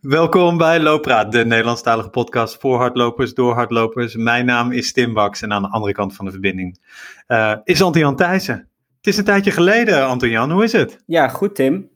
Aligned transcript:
Welkom 0.00 0.56
bij 0.58 0.80
Looppraat, 0.80 1.32
de 1.32 1.44
Nederlandstalige 1.44 2.08
podcast 2.08 2.56
voor 2.60 2.78
hardlopers, 2.78 3.34
door 3.34 3.54
hardlopers. 3.54 4.14
Mijn 4.14 4.44
naam 4.44 4.72
is 4.72 4.92
Tim 4.92 5.14
Baks 5.14 5.42
en 5.42 5.52
aan 5.52 5.62
de 5.62 5.68
andere 5.68 5.92
kant 5.92 6.14
van 6.14 6.24
de 6.24 6.30
verbinding 6.30 6.78
uh, 7.28 7.56
is 7.64 7.82
Anton-Jan 7.82 8.16
Thijssen. 8.16 8.68
Het 8.96 9.06
is 9.06 9.16
een 9.16 9.24
tijdje 9.24 9.50
geleden, 9.50 10.06
Anton-Jan. 10.06 10.50
Hoe 10.50 10.64
is 10.64 10.72
het? 10.72 11.02
Ja, 11.06 11.28
goed 11.28 11.54
Tim. 11.54 11.88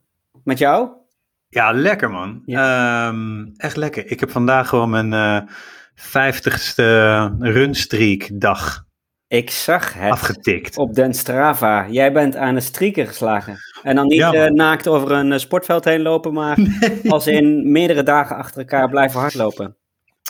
Met 0.44 0.58
jou? 0.58 0.88
Ja, 1.48 1.72
lekker 1.72 2.10
man. 2.10 2.42
Ja. 2.46 3.08
Um, 3.08 3.52
echt 3.56 3.76
lekker. 3.76 4.10
Ik 4.10 4.20
heb 4.20 4.30
vandaag 4.30 4.68
gewoon 4.68 4.90
mijn 4.90 5.12
uh, 5.12 5.50
vijftigste 5.94 7.36
runstreak 7.38 8.28
dag 8.32 8.84
ik 9.28 9.50
zag 9.50 9.94
het 9.94 10.12
afgetikt. 10.12 10.76
op 10.76 10.94
Den 10.94 11.14
Strava. 11.14 11.86
Jij 11.88 12.12
bent 12.12 12.36
aan 12.36 12.54
de 12.54 12.60
streaker 12.60 13.06
geslagen. 13.06 13.56
En 13.82 13.96
dan 13.96 14.06
niet 14.06 14.18
ja, 14.18 14.34
uh, 14.34 14.50
naakt 14.50 14.88
over 14.88 15.10
een 15.10 15.32
uh, 15.32 15.38
sportveld 15.38 15.84
heen 15.84 16.02
lopen, 16.02 16.32
maar 16.32 16.58
nee. 16.60 17.10
als 17.10 17.26
in 17.26 17.72
meerdere 17.72 18.02
dagen 18.02 18.36
achter 18.36 18.58
elkaar 18.60 18.88
blijven 18.88 19.20
hardlopen. 19.20 19.76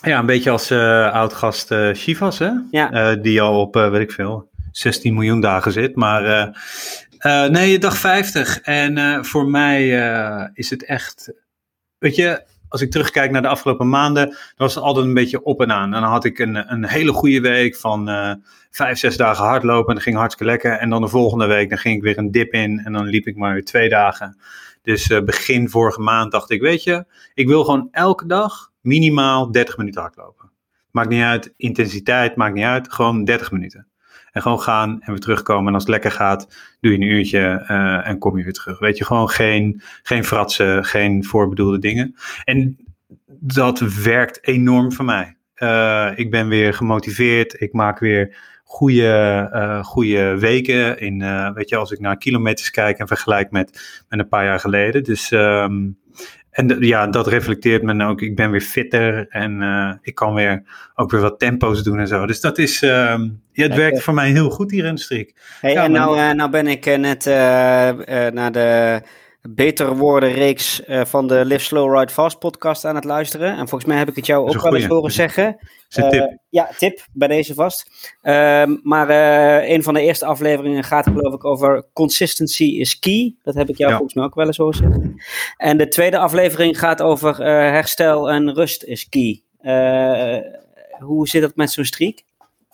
Ja, 0.03 0.19
een 0.19 0.27
beetje 0.27 0.51
als 0.51 0.71
uh, 0.71 1.13
oud-gast 1.13 1.75
Chivas, 1.93 2.39
hè? 2.39 2.51
Ja. 2.71 3.15
die 3.15 3.41
al 3.41 3.61
op, 3.61 3.75
weet 3.75 4.01
ik 4.01 4.13
veel, 4.13 4.49
16 4.71 5.15
miljoen 5.15 5.41
dagen 5.41 5.73
zit. 5.73 5.97
Maar 5.97 6.55
nee, 7.51 7.79
dag 7.79 7.97
50. 7.97 8.61
En 8.61 9.25
voor 9.25 9.47
mij 9.47 9.89
is 10.55 10.71
het 10.71 10.85
echt, 10.85 11.33
weet 11.99 12.17
je, 12.17 12.43
als 12.75 12.83
ik 12.83 12.91
terugkijk 12.91 13.31
naar 13.31 13.43
de 13.43 13.49
afgelopen 13.49 13.89
maanden, 13.89 14.37
was 14.57 14.75
het 14.75 14.85
altijd 14.85 15.07
een 15.07 15.15
beetje 15.15 15.43
op 15.43 15.61
en 15.61 15.73
aan. 15.73 15.95
En 15.95 16.01
dan 16.01 16.11
had 16.11 16.25
ik 16.25 16.39
een, 16.39 16.73
een 16.73 16.87
hele 16.87 17.13
goede 17.13 17.41
week 17.41 17.77
van 17.77 18.09
uh, 18.09 18.33
vijf, 18.71 18.99
zes 18.99 19.17
dagen 19.17 19.45
hardlopen 19.45 19.89
en 19.89 19.95
dat 19.95 20.03
ging 20.03 20.17
hartstikke 20.17 20.53
lekker. 20.53 20.73
En 20.73 20.91
dan 20.91 21.01
de 21.01 21.09
volgende 21.09 21.47
week, 21.47 21.69
dan 21.69 21.79
ging 21.79 21.97
ik 21.97 22.03
weer 22.03 22.19
een 22.19 22.31
dip 22.31 22.53
in 22.53 22.81
en 22.85 22.93
dan 22.93 23.07
liep 23.07 23.27
ik 23.27 23.37
maar 23.37 23.53
weer 23.53 23.65
twee 23.65 23.89
dagen. 23.89 24.39
Dus 24.83 25.11
uh, 25.11 25.21
begin 25.21 25.69
vorige 25.69 26.01
maand 26.01 26.33
dacht 26.33 26.51
ik, 26.51 26.61
weet 26.61 26.83
je, 26.83 27.05
ik 27.35 27.47
wil 27.47 27.65
gewoon 27.65 27.89
elke 27.91 28.27
dag 28.27 28.71
minimaal 28.81 29.51
30 29.51 29.77
minuten 29.77 30.01
hardlopen. 30.01 30.51
Maakt 30.91 31.09
niet 31.09 31.23
uit, 31.23 31.53
intensiteit 31.57 32.37
maakt 32.37 32.55
niet 32.55 32.65
uit, 32.65 32.93
gewoon 32.93 33.25
30 33.25 33.51
minuten. 33.51 33.87
En 34.35 34.43
gewoon 34.43 34.61
gaan 34.61 35.01
en 35.01 35.11
weer 35.11 35.21
terugkomen. 35.21 35.67
En 35.67 35.75
als 35.75 35.83
het 35.83 35.93
lekker 35.93 36.11
gaat, 36.11 36.49
doe 36.81 36.93
je 36.93 36.97
een 36.97 37.03
uurtje 37.03 37.65
uh, 37.69 38.09
en 38.09 38.19
kom 38.19 38.39
je 38.39 38.45
weer 38.45 38.53
terug. 38.53 38.79
Weet 38.79 38.99
je, 38.99 39.05
gewoon 39.05 39.29
geen, 39.29 39.83
geen 40.03 40.25
fratsen, 40.25 40.85
geen 40.85 41.25
voorbedoelde 41.25 41.79
dingen. 41.79 42.15
En 42.45 42.77
dat 43.41 43.79
werkt 43.79 44.47
enorm 44.47 44.93
voor 44.93 45.05
mij. 45.05 45.37
Uh, 45.59 46.11
ik 46.15 46.31
ben 46.31 46.49
weer 46.49 46.75
gemotiveerd. 46.75 47.61
Ik 47.61 47.73
maak 47.73 47.99
weer 47.99 48.37
goede, 48.65 49.49
uh, 49.53 49.85
goede 49.85 50.39
weken. 50.39 50.99
In, 50.99 51.19
weet 51.55 51.69
je, 51.69 51.77
als 51.77 51.91
ik 51.91 52.01
naar 52.01 52.17
kilometers 52.17 52.71
kijk 52.71 52.99
en 52.99 53.07
vergelijk 53.07 53.51
met, 53.51 54.03
met 54.09 54.19
een 54.19 54.29
paar 54.29 54.45
jaar 54.45 54.61
geleden. 54.61 55.03
Dus 55.03 55.31
um, 55.31 55.99
en 56.55 56.77
ja, 56.81 57.07
dat 57.07 57.27
reflecteert 57.27 57.83
me 57.83 58.05
ook. 58.05 58.21
Ik 58.21 58.37
ben 58.37 58.51
weer 58.51 58.61
fitter 58.61 59.27
en 59.29 59.63
uh, 59.63 59.93
ik 60.03 60.15
kan 60.15 60.35
weer 60.35 60.63
ook 60.95 61.11
weer 61.11 61.21
wat 61.21 61.39
tempo's 61.39 61.83
doen 61.83 61.99
en 61.99 62.09
zo. 62.09 62.27
Dus 62.27 62.41
dat 62.41 62.59
is, 62.59 62.83
uh, 62.83 62.91
ja, 63.53 63.63
het 63.63 63.75
werkt 63.75 64.03
voor 64.03 64.15
mij 64.15 64.31
heel 64.31 64.51
goed 64.51 64.71
hier 64.71 64.85
in 64.85 64.95
de 64.95 65.01
strik. 65.01 65.35
Hey, 65.61 65.73
ja, 65.73 65.85
en 65.85 65.93
nou, 65.93 66.19
uh, 66.19 66.31
nou 66.31 66.51
ben 66.51 66.67
ik 66.67 66.99
net 66.99 67.25
naar 68.35 68.53
de 68.53 69.01
Beter 69.49 69.97
Woorden 69.97 70.33
reeks 70.33 70.83
van 70.87 71.27
de 71.27 71.45
Live 71.45 71.65
Slow 71.65 71.99
Ride 71.99 72.13
Fast 72.13 72.39
podcast 72.39 72.85
aan 72.85 72.95
het 72.95 73.05
luisteren. 73.05 73.57
En 73.57 73.69
volgens 73.69 73.85
mij 73.85 73.99
heb 73.99 74.09
ik 74.09 74.17
het 74.17 74.27
jou 74.27 74.49
ook 74.49 74.63
wel 74.63 74.77
eens 74.77 74.87
horen 74.87 75.13
zeggen. 75.13 75.57
Is 75.89 75.95
tip. 76.11 76.39
ja, 76.49 76.71
tip 76.79 77.07
bij 77.13 77.29
deze 77.29 77.55
vast. 77.55 77.91
Ehm, 78.23 78.77
maar 78.83 79.11
een 79.69 79.83
van 79.83 79.95
de 79.95 80.01
eerste 80.01 80.27
afleveringen 80.27 80.85
gaat 80.85 81.05
geloof 81.05 81.35
ik 81.35 81.45
over 81.45 81.87
consistency 81.93 82.65
is 82.65 82.99
key. 82.99 83.35
Dat 83.43 83.55
heb 83.55 83.69
ik 83.69 83.77
jou 83.77 83.91
ja. 83.91 83.97
volgens 83.97 84.17
mij 84.17 84.25
ook 84.25 84.35
wel 84.35 84.47
eens 84.47 84.57
horen 84.57 84.75
zeggen. 84.75 85.23
En 85.57 85.77
de 85.77 85.89
tweede 85.89 86.19
aflevering 86.19 86.79
gaat 86.79 87.03
over 87.03 87.37
herstel 87.47 88.31
en 88.31 88.55
rust 88.55 88.85
is 88.85 89.09
key. 89.09 89.43
Hoe 90.99 91.29
zit 91.29 91.43
dat 91.43 91.57
met 91.57 91.71
zo'n 91.71 91.85
streak? 91.85 92.23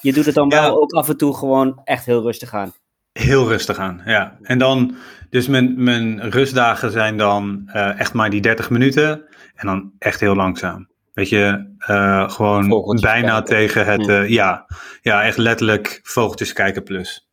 Je 0.01 0.13
doet 0.13 0.27
het 0.27 0.35
dan 0.35 0.49
wel 0.49 0.83
ook 0.83 0.93
af 0.93 1.09
en 1.09 1.17
toe 1.17 1.35
gewoon 1.35 1.81
echt 1.85 2.07
heel 2.07 2.23
rustig 2.23 2.55
aan. 2.55 2.75
Heel 3.21 3.49
rustig 3.49 3.79
aan, 3.79 4.03
ja. 4.05 4.39
En 4.43 4.59
dan, 4.59 4.95
dus 5.31 5.49
mijn, 5.49 5.83
mijn 5.83 6.31
rustdagen 6.31 6.91
zijn 6.91 7.17
dan 7.17 7.63
uh, 7.67 8.01
echt 8.01 8.13
maar 8.13 8.31
die 8.31 8.41
30 8.41 8.71
minuten. 8.71 9.25
En 9.55 9.67
dan 9.67 9.93
echt 9.99 10.21
heel 10.21 10.35
langzaam. 10.35 10.89
Weet 11.13 11.29
je, 11.29 11.75
uh, 11.91 12.31
gewoon 12.31 12.69
bijna 13.01 13.41
kijken. 13.41 13.45
tegen 13.45 13.87
het, 13.87 14.09
uh, 14.09 14.29
ja, 14.29 14.67
ja, 15.03 15.23
echt 15.23 15.37
letterlijk 15.37 16.01
vogeltjes 16.03 16.53
kijken 16.53 16.83
plus. 16.83 17.29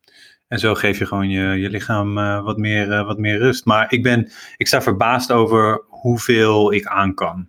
En 0.48 0.58
zo 0.58 0.74
geef 0.74 0.98
je 0.98 1.06
gewoon 1.06 1.28
je, 1.28 1.60
je 1.60 1.70
lichaam 1.70 2.14
wat, 2.44 2.56
meer, 2.56 3.04
wat 3.04 3.18
meer 3.18 3.38
rust. 3.38 3.64
Maar 3.64 3.92
ik, 3.92 4.02
ben, 4.02 4.30
ik 4.56 4.66
sta 4.66 4.82
verbaasd 4.82 5.32
over 5.32 5.84
hoeveel 5.86 6.72
ik 6.72 6.86
aan 6.86 7.14
kan. 7.14 7.48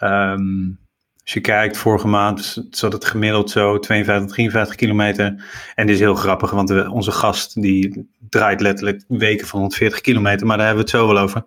Um, 0.00 0.81
als 1.22 1.32
je 1.32 1.40
kijkt, 1.40 1.76
vorige 1.76 2.08
maand 2.08 2.66
zat 2.70 2.92
het 2.92 3.04
gemiddeld 3.04 3.50
zo 3.50 3.78
52, 3.78 4.32
53 4.32 4.74
kilometer. 4.74 5.44
En 5.74 5.86
dit 5.86 5.94
is 5.94 6.00
heel 6.00 6.14
grappig, 6.14 6.50
want 6.50 6.88
onze 6.88 7.12
gast 7.12 7.62
die 7.62 8.08
draait 8.28 8.60
letterlijk 8.60 9.04
weken 9.08 9.46
van 9.46 9.58
140 9.58 10.00
kilometer. 10.00 10.46
Maar 10.46 10.56
daar 10.56 10.66
hebben 10.66 10.84
we 10.84 10.90
het 10.90 11.00
zo 11.00 11.06
wel 11.06 11.22
over. 11.22 11.42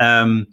Um, 0.00 0.48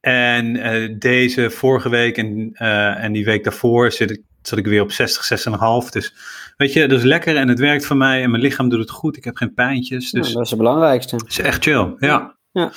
en 0.00 0.56
uh, 0.56 0.98
deze 0.98 1.50
vorige 1.50 1.88
week 1.88 2.16
en, 2.16 2.52
en 2.52 3.12
die 3.12 3.24
week 3.24 3.44
daarvoor 3.44 3.92
zit 3.92 4.10
ik, 4.10 4.22
zat 4.42 4.58
ik 4.58 4.66
weer 4.66 4.82
op 4.82 4.92
60, 4.92 5.48
6,5. 5.84 5.88
Dus 5.90 6.14
weet 6.56 6.72
je, 6.72 6.88
dat 6.88 6.98
is 6.98 7.04
lekker 7.04 7.36
en 7.36 7.48
het 7.48 7.58
werkt 7.58 7.86
voor 7.86 7.96
mij 7.96 8.22
en 8.22 8.30
mijn 8.30 8.42
lichaam 8.42 8.68
doet 8.68 8.80
het 8.80 8.90
goed. 8.90 9.16
Ik 9.16 9.24
heb 9.24 9.36
geen 9.36 9.54
pijntjes. 9.54 10.10
Dus 10.10 10.28
ja, 10.28 10.34
dat 10.34 10.44
is 10.44 10.50
het 10.50 10.58
belangrijkste. 10.58 11.16
Het 11.16 11.28
is 11.28 11.38
echt 11.38 11.62
chill, 11.62 11.94
ja. 11.98 12.36
ja. 12.52 12.72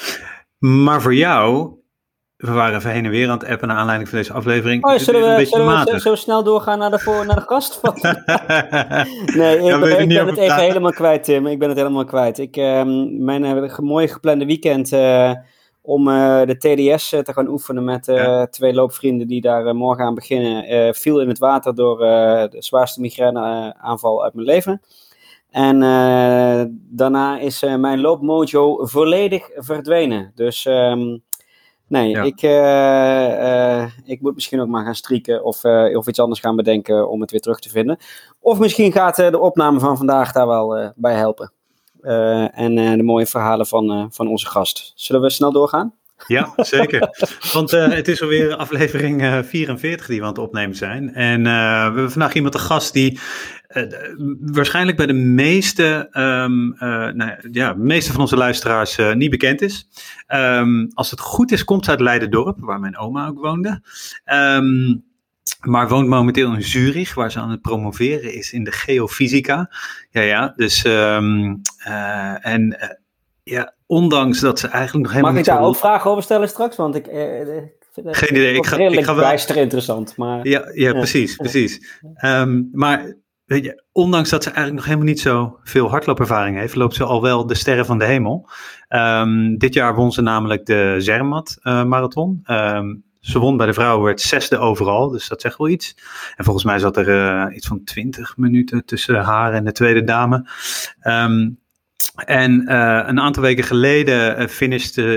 Maar 0.58 1.02
voor 1.02 1.16
jou, 1.16 1.79
we 2.40 2.52
waren 2.52 2.78
even 2.78 2.92
heen 2.92 3.06
en 3.06 3.12
weer 3.12 3.30
aan 3.30 3.38
het 3.38 3.48
appen 3.48 3.68
naar 3.68 3.78
aanleiding 3.78 4.10
van 4.10 4.18
deze 4.18 4.34
aflevering. 4.34 4.86
Oh, 4.86 4.98
zullen 4.98 5.36
we, 5.36 5.46
zullen 5.46 5.86
we 5.86 6.00
zo, 6.00 6.16
snel 6.16 6.44
doorgaan 6.44 6.80
naar 6.80 6.92
de, 6.92 7.00
voor, 7.00 7.26
naar 7.26 7.36
de 7.36 7.42
gast? 7.42 7.80
nee, 9.36 9.58
ik, 9.58 9.64
ja, 9.64 9.80
ben, 9.80 10.00
ik 10.00 10.08
ben 10.08 10.28
het 10.28 10.38
even 10.38 10.46
praten. 10.46 10.66
helemaal 10.66 10.92
kwijt, 10.92 11.24
Tim. 11.24 11.48
Ik 11.48 11.60
ben 11.60 11.70
het 11.70 11.78
helemaal 11.78 12.06
kwijt. 12.06 12.38
Ik, 12.38 12.58
uh, 12.58 12.84
mijn 13.20 13.44
uh, 13.44 13.78
mooi 13.78 14.08
geplande 14.08 14.46
weekend... 14.46 14.92
Uh, 14.92 15.32
om 15.82 16.08
uh, 16.08 16.42
de 16.46 16.58
TDS 16.58 17.10
te 17.10 17.34
gaan 17.34 17.48
oefenen 17.48 17.84
met 17.84 18.06
ja. 18.06 18.48
twee 18.48 18.74
loopvrienden 18.74 19.28
die 19.28 19.42
daar 19.42 19.76
morgen 19.76 20.06
aan 20.06 20.16
beginnen, 20.16 20.96
viel 20.96 21.22
in 21.22 21.28
het 21.28 21.40
water 21.40 21.76
door 21.76 21.98
de 21.98 22.56
zwaarste 22.58 23.02
migraineaanval 23.02 24.24
uit 24.24 24.34
mijn 24.34 24.46
leven. 24.46 24.82
En 25.50 25.80
daarna 26.72 27.40
is 27.40 27.64
mijn 27.78 28.02
loopmojo 28.02 28.86
volledig 28.86 29.50
verdwenen. 29.56 30.32
Dus 30.36 30.66
um, 30.66 31.24
nee, 31.90 32.10
ja. 32.10 32.24
ik, 32.24 32.42
ik 34.04 34.22
moet 34.22 34.36
misschien 34.36 34.60
ook 34.60 34.68
maar 34.68 34.86
gaan 34.86 34.96
strieken 34.96 35.44
of, 35.44 35.64
of 35.94 36.08
iets 36.08 36.20
anders 36.20 36.40
gaan 36.40 36.56
bedenken 36.56 37.10
om 37.10 37.22
het 37.22 37.32
weer 37.32 37.42
terug 37.42 37.60
te 37.60 37.70
vinden. 37.70 37.98
Of 38.40 38.60
misschien 38.60 38.92
gaat 38.92 39.16
de 39.16 39.40
opname 39.40 39.80
van 39.80 39.98
vandaag 39.98 40.32
daar 40.32 40.48
wel 40.48 40.94
bij 40.96 41.16
helpen. 41.16 41.52
Uh, 42.02 42.60
en 42.60 42.78
uh, 42.78 42.92
de 42.92 43.04
mooie 43.04 43.26
verhalen 43.26 43.68
van, 43.68 43.92
uh, 43.92 44.06
van 44.10 44.28
onze 44.28 44.46
gast. 44.46 44.92
Zullen 44.96 45.22
we 45.22 45.30
snel 45.30 45.52
doorgaan? 45.52 45.94
Ja, 46.28 46.54
zeker. 46.58 47.10
Want 47.54 47.72
het 47.72 48.08
is 48.08 48.22
alweer 48.22 48.56
aflevering 48.56 49.46
44 49.46 50.08
die 50.08 50.18
we 50.18 50.24
aan 50.24 50.30
het 50.30 50.38
opnemen 50.38 50.76
zijn. 50.76 51.14
En 51.14 51.44
we 51.44 51.50
hebben 51.50 52.12
vandaag 52.12 52.34
iemand 52.34 52.54
te 52.54 52.60
gast 52.60 52.94
die 52.94 53.20
waarschijnlijk 54.40 54.98
bij 54.98 55.06
de 55.06 55.14
meeste, 55.14 56.08
um, 56.12 56.76
nou, 57.16 57.32
ja, 57.52 57.74
meeste 57.74 58.12
van 58.12 58.22
onze 58.22 58.38
luisteraars 58.38 58.98
niet 59.14 59.30
bekend 59.30 59.62
is. 59.62 59.88
Um, 60.28 60.92
als 60.94 61.12
het 61.12 61.20
goed 61.20 61.52
is, 61.52 61.64
komt 61.64 61.86
ze 61.86 61.92
uit 61.92 62.02
Leiden-dorp, 62.02 62.60
waar 62.60 62.80
mijn 62.80 62.98
oma 62.98 63.28
ook 63.28 63.40
woonde. 63.40 63.82
Um, 64.26 65.08
maar 65.60 65.88
woont 65.88 66.08
momenteel 66.08 66.54
in 66.54 66.64
Zurich, 66.64 67.14
waar 67.14 67.32
ze 67.32 67.40
aan 67.40 67.50
het 67.50 67.62
promoveren 67.62 68.34
is 68.34 68.52
in 68.52 68.64
de 68.64 68.72
geofysica. 68.72 69.72
Ja, 70.10 70.22
ja, 70.22 70.54
dus 70.56 70.86
uh, 70.86 71.16
en 72.46 72.78
uh, 72.80 72.90
ja, 73.50 73.74
ondanks 73.86 74.40
dat 74.40 74.60
ze 74.60 74.68
eigenlijk 74.68 75.04
nog 75.04 75.12
helemaal 75.12 75.32
Mag 75.32 75.42
ik 75.42 75.48
daar 75.48 75.62
ook 75.62 75.76
vragen 75.76 76.12
over 76.12 76.24
stellen 76.24 76.50
straks? 76.50 76.76
Want 76.76 76.96
ik, 76.96 77.08
uh, 77.08 77.14
Geen 77.94 78.36
idee. 78.36 78.56
Ik 78.56 78.66
ga, 78.66 78.78
ik 78.78 79.04
ga 79.04 79.16
wel... 79.16 79.24
bijster 79.24 79.58
interessant. 79.58 80.18
Maar, 80.18 80.48
ja, 80.48 80.72
ja, 80.74 80.92
precies, 80.92 81.36
precies. 81.36 82.00
Um, 82.26 82.70
maar 82.74 83.16
weet 83.46 83.64
je, 83.64 83.84
ondanks 83.92 84.30
dat 84.30 84.44
ze 84.44 84.50
eigenlijk 84.50 84.78
nog 84.78 84.86
helemaal 84.86 85.08
niet 85.08 85.20
zo 85.20 85.60
veel 85.64 85.90
hardloopervaring 85.90 86.58
heeft, 86.58 86.76
loopt 86.76 86.96
ze 86.96 87.04
al 87.04 87.22
wel 87.22 87.46
de 87.46 87.56
sterren 87.56 87.86
van 87.86 87.98
de 87.98 88.06
hemel. 88.06 88.50
Um, 88.90 89.58
dit 89.58 89.74
jaar 89.74 89.96
won 89.96 90.12
ze 90.12 90.22
namelijk 90.22 90.66
de 90.66 90.96
Zermatt 90.98 91.58
marathon. 91.64 92.42
Um, 92.46 93.04
ze 93.20 93.40
won 93.40 93.58
bij 93.58 93.66
de 93.66 93.74
vrouwen, 93.74 94.06
werd 94.06 94.22
zesde 94.22 94.58
overal, 94.58 95.10
dus 95.10 95.28
dat 95.28 95.42
zegt 95.42 95.58
wel 95.58 95.68
iets. 95.68 95.96
En 96.36 96.44
volgens 96.44 96.66
mij 96.66 96.80
zat 96.80 96.98
er 96.98 97.08
uh, 97.08 97.56
iets 97.56 97.68
van 97.68 97.84
20 97.84 98.38
minuten 98.38 98.86
tussen 98.86 99.16
haar 99.16 99.54
en 99.54 99.66
de 99.66 99.72
tweede 99.72 100.04
dame. 100.04 100.50
Um, 101.04 101.60
en 102.26 102.62
uh, 102.68 103.04
een 103.06 103.20
aantal 103.20 103.44
weken 103.44 103.64
geleden 103.64 104.42
uh, 104.42 104.48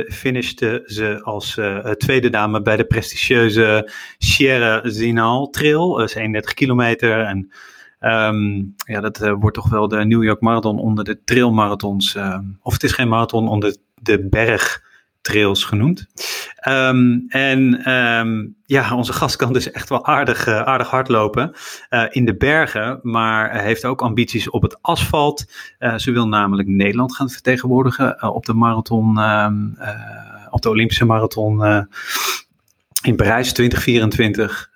finishte, 0.09 0.83
ze 0.87 1.21
als 1.23 1.57
uh, 1.57 1.79
tweede 1.79 2.31
dame 2.31 2.63
bij 2.63 2.77
de 2.77 2.85
prestigieuze 2.85 3.91
Sierra 4.19 4.81
Zinal 4.85 5.51
Trail. 5.51 5.97
Dat 5.97 6.09
is 6.09 6.15
31 6.15 6.55
kilometer. 6.55 7.21
En 7.21 7.53
um, 8.01 8.75
ja, 8.77 9.01
dat 9.01 9.19
wordt 9.19 9.57
toch 9.57 9.69
wel 9.69 9.89
de 9.89 10.05
New 10.05 10.25
York 10.25 10.41
Marathon 10.41 10.79
onder 10.79 11.05
de 11.05 11.25
trailmarathons. 11.25 12.17
of 12.63 12.73
het 12.73 12.83
is 12.83 12.93
geen 12.93 13.09
marathon 13.09 13.49
onder 13.49 13.77
de 13.95 14.29
berg 14.29 14.83
trails 15.23 15.65
genoemd. 15.65 16.07
Ehm, 16.57 17.19
en 17.29 17.85
ehm, 17.85 18.47
ja, 18.65 18.97
onze 18.97 19.13
gast 19.13 19.37
kan 19.37 19.53
dus 19.53 19.71
echt 19.71 19.89
wel 19.89 20.07
aardig, 20.07 20.47
uh, 20.47 20.63
aardig 20.63 20.89
hardlopen 20.89 21.53
uh, 21.91 22.05
in 22.11 22.25
de 22.25 22.37
bergen, 22.37 23.01
maar 23.03 23.63
heeft 23.63 23.85
ook 23.85 24.03
ambities 24.03 24.51
op 24.51 24.63
het 24.63 24.79
asfalt. 24.81 25.53
Uh, 25.79 25.99
ze 25.99 26.13
wil 26.13 26.29
namelijk 26.29 26.69
Nederland 26.69 27.17
gaan 27.17 27.31
vertegenwoordigen 27.31 28.33
op 28.33 28.47
de 28.47 28.55
marathon, 28.55 29.19
ehm, 29.19 29.67
op 30.51 30.63
de 30.63 30.69
Olympische 30.69 31.05
marathon 31.05 31.87
in 33.03 33.17
Parijs 33.17 33.53
2024. 33.53 34.71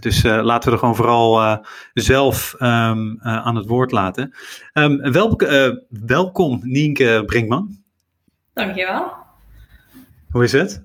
dus 0.00 0.22
laten 0.22 0.68
we 0.68 0.74
er 0.74 0.78
gewoon 0.78 0.96
vooral 0.96 1.64
zelf 1.94 2.54
aan 2.58 3.56
het 3.56 3.66
woord 3.66 3.90
laten. 3.90 4.34
Um, 4.72 5.12
wel, 5.12 5.40
welkom 5.88 6.60
Nienke 6.62 7.22
Brinkman. 7.26 7.76
Dankjewel. 8.52 9.25
Hoe 10.30 10.44
is 10.44 10.52
het? 10.52 10.84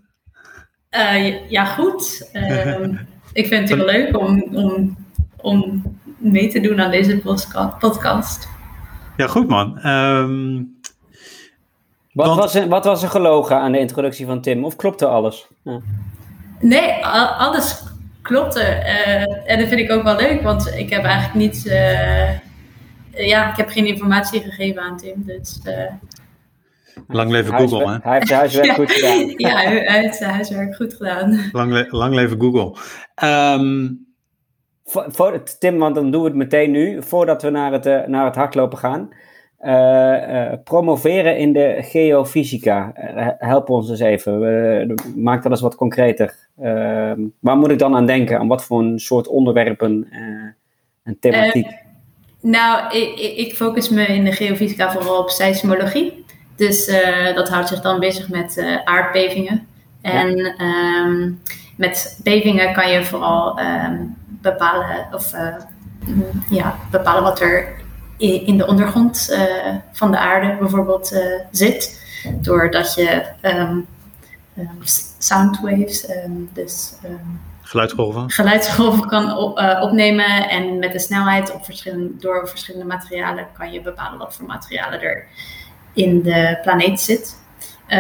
Uh, 0.91 1.49
ja, 1.49 1.65
goed. 1.65 2.29
Uh, 2.33 2.83
ik 3.33 3.47
vind 3.47 3.69
het 3.69 3.77
heel 3.77 3.85
leuk 3.85 4.17
om, 4.17 4.43
om, 4.53 4.97
om 5.38 5.83
mee 6.17 6.47
te 6.47 6.59
doen 6.59 6.81
aan 6.81 6.91
deze 6.91 7.17
podcast. 7.79 8.47
Ja, 9.17 9.27
goed 9.27 9.47
man. 9.47 9.88
Um, 9.88 10.79
wat, 12.13 12.27
want... 12.27 12.39
was 12.39 12.55
er, 12.55 12.67
wat 12.67 12.85
was 12.85 13.03
er 13.03 13.09
gelogen 13.09 13.55
aan 13.55 13.71
de 13.71 13.79
introductie 13.79 14.25
van 14.25 14.41
Tim? 14.41 14.65
Of 14.65 14.75
klopte 14.75 15.07
alles? 15.07 15.47
Ja. 15.63 15.79
Nee, 16.59 17.05
alles 17.05 17.83
klopte. 18.21 18.59
Uh, 18.61 19.51
en 19.51 19.59
dat 19.59 19.67
vind 19.67 19.79
ik 19.79 19.91
ook 19.91 20.03
wel 20.03 20.15
leuk, 20.15 20.41
want 20.41 20.73
ik 20.75 20.89
heb 20.89 21.03
eigenlijk 21.03 21.35
niet... 21.35 21.63
ja, 23.13 23.49
ik 23.51 23.57
heb 23.57 23.69
geen 23.69 23.85
informatie 23.85 24.41
gegeven 24.41 24.81
aan 24.81 24.97
Tim. 24.97 25.23
Dus 25.25 25.59
Lang 27.07 27.31
leven 27.31 27.57
Google, 27.57 27.91
hè? 27.91 27.97
Hij 28.01 28.13
heeft 28.13 28.27
zijn 28.27 28.39
huiswerk 28.39 28.71
goed 28.71 28.91
gedaan. 28.91 29.33
ja, 29.49 29.57
hij 29.57 30.01
heeft 30.01 30.15
zijn 30.15 30.31
huiswerk 30.31 30.75
goed 30.75 30.93
gedaan. 30.93 31.49
Lang, 31.51 31.91
lang 31.91 32.15
leven 32.15 32.41
Google. 32.41 32.75
Um... 33.23 34.09
Voor, 34.91 35.05
voor, 35.07 35.43
Tim, 35.59 35.77
want 35.77 35.95
dan 35.95 36.11
doen 36.11 36.21
we 36.21 36.27
het 36.27 36.38
meteen 36.38 36.71
nu, 36.71 37.03
voordat 37.03 37.41
we 37.41 37.49
naar 37.49 37.71
het, 37.71 37.85
uh, 37.85 38.05
naar 38.05 38.25
het 38.25 38.35
hardlopen 38.35 38.77
gaan. 38.77 39.09
Uh, 39.61 39.71
uh, 39.71 40.53
promoveren 40.63 41.38
in 41.38 41.53
de 41.53 41.77
geofysica. 41.79 42.91
help 43.38 43.69
ons 43.69 43.89
eens 43.89 43.99
even. 43.99 44.95
maak 45.15 45.43
dat 45.43 45.51
eens 45.51 45.61
wat 45.61 45.75
concreter. 45.75 46.47
Ehm, 46.61 47.19
waar 47.39 47.57
moet 47.57 47.71
ik 47.71 47.79
dan 47.79 47.95
aan 47.95 48.05
denken? 48.05 48.39
Aan 48.39 48.47
wat 48.47 48.63
voor 48.63 48.79
een 48.79 48.99
soort 48.99 49.27
onderwerpen 49.27 50.07
en 51.03 51.19
thematiek? 51.19 51.67
nou, 52.41 52.97
ik, 52.97 53.38
ik, 53.38 53.55
focus 53.55 53.89
me 53.89 54.05
in 54.05 54.23
de 54.23 54.31
geofysica 54.31 54.91
vooral 54.91 55.19
op 55.19 55.29
seismologie. 55.29 56.20
Dus 56.61 56.87
uh, 56.87 57.35
dat 57.35 57.49
houdt 57.49 57.67
zich 57.67 57.81
dan 57.81 57.99
bezig 57.99 58.29
met 58.29 58.57
uh, 58.57 58.77
aardbevingen. 58.83 59.67
En 60.01 60.37
ja. 60.37 61.03
um, 61.05 61.41
met 61.77 62.19
bevingen 62.23 62.73
kan 62.73 62.91
je 62.91 63.05
vooral 63.05 63.59
um, 63.59 64.17
bepalen, 64.27 65.07
of, 65.11 65.33
uh, 65.33 65.55
ja, 66.49 66.75
bepalen 66.91 67.23
wat 67.23 67.39
er 67.39 67.67
in 68.17 68.57
de 68.57 68.67
ondergrond 68.67 69.37
van 69.91 70.11
de 70.11 70.17
aarde 70.17 70.57
bijvoorbeeld 70.59 71.21
zit. 71.51 72.05
Doordat 72.41 72.95
je 72.95 73.23
um, 73.41 73.87
soundwaves, 75.17 76.07
dus 76.53 76.93
geluidsgolven, 77.61 78.31
geluidsgolven 78.31 79.07
kan 79.07 79.37
op, 79.37 79.59
opnemen. 79.81 80.49
En 80.49 80.79
met 80.79 80.91
de 80.91 80.99
snelheid 80.99 81.53
op 81.53 81.65
verschillende, 81.65 82.17
door 82.17 82.47
verschillende 82.47 82.87
materialen 82.87 83.47
kan 83.57 83.71
je 83.71 83.81
bepalen 83.81 84.19
wat 84.19 84.35
voor 84.35 84.45
materialen 84.45 85.01
er 85.01 85.27
in 85.93 86.21
de 86.21 86.59
planeet 86.61 86.99
zit. 86.99 87.39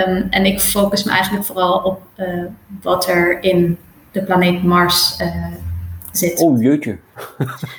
Um, 0.07 0.27
en 0.29 0.45
ik 0.45 0.59
focus 0.59 1.03
me 1.03 1.11
eigenlijk 1.11 1.45
vooral 1.45 1.79
op 1.79 2.01
uh, 2.17 2.45
wat 2.81 3.07
er 3.07 3.43
in 3.43 3.77
de 4.11 4.23
planeet 4.23 4.63
Mars 4.63 5.19
uh, 5.21 5.45
zit. 6.11 6.39
Oh, 6.39 6.61
jeetje. 6.61 6.97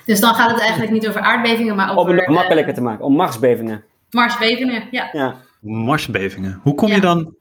Dus 0.06 0.20
dan 0.20 0.34
gaat 0.34 0.50
het 0.50 0.60
eigenlijk 0.60 0.92
niet 0.92 1.08
over 1.08 1.20
aardbevingen, 1.20 1.76
maar 1.76 1.96
over... 1.96 2.12
Om 2.12 2.18
het 2.18 2.28
makkelijker 2.28 2.74
te 2.74 2.80
maken, 2.80 3.04
om 3.04 3.14
Marsbevingen. 3.14 3.84
Marsbevingen, 4.10 4.82
ja. 4.90 5.08
ja. 5.12 5.34
Marsbevingen. 5.60 6.60
Hoe 6.62 6.74
kom, 6.74 6.88
ja. 6.88 6.94
je 6.94 7.00
dan, 7.00 7.34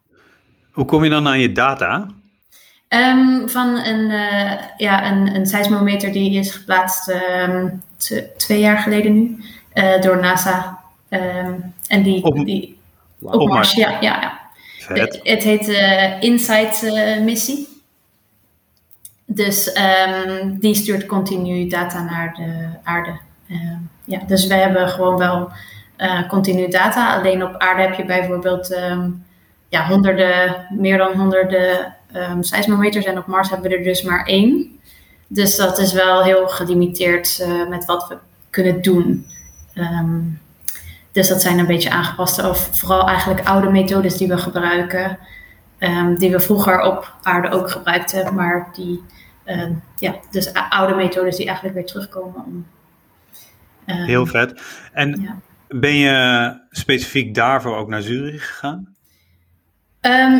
hoe 0.71 0.85
kom 0.85 1.03
je 1.03 1.09
dan 1.09 1.27
aan 1.27 1.39
je 1.39 1.51
data? 1.51 2.07
Um, 2.89 3.49
van 3.49 3.77
een, 3.77 4.09
uh, 4.09 4.51
ja, 4.77 5.11
een, 5.11 5.35
een 5.35 5.45
seismometer 5.45 6.11
die 6.11 6.39
is 6.39 6.51
geplaatst 6.51 7.13
um, 7.47 7.83
twee 8.37 8.59
jaar 8.59 8.77
geleden 8.77 9.13
nu 9.13 9.43
door 10.01 10.19
NASA 10.19 10.80
Um, 11.13 11.73
en 11.87 12.03
die, 12.03 12.23
op, 12.23 12.45
die, 12.45 12.77
op, 13.19 13.33
op 13.33 13.47
Mars, 13.47 13.73
ja. 13.73 13.89
ja, 13.89 13.99
ja. 13.99 14.39
Het, 14.93 15.19
het, 15.23 15.43
heet 15.43 15.69
uh, 15.69 16.21
Insight 16.21 16.83
uh, 16.83 17.19
missie. 17.23 17.67
Dus 19.25 19.77
um, 19.77 20.59
die 20.59 20.75
stuurt 20.75 21.05
continu 21.05 21.67
data 21.67 22.03
naar 22.03 22.33
de 22.33 22.67
aarde. 22.83 23.19
Uh, 23.47 23.57
ja, 24.03 24.19
dus 24.27 24.47
wij 24.47 24.59
hebben 24.59 24.89
gewoon 24.89 25.17
wel 25.17 25.51
uh, 25.97 26.29
continu 26.29 26.67
data. 26.67 27.17
Alleen 27.17 27.43
op 27.43 27.55
aarde 27.57 27.81
heb 27.81 27.93
je 27.93 28.05
bijvoorbeeld 28.05 28.71
um, 28.71 29.25
ja, 29.69 29.87
honderden, 29.87 30.67
meer 30.69 30.97
dan 30.97 31.13
honderden 31.13 31.95
um, 32.15 32.43
seismometers. 32.43 33.05
En 33.05 33.17
op 33.17 33.25
Mars 33.25 33.49
hebben 33.49 33.69
we 33.69 33.77
er 33.77 33.83
dus 33.83 34.01
maar 34.01 34.25
één. 34.25 34.79
Dus 35.27 35.55
dat 35.55 35.77
is 35.79 35.93
wel 35.93 36.23
heel 36.23 36.47
gelimiteerd 36.47 37.45
met 37.69 37.85
wat 37.85 38.07
we 38.07 38.17
kunnen 38.49 38.81
doen. 38.81 39.25
Um, 39.75 40.39
dus 41.11 41.27
dat 41.27 41.41
zijn 41.41 41.59
een 41.59 41.67
beetje 41.67 41.89
aangepaste, 41.89 42.49
of 42.49 42.69
vooral 42.77 43.07
eigenlijk 43.07 43.47
oude 43.47 43.69
methodes 43.69 44.17
die 44.17 44.27
we 44.27 44.37
gebruiken, 44.37 45.17
um, 45.79 46.17
die 46.17 46.31
we 46.31 46.39
vroeger 46.39 46.81
op 46.81 47.15
aarde 47.21 47.49
ook 47.49 47.71
gebruikten, 47.71 48.35
maar 48.35 48.69
die, 48.73 49.03
um, 49.45 49.83
ja, 49.95 50.15
dus 50.31 50.53
oude 50.53 50.95
methodes 50.95 51.35
die 51.35 51.45
eigenlijk 51.45 51.75
weer 51.75 51.85
terugkomen. 51.85 52.45
Om, 52.45 52.67
um, 53.85 53.95
Heel 53.95 54.25
vet. 54.25 54.61
En 54.93 55.21
ja. 55.21 55.35
ben 55.79 55.93
je 55.93 56.59
specifiek 56.69 57.35
daarvoor 57.35 57.77
ook 57.77 57.89
naar 57.89 58.01
Zurich 58.01 58.47
gegaan? 58.47 58.95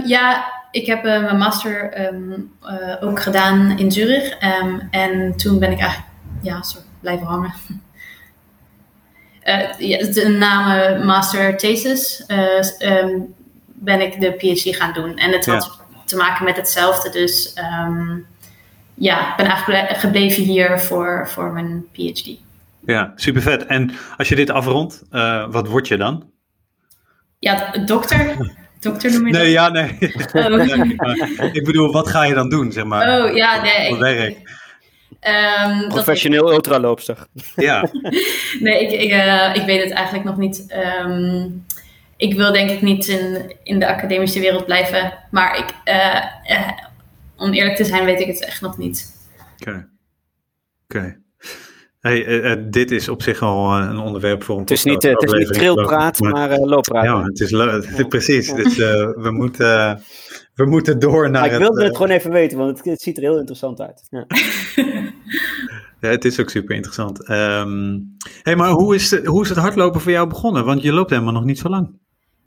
ja, 0.06 0.51
ik 0.71 0.85
heb 0.85 1.06
uh, 1.06 1.23
mijn 1.23 1.38
master 1.38 1.97
uh, 2.13 2.95
ook 3.00 3.21
gedaan 3.21 3.77
in 3.77 3.91
Zurich. 3.91 4.29
en 4.91 5.38
toen 5.38 5.59
ben 5.59 5.71
ik 5.71 5.79
eigenlijk 5.79 6.12
ja, 6.41 6.62
soort 6.62 6.85
blijven 7.00 7.27
hangen. 7.27 7.53
Uh, 9.44 9.90
ja, 9.90 10.12
de 10.12 10.28
naam 10.28 11.06
Master 11.06 11.58
Thesis 11.58 12.24
uh, 12.28 13.02
um, 13.04 13.34
ben 13.66 14.02
ik 14.02 14.20
de 14.20 14.32
PhD 14.32 14.76
gaan 14.76 14.94
doen. 14.94 15.18
En 15.18 15.32
het 15.32 15.46
had 15.46 15.80
ja. 15.80 16.04
te 16.06 16.16
maken 16.16 16.46
met 16.46 16.56
hetzelfde. 16.56 17.10
Dus 17.10 17.54
um, 17.88 18.26
ja, 18.94 19.30
ik 19.30 19.36
ben 19.36 19.45
eigenlijk 19.45 19.90
gebleven 19.90 20.44
hier 20.44 20.80
voor, 20.80 21.28
voor 21.30 21.52
mijn 21.52 21.86
PhD. 21.92 22.30
Ja, 22.86 23.14
super 23.16 23.42
vet. 23.42 23.66
En 23.66 23.92
als 24.18 24.30
je 24.30 24.36
dit 24.36 24.50
afrondt, 24.50 25.04
uh, 25.12 25.45
wat 25.50 25.68
word 25.68 25.88
je 25.88 25.98
dan? 25.98 26.30
Ja, 27.40 27.71
dokter. 27.86 28.36
Dokter 28.80 29.12
noem 29.12 29.28
je 29.28 29.33
Nee, 29.33 29.52
ja, 29.52 29.69
nee. 29.69 29.98
Oh. 30.33 30.45
nee 30.56 31.52
ik 31.52 31.66
bedoel, 31.66 31.92
wat 31.92 32.07
ga 32.07 32.24
je 32.24 32.33
dan 32.33 32.50
doen, 32.50 32.71
zeg 32.71 32.83
maar? 32.83 33.21
Oh, 33.21 33.36
ja, 33.36 33.62
nee. 33.62 33.98
Werk. 33.98 34.38
Um, 35.19 35.87
Professioneel 35.87 36.47
ik... 36.47 36.53
ultraloopster. 36.53 37.18
Ja. 37.56 37.89
nee, 38.59 38.81
ik, 38.81 38.91
ik, 38.91 39.11
uh, 39.11 39.56
ik 39.56 39.65
weet 39.65 39.83
het 39.83 39.91
eigenlijk 39.91 40.25
nog 40.25 40.37
niet. 40.37 40.75
Um, 41.06 41.65
ik 42.18 42.33
wil 42.33 42.51
denk 42.51 42.69
ik 42.69 42.81
niet 42.81 43.07
in, 43.07 43.56
in 43.63 43.80
de 43.80 43.87
academische 43.87 44.39
wereld 44.39 44.65
blijven. 44.65 45.13
Maar 45.31 45.57
ik, 45.57 45.94
uh, 45.94 46.57
uh, 46.57 46.71
om 47.37 47.51
eerlijk 47.53 47.75
te 47.75 47.85
zijn 47.85 48.06
weet 48.06 48.19
ik 48.19 48.27
het 48.27 48.45
echt 48.45 48.61
nog 48.61 48.77
niet. 48.77 49.30
Oké. 49.59 49.69
Okay. 49.69 49.87
Oké. 50.83 50.97
Okay. 50.97 51.19
Hey, 51.99 52.69
dit 52.69 52.91
is 52.91 53.09
op 53.09 53.21
zich 53.21 53.41
al 53.41 53.77
een 53.77 53.97
onderwerp 53.97 54.44
voor 54.44 54.56
een 54.56 54.61
Het 54.61 54.71
is 54.71 54.83
niet, 54.83 55.03
het 55.03 55.23
is 55.23 55.31
niet 55.31 55.53
trilpraat, 55.53 56.19
maar, 56.19 56.31
maar 56.33 56.59
looppraat. 56.59 57.03
Ja, 57.03 57.23
het 57.23 57.39
is 57.39 57.49
ja. 57.49 58.06
precies. 58.07 58.53
Dus 58.53 58.75
we 58.75 59.30
moeten 59.31 60.01
we 60.53 60.65
moeten 60.65 60.99
door 60.99 61.30
naar. 61.30 61.41
Maar 61.41 61.51
ik 61.51 61.57
wilde 61.57 61.77
het, 61.77 61.87
het, 61.87 61.97
gewoon 61.97 62.11
even 62.11 62.31
weten, 62.31 62.57
want 62.57 62.77
het, 62.77 62.85
het, 62.85 63.01
ziet 63.01 63.18
er 63.18 63.23
heel 63.23 63.37
interessant 63.37 63.81
uit. 63.81 64.07
Ja. 64.09 64.25
ja 66.02 66.09
het 66.09 66.26
is 66.26 66.40
ook 66.40 66.50
super 66.50 66.76
interessant. 66.76 67.30
Um, 67.30 68.18
hey, 68.44 68.56
maar 68.56 68.69
hoe 68.69 68.95
is, 68.95 69.11
het, 69.11 69.26
hoe 69.26 69.44
is 69.44 69.50
het 69.50 69.57
hardlopen 69.57 70.02
voor 70.02 70.11
jou 70.11 70.28
begonnen? 70.28 70.66
Want 70.66 70.81
je 70.81 70.94
loopt 70.94 71.09
helemaal 71.09 71.33
nog 71.33 71.44
niet 71.44 71.59
zo 71.59 71.69
lang. 71.69 72.00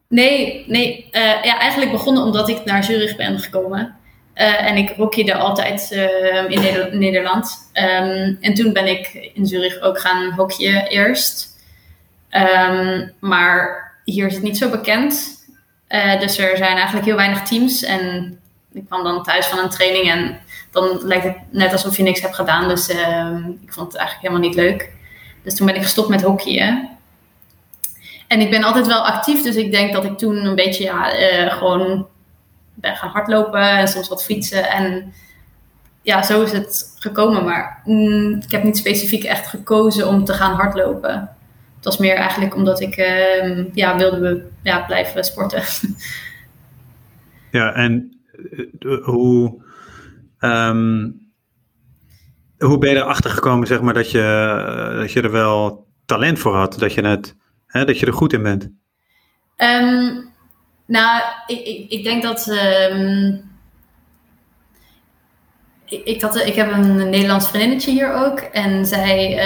Nee, 0.08 0.64
nee. 0.66 1.08
Uh, 1.12 1.42
ja, 1.42 1.58
eigenlijk 1.58 1.92
begonnen 1.92 2.22
omdat 2.22 2.48
ik 2.48 2.64
naar 2.64 2.84
Zurich 2.84 3.16
ben 3.16 3.38
gekomen. 3.38 3.96
Uh, 4.34 4.66
en 4.66 4.76
ik 4.76 4.88
hockeyde 4.96 5.34
altijd 5.34 5.90
uh, 5.92 6.50
in 6.50 6.60
Neder 6.60 6.96
Nederland. 6.96 7.70
Um, 7.72 8.38
en 8.40 8.54
toen 8.54 8.72
ben 8.72 8.86
ik 8.86 9.30
in 9.34 9.46
Zurich 9.46 9.80
ook 9.80 10.00
gaan 10.00 10.32
hockeyen 10.32 10.86
eerst. 10.86 11.52
Maar 13.20 13.92
hier 14.04 14.26
is 14.26 14.34
het 14.34 14.42
niet 14.42 14.58
zo 14.58 14.70
bekend. 14.70 15.42
Uh, 15.88 16.20
dus 16.20 16.38
er 16.38 16.56
zijn 16.56 16.76
eigenlijk 16.76 17.06
heel 17.06 17.16
weinig 17.16 17.42
teams. 17.42 17.82
En 17.82 18.38
ik 18.72 18.86
kwam 18.86 19.04
dan 19.04 19.22
thuis 19.22 19.46
van 19.46 19.58
een 19.58 19.70
training 19.70 20.10
en 20.10 20.38
dan 20.74 21.00
lijkt 21.02 21.24
het 21.24 21.36
net 21.50 21.72
alsof 21.72 21.96
je 21.96 22.02
niks 22.02 22.20
hebt 22.20 22.34
gedaan. 22.34 22.68
Dus 22.68 22.90
uh, 22.90 23.36
ik 23.60 23.72
vond 23.72 23.92
het 23.92 23.96
eigenlijk 23.96 24.28
helemaal 24.28 24.48
niet 24.48 24.54
leuk. 24.54 24.92
Dus 25.42 25.54
toen 25.54 25.66
ben 25.66 25.74
ik 25.74 25.82
gestopt 25.82 26.08
met 26.08 26.22
hockeyen. 26.22 26.88
En 28.28 28.40
ik 28.40 28.50
ben 28.50 28.62
altijd 28.62 28.86
wel 28.86 29.06
actief, 29.06 29.42
dus 29.42 29.56
ik 29.56 29.72
denk 29.72 29.92
dat 29.92 30.04
ik 30.04 30.18
toen 30.18 30.44
een 30.44 30.54
beetje 30.54 30.84
ja, 30.84 31.18
uh, 31.18 31.52
gewoon 31.52 32.06
ben 32.74 32.96
gaan 32.96 33.10
hardlopen 33.10 33.70
en 33.70 33.88
soms 33.88 34.08
wat 34.08 34.24
fietsen. 34.24 34.70
En 34.70 35.12
ja, 36.02 36.22
zo 36.22 36.42
is 36.42 36.52
het 36.52 36.96
gekomen. 36.98 37.44
Maar 37.44 37.80
mm, 37.84 38.40
ik 38.44 38.50
heb 38.50 38.62
niet 38.62 38.76
specifiek 38.76 39.24
echt 39.24 39.46
gekozen 39.46 40.08
om 40.08 40.24
te 40.24 40.32
gaan 40.32 40.54
hardlopen. 40.54 41.12
Het 41.76 41.84
was 41.84 41.98
meer 41.98 42.16
eigenlijk 42.16 42.54
omdat 42.54 42.80
ik 42.80 42.96
uh, 42.96 43.74
ja, 43.74 43.96
wilde 43.96 44.44
ja, 44.62 44.80
blijven 44.80 45.24
sporten. 45.24 45.62
Ja, 47.54 47.72
en 47.72 48.20
uh, 48.78 49.04
hoe, 49.04 49.63
um, 50.44 51.22
hoe 52.58 52.78
ben 52.78 52.90
je 52.90 52.96
erachter 52.96 53.30
gekomen, 53.30 53.66
zeg 53.66 53.80
maar, 53.80 53.94
dat 53.94 54.10
je, 54.10 54.94
dat 54.98 55.12
je 55.12 55.22
er 55.22 55.30
wel 55.30 55.86
talent 56.06 56.38
voor 56.38 56.54
had? 56.56 56.78
Dat 56.78 56.92
je, 56.92 57.06
het, 57.06 57.36
hè, 57.66 57.84
dat 57.84 57.98
je 57.98 58.06
er 58.06 58.12
goed 58.12 58.32
in 58.32 58.42
bent? 58.42 58.62
Um, 59.56 60.32
nou, 60.86 61.22
ik, 61.46 61.66
ik, 61.66 61.90
ik, 61.90 62.04
denk 62.04 62.22
dat. 62.22 62.48
Um, 62.92 63.52
ik, 65.86 66.22
had, 66.22 66.36
ik 66.36 66.54
heb 66.54 66.72
een 66.72 66.96
Nederlands 66.96 67.48
vriendinnetje 67.48 67.90
hier 67.90 68.12
ook. 68.12 68.38
En 68.38 68.86
zij, 68.86 69.38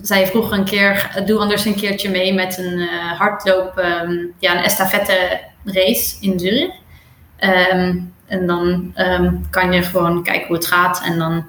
zij 0.00 0.26
vroeg 0.26 0.50
een 0.50 0.64
keer: 0.64 1.22
doe 1.26 1.38
anders 1.38 1.64
een 1.64 1.74
keertje 1.76 2.10
mee 2.10 2.34
met 2.34 2.58
een 2.58 2.78
uh, 2.78 3.18
hardloop, 3.18 3.78
um, 3.78 4.34
ja, 4.38 4.56
een 4.56 4.64
estafette 4.64 5.40
race 5.64 6.16
in 6.20 6.38
Zurich. 6.38 6.82
Um, 7.44 8.14
en 8.26 8.46
dan 8.46 8.92
um, 8.96 9.46
kan 9.50 9.72
je 9.72 9.82
gewoon 9.82 10.22
kijken 10.22 10.46
hoe 10.46 10.56
het 10.56 10.66
gaat. 10.66 11.02
En 11.04 11.18
dan 11.18 11.46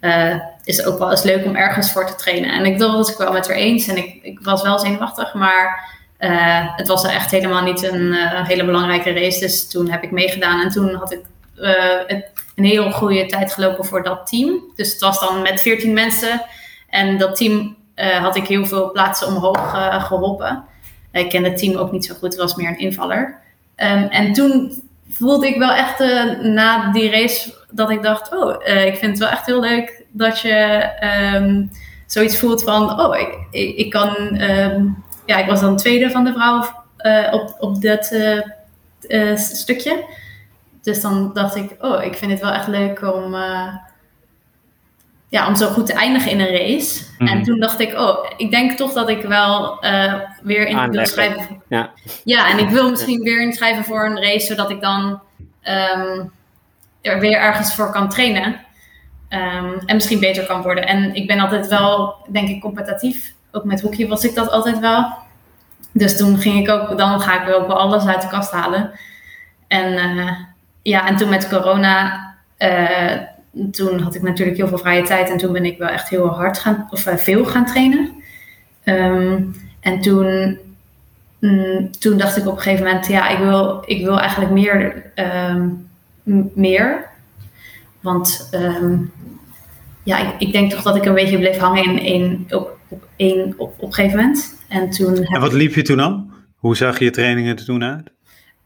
uh, 0.00 0.34
is 0.64 0.76
het 0.76 0.86
ook 0.86 0.98
wel 0.98 1.10
eens 1.10 1.22
leuk 1.22 1.44
om 1.44 1.56
ergens 1.56 1.92
voor 1.92 2.06
te 2.06 2.14
trainen. 2.14 2.50
En 2.50 2.64
ik 2.64 2.78
was 2.78 3.10
ik 3.10 3.16
wel 3.16 3.32
met 3.32 3.46
haar 3.46 3.56
eens. 3.56 3.86
En 3.86 3.96
ik, 3.96 4.18
ik 4.22 4.38
was 4.42 4.62
wel 4.62 4.78
zenuwachtig, 4.78 5.34
maar 5.34 5.96
uh, 6.20 6.76
het 6.76 6.88
was 6.88 7.04
echt 7.04 7.30
helemaal 7.30 7.62
niet 7.62 7.82
een 7.82 8.00
uh, 8.00 8.46
hele 8.46 8.64
belangrijke 8.64 9.12
race. 9.12 9.40
Dus 9.40 9.68
toen 9.68 9.90
heb 9.90 10.02
ik 10.02 10.10
meegedaan. 10.10 10.60
En 10.60 10.68
toen 10.68 10.94
had 10.94 11.12
ik 11.12 11.20
een 12.54 12.64
heel 12.64 12.90
goede 12.90 13.26
tijd 13.26 13.52
gelopen 13.52 13.84
voor 13.84 14.02
dat 14.02 14.26
team. 14.26 14.62
Dus 14.74 14.92
het 14.92 15.00
was 15.00 15.20
dan 15.20 15.42
met 15.42 15.60
14 15.60 15.92
mensen. 15.92 16.42
En 16.88 17.18
dat 17.18 17.36
team 17.36 17.76
had 17.94 18.36
ik 18.36 18.46
heel 18.46 18.66
veel 18.66 18.92
plaatsen 18.92 19.26
omhoog 19.26 19.70
geholpen. 20.06 20.64
Ik 21.12 21.28
ken 21.28 21.44
het 21.44 21.58
team 21.58 21.76
ook 21.76 21.92
niet 21.92 22.04
zo 22.04 22.14
goed. 22.14 22.32
Het 22.32 22.40
was 22.40 22.54
meer 22.54 22.68
een 22.68 22.78
invaller. 22.78 23.38
Um, 23.76 24.02
en 24.02 24.32
toen 24.32 24.82
voelde 25.08 25.46
ik 25.46 25.58
wel 25.58 25.72
echt 25.72 26.00
uh, 26.00 26.40
na 26.40 26.92
die 26.92 27.10
race 27.10 27.54
dat 27.70 27.90
ik 27.90 28.02
dacht: 28.02 28.36
Oh, 28.36 28.62
uh, 28.66 28.86
ik 28.86 28.96
vind 28.96 29.10
het 29.10 29.18
wel 29.18 29.28
echt 29.28 29.46
heel 29.46 29.60
leuk 29.60 30.04
dat 30.12 30.40
je 30.40 30.88
um, 31.34 31.70
zoiets 32.06 32.38
voelt 32.38 32.62
van: 32.62 33.00
Oh, 33.00 33.16
ik, 33.16 33.38
ik, 33.76 33.90
kan. 33.90 34.40
Um, 34.40 35.04
ja, 35.26 35.36
ik 35.36 35.46
was 35.46 35.60
dan 35.60 35.76
tweede 35.76 36.10
van 36.10 36.24
de 36.24 36.32
vrouw 36.32 36.64
uh, 36.98 37.28
op, 37.32 37.56
op 37.58 37.82
dat 37.82 38.14
stukje. 39.34 40.04
Dus 40.82 41.00
dan 41.00 41.32
dacht 41.32 41.56
ik: 41.56 41.76
Oh, 41.80 42.04
ik 42.04 42.14
vind 42.14 42.30
het 42.30 42.40
wel 42.40 42.52
echt 42.52 42.66
leuk 42.66 43.14
om 43.14 43.34
ja, 45.28 45.48
om 45.48 45.56
zo 45.56 45.66
goed 45.66 45.86
te 45.86 45.92
eindigen 45.92 46.30
in 46.30 46.40
een 46.40 46.56
race. 46.56 47.04
En 47.18 47.36
mhm. 47.36 47.42
toen 47.42 47.60
dacht 47.60 47.80
ik, 47.80 47.98
oh, 47.98 48.30
ik 48.36 48.50
denk 48.50 48.72
toch 48.72 48.92
dat 48.92 49.08
ik 49.08 49.22
wel 49.22 49.84
uh, 49.84 50.14
weer 50.42 50.66
in 50.66 50.90
wil 50.90 51.06
schrijven. 51.06 51.62
Ja. 51.68 51.90
ja, 52.24 52.50
en 52.50 52.58
ik 52.58 52.68
wil 52.68 52.90
misschien 52.90 53.22
weer 53.22 53.42
inschrijven 53.42 53.84
voor 53.84 54.04
een 54.04 54.22
race, 54.22 54.46
zodat 54.46 54.70
ik 54.70 54.80
dan 54.80 55.20
um, 55.62 56.32
er 57.00 57.20
weer 57.20 57.38
ergens 57.38 57.74
voor 57.74 57.90
kan 57.90 58.08
trainen. 58.08 58.46
Um, 59.30 59.78
en 59.86 59.94
misschien 59.94 60.20
beter 60.20 60.46
kan 60.46 60.62
worden. 60.62 60.86
En 60.86 61.14
ik 61.14 61.26
ben 61.26 61.40
altijd 61.40 61.68
wel, 61.68 62.16
denk 62.28 62.48
ik, 62.48 62.60
competitief. 62.60 63.34
Ook 63.52 63.64
met 63.64 63.80
hockey 63.80 64.08
was 64.08 64.24
ik 64.24 64.34
dat 64.34 64.50
altijd 64.50 64.78
wel. 64.78 65.12
Dus 65.92 66.16
toen 66.16 66.38
ging 66.38 66.58
ik 66.58 66.70
ook, 66.70 66.98
dan 66.98 67.20
ga 67.20 67.42
ik 67.42 67.54
ook 67.54 67.66
wel 67.66 67.78
alles 67.78 68.06
uit 68.06 68.22
de 68.22 68.28
kast 68.28 68.50
halen. 68.50 68.90
En 69.66 69.92
uh, 69.92 70.30
ja, 70.82 71.06
en 71.06 71.16
toen 71.16 71.28
met 71.28 71.48
corona. 71.48 72.26
Uh, 72.58 73.12
toen 73.70 73.98
had 73.98 74.14
ik 74.14 74.22
natuurlijk 74.22 74.56
heel 74.56 74.68
veel 74.68 74.78
vrije 74.78 75.02
tijd 75.02 75.30
en 75.30 75.38
toen 75.38 75.52
ben 75.52 75.64
ik 75.64 75.78
wel 75.78 75.88
echt 75.88 76.08
heel 76.08 76.26
hard 76.26 76.58
gaan, 76.58 76.86
of 76.90 77.06
uh, 77.06 77.16
veel 77.16 77.44
gaan 77.44 77.66
trainen. 77.66 78.10
Um, 78.84 79.54
en 79.80 80.00
toen, 80.00 80.58
mm, 81.40 81.90
toen 81.98 82.18
dacht 82.18 82.36
ik 82.36 82.46
op 82.46 82.56
een 82.56 82.62
gegeven 82.62 82.86
moment, 82.86 83.06
ja, 83.06 83.28
ik 83.28 83.38
wil, 83.38 83.82
ik 83.86 84.04
wil 84.04 84.20
eigenlijk 84.20 84.50
meer. 84.50 85.04
Um, 85.14 85.86
meer. 86.54 87.06
Want 88.00 88.48
um, 88.54 89.12
ja, 90.02 90.18
ik, 90.18 90.34
ik, 90.38 90.52
denk 90.52 90.70
toch 90.70 90.82
dat 90.82 90.96
ik 90.96 91.04
een 91.04 91.14
beetje 91.14 91.38
bleef 91.38 91.56
hangen 91.56 91.84
in, 91.84 91.98
in, 91.98 92.46
op, 92.50 92.78
op 92.88 93.08
één 93.16 93.54
op, 93.56 93.74
op 93.76 93.88
een 93.88 93.94
gegeven 93.94 94.18
moment. 94.18 94.56
En, 94.68 94.90
toen 94.90 95.24
en 95.24 95.40
wat 95.40 95.52
liep 95.52 95.74
je 95.74 95.82
toen 95.82 95.96
dan? 95.96 96.30
Hoe 96.56 96.76
zag 96.76 96.98
je 96.98 97.10
trainingen 97.10 97.56
er 97.56 97.64
toen 97.64 97.84
uit? 97.84 98.10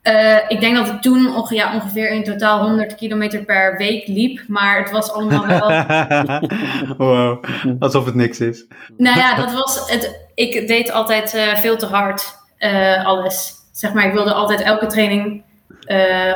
Uh, 0.02 0.38
ik 0.48 0.60
denk 0.60 0.76
dat 0.76 0.88
ik 0.88 1.00
toen 1.00 1.36
onge 1.36 1.54
ja, 1.54 1.74
ongeveer 1.74 2.10
in 2.10 2.24
totaal 2.24 2.60
100 2.60 2.94
kilometer 2.94 3.44
per 3.44 3.76
week 3.76 4.06
liep, 4.06 4.42
maar 4.48 4.78
het 4.78 4.90
was 4.90 5.12
allemaal 5.12 5.46
wel. 5.46 5.68
wow, 7.08 7.44
alsof 7.78 8.04
het 8.04 8.14
niks 8.14 8.40
is. 8.40 8.64
nou 8.96 9.18
ja, 9.18 9.34
dat 9.34 9.52
was 9.52 9.90
het. 9.90 10.20
Ik 10.34 10.66
deed 10.66 10.92
altijd 10.92 11.34
uh, 11.34 11.56
veel 11.56 11.76
te 11.76 11.86
hard 11.86 12.34
uh, 12.58 13.06
alles. 13.06 13.52
Zeg 13.72 13.92
maar, 13.92 14.06
ik 14.06 14.12
wilde 14.12 14.32
altijd 14.32 14.60
elke 14.60 14.86
training 14.86 15.42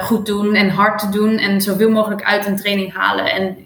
goed 0.01 0.27
doen 0.27 0.55
en 0.55 0.71
hard 0.71 1.13
doen 1.13 1.39
en 1.39 1.61
zoveel 1.61 1.91
mogelijk 1.91 2.23
uit 2.23 2.47
een 2.47 2.57
training 2.57 2.95
halen. 2.95 3.33
En 3.33 3.57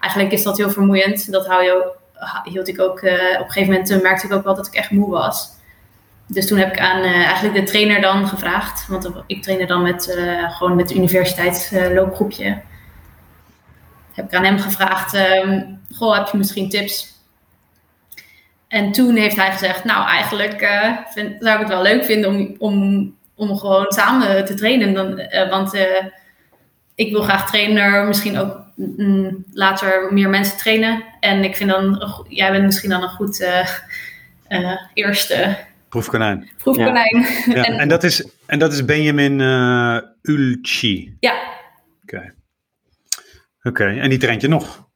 eigenlijk 0.00 0.32
is 0.32 0.42
dat 0.42 0.56
heel 0.56 0.70
vermoeiend. 0.70 1.32
Dat 1.32 1.46
hou 1.46 1.62
je 1.64 1.72
ook, 1.72 1.96
hield 2.44 2.68
ik 2.68 2.80
ook. 2.80 2.98
op 2.98 3.02
een 3.02 3.50
gegeven 3.50 3.72
moment 3.72 4.02
merkte 4.02 4.26
ik 4.26 4.32
ook 4.32 4.44
wel 4.44 4.54
dat 4.54 4.66
ik 4.66 4.74
echt 4.74 4.90
moe 4.90 5.10
was. 5.10 5.57
Dus 6.30 6.46
toen 6.46 6.58
heb 6.58 6.72
ik 6.72 6.80
aan 6.80 7.04
uh, 7.04 7.24
eigenlijk 7.24 7.54
de 7.54 7.62
trainer 7.62 8.00
dan 8.00 8.28
gevraagd. 8.28 8.86
Want 8.88 9.10
ik 9.26 9.42
trainde 9.42 9.66
dan 9.66 9.82
met, 9.82 10.14
uh, 10.16 10.56
gewoon 10.56 10.76
met 10.76 10.94
universiteitsloopgroepje. 10.94 12.44
Uh, 12.44 12.56
heb 14.12 14.24
ik 14.24 14.34
aan 14.34 14.44
hem 14.44 14.58
gevraagd, 14.58 15.14
um, 15.14 15.80
goh, 15.94 16.16
heb 16.16 16.28
je 16.28 16.38
misschien 16.38 16.68
tips? 16.68 17.16
En 18.68 18.92
toen 18.92 19.16
heeft 19.16 19.36
hij 19.36 19.52
gezegd, 19.52 19.84
nou 19.84 20.08
eigenlijk 20.08 20.60
zou 21.38 21.54
ik 21.54 21.58
het 21.58 21.68
wel 21.68 21.82
leuk 21.82 22.04
vinden 22.04 22.30
om, 22.30 22.54
om, 22.58 23.14
om 23.34 23.58
gewoon 23.58 23.86
samen 23.88 24.44
te 24.44 24.54
trainen. 24.54 24.94
Dan, 24.94 25.22
want 25.50 25.74
ik 26.94 27.10
wil 27.10 27.22
graag 27.22 27.50
trainer, 27.50 28.06
misschien 28.06 28.38
ook 28.38 28.60
mm, 28.74 29.44
later 29.52 30.12
meer 30.12 30.28
mensen 30.28 30.58
trainen. 30.58 31.04
En 31.20 31.44
ik 31.44 31.56
vind 31.56 31.70
dan, 31.70 32.12
jij 32.28 32.50
bent 32.50 32.64
misschien 32.64 32.90
dan 32.90 33.02
een 33.02 33.08
goed 33.08 33.46
eerste 34.94 35.56
Proefkonijn. 35.88 36.50
Proefkonijn. 36.56 37.26
Ja. 37.46 37.64
en, 37.64 37.78
en, 37.78 37.88
dat 37.88 38.04
is, 38.04 38.28
en 38.46 38.58
dat 38.58 38.72
is 38.72 38.84
Benjamin 38.84 39.38
uh, 39.38 39.98
Ulci. 40.22 41.16
Ja. 41.20 41.32
Oké. 42.02 42.16
Okay. 42.16 42.32
Oké, 43.62 43.82
okay. 43.82 43.98
en 43.98 44.08
die 44.08 44.18
traint 44.18 44.40
je 44.40 44.48
nog? 44.48 44.86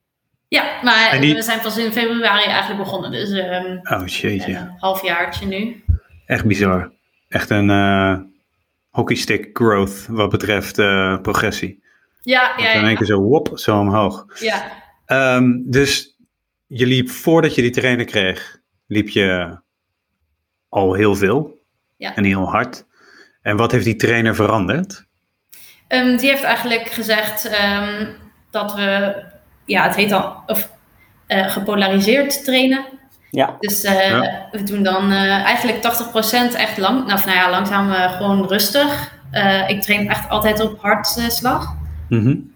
Ja, 0.48 0.80
maar 0.82 1.20
die... 1.20 1.34
we 1.34 1.42
zijn 1.42 1.60
pas 1.60 1.78
in 1.78 1.92
februari 1.92 2.44
eigenlijk 2.44 2.82
begonnen. 2.82 3.10
Dus 3.10 3.30
um, 3.30 3.80
oh, 3.82 4.06
jeetje. 4.06 4.54
een 4.54 4.74
halfjaartje 4.76 5.46
nu. 5.46 5.84
Echt 6.26 6.44
bizar. 6.44 6.92
Echt 7.28 7.50
een 7.50 7.68
uh, 7.68 8.18
hockeystick 8.90 9.48
growth 9.52 10.06
wat 10.08 10.30
betreft 10.30 10.78
uh, 10.78 11.20
progressie. 11.20 11.82
Ja, 12.20 12.54
ja, 12.56 12.64
ja. 12.64 12.72
In 12.72 12.84
één 12.84 12.96
keer 12.96 13.06
zo, 13.06 13.20
wop, 13.20 13.50
zo 13.54 13.78
omhoog. 13.78 14.26
Ja. 14.40 14.82
Um, 15.36 15.70
dus 15.70 16.16
je 16.66 16.86
liep 16.86 17.10
voordat 17.10 17.54
je 17.54 17.62
die 17.62 17.70
trainer 17.70 18.04
kreeg, 18.04 18.60
liep 18.86 19.08
je 19.08 19.58
al 20.72 20.94
heel 20.94 21.14
veel 21.14 21.58
ja. 21.96 22.14
en 22.14 22.24
heel 22.24 22.50
hard. 22.50 22.84
En 23.42 23.56
wat 23.56 23.72
heeft 23.72 23.84
die 23.84 23.96
trainer 23.96 24.34
veranderd? 24.34 25.04
Um, 25.88 26.16
die 26.16 26.28
heeft 26.28 26.42
eigenlijk 26.42 26.88
gezegd 26.88 27.50
um, 27.62 28.08
dat 28.50 28.74
we, 28.74 29.14
ja, 29.64 29.82
het 29.82 29.94
heet 29.94 30.12
al, 30.12 30.42
of 30.46 30.70
uh, 31.28 31.50
gepolariseerd 31.50 32.44
trainen. 32.44 32.84
Ja. 33.30 33.56
Dus 33.60 33.84
uh, 33.84 34.08
ja. 34.08 34.48
we 34.50 34.62
doen 34.62 34.82
dan 34.82 35.12
uh, 35.12 35.44
eigenlijk 35.44 35.78
80% 36.52 36.56
echt 36.56 36.78
lang, 36.78 37.06
nou, 37.06 37.20
nou 37.24 37.36
ja, 37.36 37.50
langzaam 37.50 37.92
gewoon 37.92 38.46
rustig. 38.48 39.12
ik 39.66 39.82
train 39.82 40.08
echt 40.08 40.28
altijd 40.28 40.60
op 40.60 40.80
hartslag. 40.80 41.76
Mm 42.08 42.20
-hmm. 42.20 42.54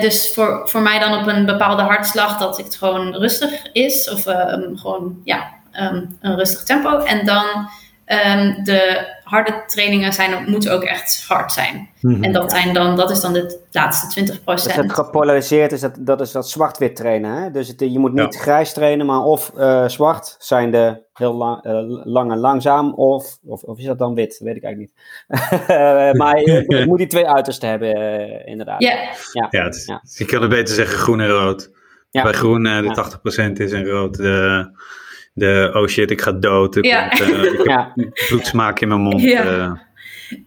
dus 0.00 0.32
voor, 0.34 0.68
voor 0.68 0.82
mij 0.82 0.98
dan 0.98 1.20
op 1.20 1.26
een 1.26 1.46
bepaalde 1.46 1.82
hartslag 1.82 2.38
dat 2.38 2.56
het 2.56 2.76
gewoon 2.76 3.14
rustig 3.14 3.72
is. 3.72 4.10
Of 4.10 4.26
um, 4.26 4.76
gewoon, 4.76 5.20
ja, 5.24 5.62
um, 5.80 6.16
een 6.20 6.36
rustig 6.36 6.62
tempo. 6.62 6.98
En 6.98 7.26
dan 7.26 7.68
um, 8.06 8.64
de 8.64 9.12
harde 9.24 9.62
trainingen 9.66 10.12
zijn, 10.12 10.50
moeten 10.50 10.72
ook 10.72 10.82
echt 10.82 11.24
hard 11.28 11.52
zijn. 11.52 11.88
Mm 12.00 12.14
-hmm. 12.14 12.24
En 12.24 12.32
dat, 12.32 12.50
zijn 12.50 12.74
dan, 12.74 12.96
dat 12.96 13.10
is 13.10 13.20
dan 13.20 13.32
de 13.32 13.60
laatste 13.70 14.20
20%. 14.40 14.44
Dus 14.44 14.74
het 14.74 14.92
gepolariseerd 14.92 15.72
is 15.72 15.80
dat, 15.80 15.96
dat, 15.98 16.20
is 16.20 16.32
dat 16.32 16.48
zwart-wit 16.48 16.96
trainen. 16.96 17.42
Hè? 17.42 17.50
Dus 17.50 17.68
het, 17.68 17.80
je 17.80 17.98
moet 17.98 18.12
niet 18.12 18.34
ja. 18.34 18.40
grijs 18.40 18.72
trainen, 18.72 19.06
maar 19.06 19.22
of 19.22 19.52
uh, 19.56 19.88
zwart 19.88 20.36
zijn 20.38 20.70
de 20.70 21.02
heel 21.12 21.34
lang, 21.34 21.66
uh, 21.66 22.04
lang 22.04 22.32
en 22.32 22.38
langzaam, 22.38 22.94
of, 22.94 23.38
of, 23.44 23.62
of, 23.62 23.78
is 23.78 23.84
dat 23.84 23.98
dan 23.98 24.14
wit? 24.14 24.30
Dat 24.30 24.38
weet 24.38 24.56
ik 24.56 24.64
eigenlijk 24.64 24.92
niet. 24.94 26.16
maar 26.20 26.40
je, 26.40 26.64
je, 26.66 26.84
moet 26.88 26.98
die 26.98 27.06
twee 27.06 27.26
uitersten 27.26 27.68
hebben, 27.68 27.98
uh, 27.98 28.46
inderdaad. 28.46 28.82
Yeah. 28.82 28.98
Ja, 29.32 29.46
ja, 29.50 29.64
het, 29.64 29.82
ja. 29.86 30.02
je 30.04 30.24
kan 30.24 30.40
het 30.40 30.50
beter 30.50 30.74
zeggen 30.74 30.98
groen 30.98 31.20
en 31.20 31.28
rood. 31.28 31.70
Ja. 32.10 32.22
Bij 32.22 32.32
groen 32.32 32.62
de 32.62 33.48
80% 33.48 33.52
is 33.52 33.72
en 33.72 33.86
rood 33.86 34.16
de 34.16 34.68
de 35.34 35.70
oh 35.74 35.86
shit, 35.86 36.10
ik 36.10 36.20
ga 36.20 36.32
dood. 36.32 36.76
Ik 36.76 36.84
ja. 36.84 37.08
Komt, 37.08 37.30
uh, 37.30 37.52
ik 37.52 37.66
ja. 37.66 37.92
bloedsmaak 38.28 38.80
in 38.80 38.88
mijn 38.88 39.00
mond. 39.00 39.20
Ja. 39.20 39.44
Uh, 39.44 39.72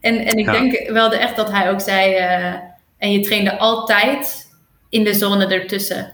En, 0.01 0.25
en 0.25 0.37
ik 0.37 0.45
denk 0.45 0.89
wel 0.91 1.11
echt 1.11 1.35
dat 1.35 1.51
hij 1.51 1.71
ook 1.71 1.81
zei, 1.81 2.13
en 2.97 3.11
je 3.11 3.19
trainde 3.19 3.57
altijd 3.57 4.47
in 4.89 5.03
de 5.03 5.13
zone 5.13 5.45
ertussen. 5.45 6.13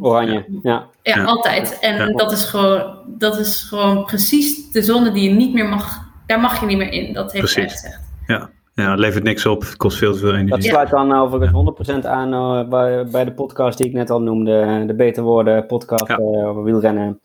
Oranje, 0.00 0.44
ja. 0.62 0.86
Ja, 1.02 1.24
altijd. 1.24 1.78
En 1.80 2.12
Dat, 2.12 2.32
is 2.32 2.44
gewoon, 2.44 2.96
dat 3.06 3.38
is 3.38 3.66
gewoon 3.68 4.04
precies 4.04 4.70
de 4.70 4.82
zone 4.82 5.12
die 5.12 5.28
je 5.30 5.34
niet 5.34 5.52
meer 5.52 5.68
mag, 5.68 5.98
daar 6.26 6.40
mag 6.40 6.60
je 6.60 6.66
niet 6.66 6.78
meer 6.78 6.92
in. 6.92 7.12
Dat 7.12 7.32
heeft 7.32 7.54
hij 7.54 7.68
gezegd. 7.68 8.00
Ja. 8.26 8.50
Ja, 8.74 8.90
het 8.90 8.98
levert 8.98 9.24
niks 9.24 9.46
op. 9.46 9.60
Het 9.60 9.76
kost 9.76 9.98
veel 9.98 10.12
te 10.12 10.18
veel 10.18 10.28
energie. 10.28 10.50
Dat 10.50 10.62
sluit 10.62 10.90
dan 10.90 11.12
overigens 11.12 12.02
100% 12.02 12.06
aan 12.06 12.32
uh, 12.34 12.68
bij, 12.68 13.06
bij, 13.06 13.24
de 13.24 13.32
podcast 13.32 13.78
die 13.78 13.86
ik 13.86 13.92
net 13.92 14.10
al 14.10 14.20
noemde. 14.20 14.84
De 14.86 14.94
Beter 14.94 15.22
Worden 15.22 15.66
podcast 15.66 16.08
ja. 16.08 16.18
uh, 16.18 16.48
over 16.48 16.62
wielrennen. 16.62 17.20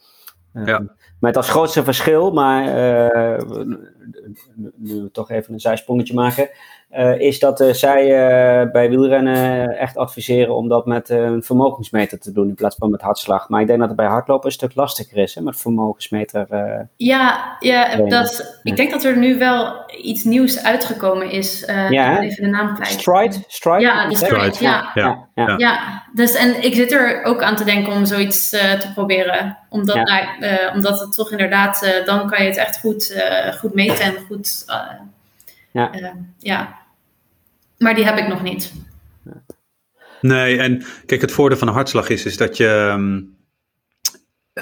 Ja. 0.66 0.84
Met 1.20 1.38
als 1.38 1.50
grootste 1.50 1.84
verschil, 1.84 2.32
maar 2.32 2.64
nu 4.76 5.02
we 5.02 5.10
toch 5.12 5.30
even 5.32 5.54
een 5.54 5.60
zijsprongetje 5.60 6.14
maken. 6.14 6.50
Uh, 6.98 7.20
is 7.20 7.40
dat 7.40 7.62
uh, 7.62 7.74
zij 7.74 8.04
uh, 8.04 8.72
bij 8.72 8.90
wielrennen 8.90 9.70
echt 9.78 9.98
adviseren 9.98 10.56
om 10.56 10.68
dat 10.68 10.86
met 10.86 11.10
een 11.10 11.44
vermogensmeter 11.44 12.20
te 12.20 12.32
doen 12.32 12.48
in 12.48 12.56
plaats 12.56 12.76
van 12.76 12.90
met 12.90 13.02
hartslag. 13.02 13.50
Maar 13.50 13.62
ik 13.62 13.68
denk 13.68 13.80
dat 13.80 13.88
het 13.88 13.98
bij 13.98 14.08
hardlopen 14.08 14.46
een 14.46 14.52
stuk 14.52 14.76
lastiger 14.76 15.18
is, 15.18 15.36
hè, 15.36 15.42
met 15.42 15.60
vermogensmeter. 15.60 16.48
ja, 16.96 17.56
ja 17.60 17.96
dat, 17.96 18.60
ik 18.64 18.76
denk 18.76 18.92
dat 18.92 19.04
er 19.04 19.18
nu 19.18 19.38
wel 19.38 19.84
iets 20.04 20.24
nieuws 20.24 20.64
uitgekomen 20.64 21.32
is. 21.32 21.64
ja, 21.90 22.20
even 22.20 22.44
de 22.44 22.50
naam 22.50 22.76
kwijt. 22.76 22.92
Stride? 22.92 23.36
Stride? 23.48 23.80
Ja, 23.80 24.08
de 24.10 24.16
Stride, 24.16 24.56
ja. 24.60 24.92
Ja, 24.94 25.28
ja. 25.36 25.56
ja. 25.58 26.04
dus 26.14 26.36
en 26.36 26.64
ik 26.64 26.74
zit 26.76 26.92
er 26.92 27.24
ook 27.24 27.44
aan 27.44 27.56
te 27.56 27.64
denken 27.64 27.94
om 27.94 28.06
zoiets 28.06 28.50
te 28.50 28.92
proberen. 28.94 29.58
Omdat, 29.70 29.96
nou, 29.96 30.74
omdat 30.74 31.00
het 31.00 31.14
toch 31.14 31.32
inderdaad, 31.32 32.02
dan 32.06 32.30
kan 32.30 32.44
je 32.44 32.50
het 32.50 32.58
echt 32.58 32.80
goed, 32.80 33.24
goed 33.60 33.74
meten 33.74 34.06
en 34.06 34.16
goed... 34.28 34.66
ja. 35.72 35.92
ja, 36.38 36.79
maar 37.80 37.96
die 37.96 38.06
heb 38.06 38.18
ik 38.18 38.28
nog 38.28 38.44
niet. 38.44 38.74
Nee, 40.22 40.58
en 40.58 40.84
kijk, 41.06 41.22
het 41.22 41.32
voordeel 41.32 41.58
van 41.58 41.68
een 41.68 41.74
hartslag 41.74 42.10
is, 42.10 42.26
is 42.26 42.38
dat 42.38 42.58
je 42.58 42.98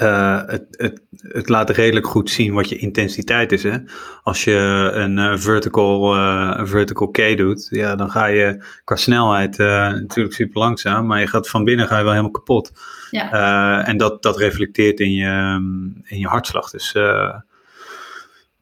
uh, 0.02 0.40
het, 0.46 0.64
het, 0.70 1.02
het 1.10 1.48
laat 1.48 1.70
redelijk 1.70 2.06
goed 2.06 2.30
zien 2.30 2.54
wat 2.54 2.68
je 2.68 2.76
intensiteit 2.76 3.52
is. 3.52 3.62
Hè? 3.62 3.76
Als 4.22 4.44
je 4.44 4.90
een 4.94 5.18
uh, 5.18 5.36
vertical, 5.36 6.16
uh, 6.16 6.54
een 6.56 6.66
vertical 6.66 7.08
K 7.08 7.36
doet, 7.36 7.66
ja, 7.70 7.96
dan 7.96 8.10
ga 8.10 8.26
je 8.26 8.64
qua 8.84 8.96
snelheid 8.96 9.58
natuurlijk 9.58 10.34
super 10.34 10.60
langzaam, 10.60 11.06
maar 11.06 11.20
je 11.20 11.26
gaat 11.26 11.48
van 11.48 11.64
binnen 11.64 11.86
ga 11.86 11.96
je 11.96 12.02
wel 12.02 12.12
helemaal 12.12 12.32
kapot. 12.32 12.72
Ja. 13.10 13.84
en 13.84 13.96
dat, 13.96 14.22
dat 14.22 14.38
reflecteert 14.38 15.00
in 15.00 15.12
je, 15.12 15.60
in 16.04 16.18
je 16.18 16.26
hartslag. 16.26 16.70
Dus 16.70 16.92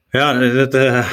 ja, 0.09 0.33
dat, 0.33 0.73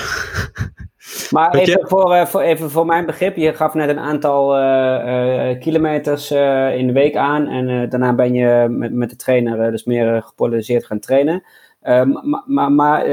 Maar 1.31 1.55
even 1.55 1.89
voor, 1.89 2.15
uh, 2.15 2.27
voor, 2.27 2.41
even 2.41 2.71
voor 2.71 2.87
mijn 2.87 3.07
begrip, 3.07 3.37
je 3.37 3.55
gaf 3.55 3.75
net 3.75 3.89
een 3.89 3.99
aantal 3.99 4.59
uh, 4.59 5.51
uh, 5.51 5.61
kilometers 5.61 6.31
in 6.77 6.87
de 6.87 6.93
week 6.93 7.17
aan 7.17 7.49
en 7.49 7.89
daarna 7.89 8.15
ben 8.15 8.35
je 8.35 8.67
met, 8.69 8.93
met 8.93 9.11
de 9.11 9.17
trainer 9.17 9.71
dus 9.71 9.85
meer 9.85 10.23
gepolariseerd 10.23 10.87
gaan 10.87 10.99
trainen. 10.99 11.43
maar 11.83 12.43
maar, 12.47 12.73
maar 12.73 13.05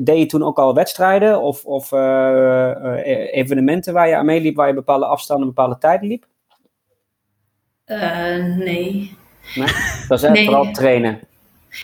deed 0.00 0.18
je 0.18 0.26
toen 0.26 0.42
ook 0.42 0.58
al 0.58 0.74
wedstrijden 0.74 1.40
of, 1.40 1.64
of 1.64 1.92
evenementen 3.32 3.92
waar 3.92 4.08
je 4.08 4.16
aan 4.16 4.26
meeliep, 4.26 4.56
waar 4.56 4.68
je 4.68 4.74
bepaalde 4.74 5.06
afstanden, 5.06 5.46
bepaalde 5.46 5.78
tijden 5.78 6.08
liep? 6.08 6.26
nee. 7.86 8.58
nee. 8.58 9.16
Dat 10.08 10.22
is 10.22 10.28
nee. 10.28 10.44
vooral 10.44 10.72
trainen. 10.72 11.20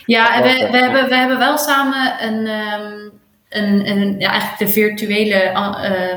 Ja, 0.07 0.43
we, 0.43 0.69
we, 0.71 0.79
hebben, 0.79 1.09
we 1.09 1.17
hebben 1.17 1.39
wel 1.39 1.59
samen 1.59 2.25
een... 2.25 2.47
Um, 2.47 3.25
een, 3.57 3.91
een, 3.91 4.19
ja, 4.19 4.31
eigenlijk 4.31 4.59
de 4.59 4.69
virtuele 4.69 5.53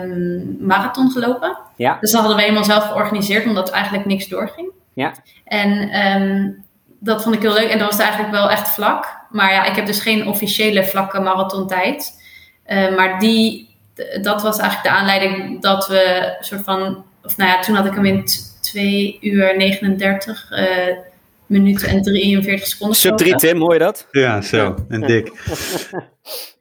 um, 0.02 0.58
marathon 0.60 1.12
gelopen. 1.12 1.58
Ja. 1.76 1.98
Dus 2.02 2.12
dat 2.12 2.20
hadden 2.20 2.38
we 2.38 2.44
helemaal 2.44 2.64
zelf 2.64 2.88
georganiseerd, 2.88 3.46
omdat 3.46 3.70
eigenlijk 3.70 4.06
niks 4.06 4.28
doorging. 4.28 4.72
Ja. 4.94 5.14
En 5.46 6.00
um, 6.06 6.64
dat 7.00 7.24
vond 7.24 7.36
ik 7.36 7.42
heel 7.42 7.54
leuk. 7.54 7.70
En 7.70 7.80
dat 7.80 7.90
was 7.90 8.00
eigenlijk 8.00 8.32
wel 8.32 8.50
echt 8.50 8.70
vlak. 8.70 9.18
Maar 9.30 9.54
ja, 9.54 9.66
ik 9.66 9.76
heb 9.76 9.86
dus 9.86 10.00
geen 10.00 10.28
officiële 10.28 10.86
vlakke 10.86 11.20
marathontijd. 11.20 12.22
Uh, 12.68 12.96
maar 12.96 13.20
die, 13.20 13.70
dat 14.22 14.42
was 14.42 14.58
eigenlijk 14.58 14.90
de 14.90 15.02
aanleiding 15.02 15.62
dat 15.62 15.88
we 15.88 16.36
soort 16.40 16.64
van... 16.64 17.06
Of 17.24 17.38
nou 17.38 17.50
ja, 17.50 17.60
toen 17.60 17.76
had 17.76 17.86
ik 17.86 17.94
hem 17.94 18.06
in 18.06 18.26
2 18.62 19.18
uur 19.22 19.58
39 19.58 20.52
uh, 20.52 20.98
minuten 21.46 21.88
en 21.88 22.02
43 22.02 22.68
seconden. 22.68 22.98
Sub 22.98 23.18
3 23.18 23.36
Tim, 23.36 23.60
hoor 23.60 23.74
je 23.74 23.80
dat? 23.80 24.08
Ja, 24.12 24.42
zo. 24.42 24.76
En 24.90 25.02
dik. 25.02 25.32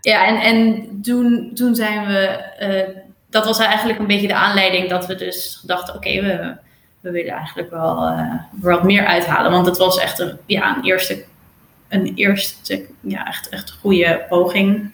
Ja, 0.00 0.26
en, 0.26 0.40
en 0.40 0.88
toen, 1.02 1.50
toen 1.54 1.74
zijn 1.74 2.06
we, 2.06 2.44
uh, 2.60 2.96
dat 3.30 3.44
was 3.44 3.58
eigenlijk 3.58 3.98
een 3.98 4.06
beetje 4.06 4.26
de 4.26 4.34
aanleiding 4.34 4.88
dat 4.88 5.06
we 5.06 5.14
dus 5.14 5.62
dachten, 5.66 5.94
oké, 5.94 6.20
we, 6.20 6.56
we 7.00 7.10
willen 7.10 7.32
eigenlijk 7.32 7.70
wel 7.70 8.08
uh, 8.08 8.34
wat 8.50 8.82
meer 8.82 9.06
uithalen. 9.06 9.50
Want 9.50 9.66
het 9.66 9.78
was 9.78 9.98
echt 9.98 10.18
een, 10.18 10.38
ja, 10.46 10.76
een 10.76 10.84
eerste, 10.84 11.24
een 11.88 12.12
eerste 12.14 12.86
ja, 13.00 13.26
echt, 13.26 13.48
echt 13.48 13.70
goede 13.70 14.24
poging. 14.28 14.92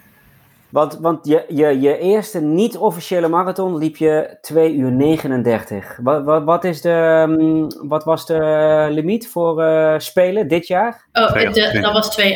Want, 0.76 0.98
want 1.00 1.26
je, 1.26 1.44
je, 1.48 1.80
je 1.80 1.98
eerste 1.98 2.40
niet-officiële 2.40 3.28
marathon 3.28 3.78
liep 3.78 3.96
je 3.96 4.36
2 4.40 4.74
uur 4.74 4.92
39. 4.92 5.98
Wat, 6.02 6.24
wat, 6.24 6.44
wat, 6.44 6.64
is 6.64 6.80
de, 6.80 7.24
um, 7.28 7.88
wat 7.88 8.04
was 8.04 8.26
de 8.26 8.88
limiet 8.90 9.28
voor 9.28 9.62
uh, 9.62 9.94
spelen 9.98 10.48
dit 10.48 10.66
jaar? 10.66 11.04
Oh, 11.12 11.32
de, 11.32 11.78
dat 11.80 11.92
was 11.92 12.20
2,28. 12.20 12.26
2,28, 12.26 12.30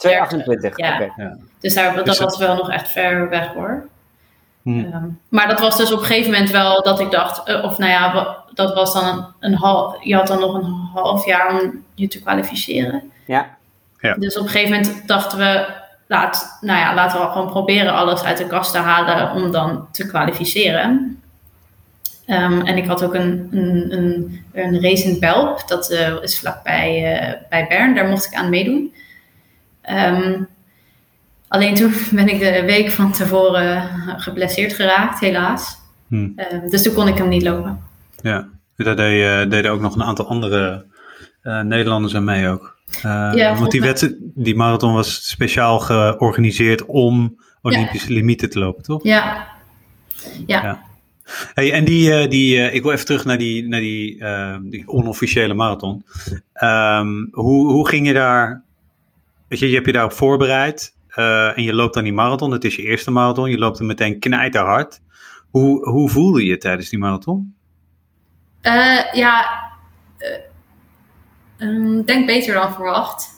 ja. 0.00 0.94
Okay. 0.94 1.12
ja. 1.16 1.36
Dus 1.60 1.74
daar, 1.74 1.94
dat 1.94 2.04
dus 2.04 2.18
was 2.18 2.38
wel 2.38 2.56
nog 2.56 2.70
echt 2.70 2.90
ver 2.90 3.28
weg 3.28 3.52
hoor. 3.52 3.86
Hmm. 4.62 4.84
Um, 4.94 5.20
maar 5.28 5.48
dat 5.48 5.60
was 5.60 5.76
dus 5.76 5.92
op 5.92 5.98
een 5.98 6.04
gegeven 6.04 6.32
moment 6.32 6.50
wel 6.50 6.82
dat 6.82 7.00
ik 7.00 7.10
dacht, 7.10 7.48
uh, 7.48 7.64
of 7.64 7.78
nou 7.78 7.90
ja, 7.90 8.36
dat 8.54 8.74
was 8.74 8.92
dan 8.92 9.04
een, 9.08 9.26
een 9.40 9.54
half, 9.54 10.04
je 10.04 10.14
had 10.14 10.26
dan 10.26 10.40
nog 10.40 10.54
een 10.54 10.88
half 10.94 11.26
jaar 11.26 11.60
om 11.60 11.84
je 11.94 12.08
te 12.08 12.20
kwalificeren. 12.20 13.12
Ja. 13.26 13.56
ja. 14.00 14.14
Dus 14.14 14.38
op 14.38 14.44
een 14.44 14.50
gegeven 14.50 14.76
moment 14.76 15.08
dachten 15.08 15.38
we, 15.38 15.84
laat, 16.06 16.58
nou 16.60 16.78
ja, 16.78 16.94
laten 16.94 17.20
we 17.20 17.26
gewoon 17.26 17.50
proberen 17.50 17.94
alles 17.94 18.22
uit 18.22 18.38
de 18.38 18.46
kast 18.46 18.72
te 18.72 18.78
halen 18.78 19.30
om 19.30 19.50
dan 19.50 19.88
te 19.90 20.06
kwalificeren. 20.06 21.20
Um, 22.26 22.60
en 22.60 22.76
ik 22.76 22.86
had 22.86 23.04
ook 23.04 23.14
een, 23.14 23.48
een, 23.50 23.92
een, 23.92 24.44
een 24.52 24.80
race 24.82 25.08
in 25.08 25.20
Belp, 25.20 25.68
dat 25.68 25.90
uh, 25.90 26.22
is 26.22 26.38
vlakbij 26.38 27.16
uh, 27.16 27.48
bij 27.48 27.66
Bern, 27.68 27.94
daar 27.94 28.08
mocht 28.08 28.26
ik 28.26 28.34
aan 28.34 28.50
meedoen. 28.50 28.94
Um, 29.90 30.48
alleen 31.48 31.74
toen 31.74 31.92
ben 32.10 32.28
ik 32.28 32.38
de 32.38 32.62
week 32.64 32.90
van 32.90 33.12
tevoren 33.12 33.88
geblesseerd 34.16 34.72
geraakt, 34.72 35.20
helaas. 35.20 35.78
Hmm. 36.08 36.34
Um, 36.52 36.70
dus 36.70 36.82
toen 36.82 36.94
kon 36.94 37.08
ik 37.08 37.18
hem 37.18 37.28
niet 37.28 37.42
lopen. 37.42 37.82
Ja, 38.22 38.48
daar 38.76 38.96
deden, 38.96 39.50
deden 39.50 39.70
ook 39.70 39.80
nog 39.80 39.94
een 39.94 40.02
aantal 40.02 40.28
andere 40.28 40.84
uh, 41.42 41.60
Nederlanders 41.60 42.14
aan 42.14 42.24
mee 42.24 42.48
ook. 42.48 42.75
Uh, 43.04 43.58
want 43.58 43.70
die, 43.70 43.80
wedstrijd, 43.80 44.16
die 44.20 44.54
marathon 44.54 44.92
was 44.92 45.28
speciaal 45.28 45.78
georganiseerd 45.78 46.84
om 46.84 47.40
Olympische 47.62 48.08
ja. 48.08 48.14
limieten 48.14 48.50
te 48.50 48.58
lopen, 48.58 48.82
toch? 48.82 49.02
Ja. 49.02 49.48
Ja. 50.46 50.62
ja. 50.62 50.84
Hey, 51.54 51.72
en 51.72 51.84
die, 51.84 52.10
uh, 52.10 52.30
die 52.30 52.56
uh, 52.56 52.74
ik 52.74 52.82
wil 52.82 52.92
even 52.92 53.06
terug 53.06 53.24
naar 53.24 53.38
die, 53.38 53.68
naar 53.68 53.80
die, 53.80 54.24
die 54.62 54.88
onofficiële 54.88 55.54
marathon. 55.54 56.04
Um, 56.62 57.28
hoe, 57.32 57.72
hoe 57.72 57.88
ging 57.88 58.06
je 58.06 58.12
daar? 58.12 58.62
Weet 59.48 59.58
je, 59.58 59.68
je 59.68 59.74
hebt 59.74 59.86
je 59.86 59.92
daarop 59.92 60.12
voorbereid 60.12 60.94
en 61.54 61.62
je 61.62 61.74
loopt 61.74 61.94
dan 61.94 62.04
die 62.04 62.12
marathon. 62.12 62.50
Het 62.50 62.64
is 62.64 62.76
je 62.76 62.82
eerste 62.82 63.10
marathon. 63.10 63.50
Je 63.50 63.58
loopt 63.58 63.78
er 63.78 63.84
meteen 63.84 64.18
knijterhard. 64.18 65.00
Hoe, 65.50 65.88
hoe 65.88 66.10
voelde 66.10 66.44
je 66.44 66.58
tijdens 66.58 66.88
die 66.88 66.98
marathon? 66.98 67.54
ja, 69.12 69.66
Um, 71.58 72.04
denk 72.04 72.26
beter 72.26 72.54
dan 72.54 72.72
verwacht. 72.72 73.28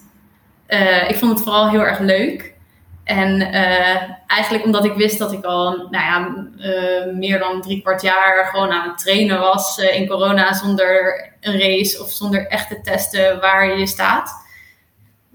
Uh, 0.69 1.11
ik 1.11 1.17
vond 1.17 1.33
het 1.33 1.43
vooral 1.43 1.71
heel 1.71 1.85
erg 1.85 1.99
leuk. 1.99 2.57
En 3.05 3.41
uh, 3.41 4.03
eigenlijk 4.27 4.65
omdat 4.65 4.85
ik 4.85 4.93
wist 4.93 5.19
dat 5.19 5.33
ik 5.33 5.45
al 5.45 5.89
nou 5.91 5.91
ja, 5.91 6.45
uh, 6.59 7.15
meer 7.15 7.39
dan 7.39 7.61
drie 7.61 7.83
kwart 7.83 8.03
jaar 8.03 8.45
gewoon 8.45 8.71
aan 8.71 8.89
het 8.89 8.99
trainen 8.99 9.41
was 9.41 9.79
in 9.79 10.07
corona 10.07 10.53
zonder 10.53 11.25
een 11.41 11.61
race 11.61 12.03
of 12.03 12.11
zonder 12.11 12.47
echt 12.47 12.69
te 12.69 12.81
testen 12.81 13.41
waar 13.41 13.79
je 13.79 13.87
staat. 13.87 14.33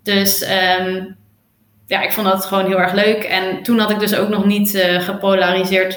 Dus 0.03 0.49
um, 0.79 1.17
ja, 1.87 2.01
ik 2.01 2.11
vond 2.11 2.27
dat 2.27 2.45
gewoon 2.45 2.65
heel 2.65 2.79
erg 2.79 2.93
leuk. 2.93 3.23
En 3.23 3.63
toen 3.63 3.79
had 3.79 3.91
ik 3.91 3.99
dus 3.99 4.15
ook 4.15 4.29
nog 4.29 4.45
niet 4.45 4.83
gepolariseerd 4.97 5.93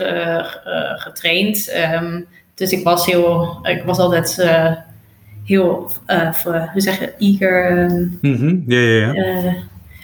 getraind. 1.00 1.72
Um, 1.92 2.28
dus 2.54 2.70
ik 2.70 2.84
was 2.84 3.06
heel, 3.06 3.58
ik 3.62 3.82
was 3.84 3.98
altijd 3.98 4.48
heel, 5.46 5.92
uh, 6.06 6.32
voor, 6.32 6.68
hoe 6.72 6.80
zeg 6.80 6.98
je, 6.98 7.14
eager. 7.18 7.86
Mm 8.20 8.64
ja, 8.66 8.78
ja, 8.78 9.12
ja. 9.12 9.44
Uh, 9.44 9.54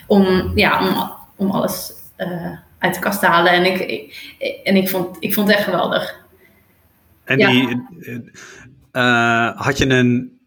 om, 0.07 0.51
ja, 0.55 0.87
om, 0.87 1.11
om 1.35 1.51
alles 1.51 1.93
uh, 2.17 2.51
uit 2.77 2.93
de 2.93 2.99
kast 2.99 3.19
te 3.19 3.25
halen. 3.25 3.51
En 3.51 3.65
ik, 3.65 3.79
ik, 3.79 4.59
en 4.63 4.75
ik, 4.75 4.89
vond, 4.89 5.17
ik 5.19 5.33
vond 5.33 5.47
het 5.47 5.57
echt 5.57 5.65
geweldig. 5.65 6.21
En 7.23 7.37
ja. 7.37 7.49
die, 7.49 7.81
had 9.55 9.77
je 9.77 9.89
een, 9.89 10.39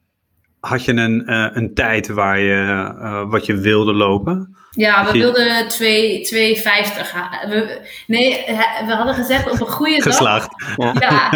had 0.60 0.84
je 0.84 0.92
een, 0.92 1.32
een 1.56 1.74
tijd 1.74 2.08
waar 2.08 2.38
je, 2.38 3.26
wat 3.28 3.46
je 3.46 3.56
wilde 3.56 3.92
lopen? 3.92 4.56
Ja, 4.76 5.04
we 5.04 5.12
wilden 5.12 5.64
2,50 5.64 7.08
gaan. 7.10 7.48
nee, 8.06 8.44
we 8.86 8.94
hadden 8.94 9.14
gezegd 9.14 9.50
op 9.50 9.60
een 9.60 9.66
goede 9.66 9.96
dag. 9.96 10.02
Geslaagd. 10.02 10.48
Ja, 10.76 11.30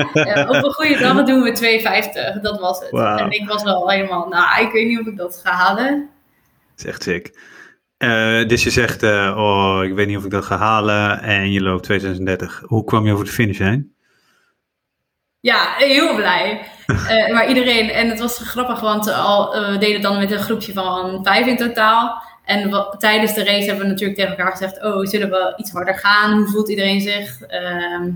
op 0.48 0.64
een 0.64 0.72
goede 0.72 0.98
dag 0.98 1.24
doen 1.24 1.42
we 1.42 1.80
2,50. 2.36 2.40
Dat 2.42 2.60
was 2.60 2.78
het. 2.78 3.20
En 3.20 3.30
ik 3.30 3.48
was 3.48 3.62
wel 3.62 3.90
helemaal, 3.90 4.28
nou, 4.28 4.66
ik 4.66 4.72
weet 4.72 4.86
niet 4.86 5.00
of 5.00 5.06
ik 5.06 5.16
dat 5.16 5.40
ga 5.44 5.52
halen. 5.52 6.08
Dat 6.76 6.78
is 6.78 6.84
echt 6.84 7.02
sick. 7.02 7.38
Uh, 7.98 8.48
dus 8.48 8.62
je 8.62 8.70
zegt, 8.70 9.02
uh, 9.02 9.34
oh, 9.36 9.84
ik 9.84 9.94
weet 9.94 10.06
niet 10.06 10.16
of 10.16 10.24
ik 10.24 10.30
dat 10.30 10.44
ga 10.44 10.56
halen. 10.56 11.22
En 11.22 11.52
je 11.52 11.60
loopt 11.60 11.82
2036. 11.82 12.62
Hoe 12.66 12.84
kwam 12.84 13.06
je 13.06 13.12
over 13.12 13.24
de 13.24 13.30
finish 13.30 13.58
heen? 13.58 13.94
Ja, 15.40 15.74
heel 15.76 16.14
blij. 16.14 16.60
Uh, 16.86 17.32
maar 17.32 17.48
iedereen, 17.48 17.90
en 17.90 18.08
het 18.08 18.18
was 18.18 18.38
grappig, 18.38 18.80
want 18.80 19.12
al, 19.12 19.50
we 19.70 19.78
deden 19.78 20.00
dan 20.00 20.18
met 20.18 20.30
een 20.30 20.38
groepje 20.38 20.72
van 20.72 21.24
vijf 21.24 21.46
in 21.46 21.56
totaal. 21.56 22.22
En 22.50 22.86
tijdens 22.98 23.34
de 23.34 23.44
race 23.44 23.66
hebben 23.66 23.84
we 23.84 23.90
natuurlijk 23.90 24.18
tegen 24.18 24.36
elkaar 24.36 24.52
gezegd: 24.52 24.82
Oh, 24.82 25.06
zullen 25.06 25.30
we 25.30 25.52
iets 25.56 25.70
harder 25.70 25.94
gaan? 25.94 26.32
Hoe 26.32 26.48
voelt 26.48 26.68
iedereen 26.68 27.00
zich? 27.00 27.40
Ehm, 27.40 28.10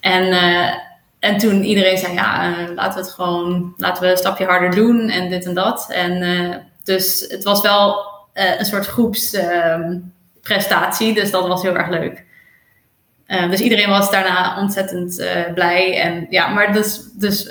en, 0.00 0.26
uh, 0.26 0.74
en 1.18 1.38
toen 1.38 1.64
iedereen 1.64 1.98
zei: 1.98 2.12
Ja, 2.12 2.50
uh, 2.50 2.56
laten 2.74 2.98
we 2.98 3.04
het 3.06 3.14
gewoon, 3.14 3.74
laten 3.76 4.02
we 4.02 4.10
een 4.10 4.16
stapje 4.16 4.44
harder 4.44 4.70
doen 4.70 5.08
en 5.08 5.30
dit 5.30 5.46
en 5.46 5.54
dat. 5.54 5.86
En 5.90 6.22
uh, 6.22 6.56
dus 6.82 7.26
het 7.28 7.44
was 7.44 7.60
wel 7.60 8.06
een 8.32 8.64
soort 8.64 8.86
groepsprestatie, 8.86 11.14
dus 11.14 11.30
dat 11.30 11.46
was 11.46 11.62
heel 11.62 11.76
erg 11.76 11.88
leuk. 11.88 12.24
dus 13.50 13.60
iedereen 13.60 13.88
was 13.88 14.10
daarna 14.10 14.60
ontzettend 14.60 15.16
blij. 15.54 16.00
En, 16.00 16.26
ja, 16.30 16.48
maar 16.48 16.72
dus, 16.72 17.08
dus, 17.12 17.48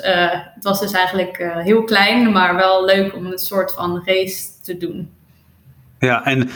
het 0.54 0.64
was 0.64 0.80
dus 0.80 0.92
eigenlijk 0.92 1.36
heel 1.62 1.84
klein, 1.84 2.32
maar 2.32 2.56
wel 2.56 2.84
leuk 2.84 3.14
om 3.14 3.26
een 3.26 3.38
soort 3.38 3.72
van 3.72 4.02
race 4.04 4.44
te 4.62 4.76
doen. 4.76 5.16
Ja, 5.98 6.24
en 6.24 6.48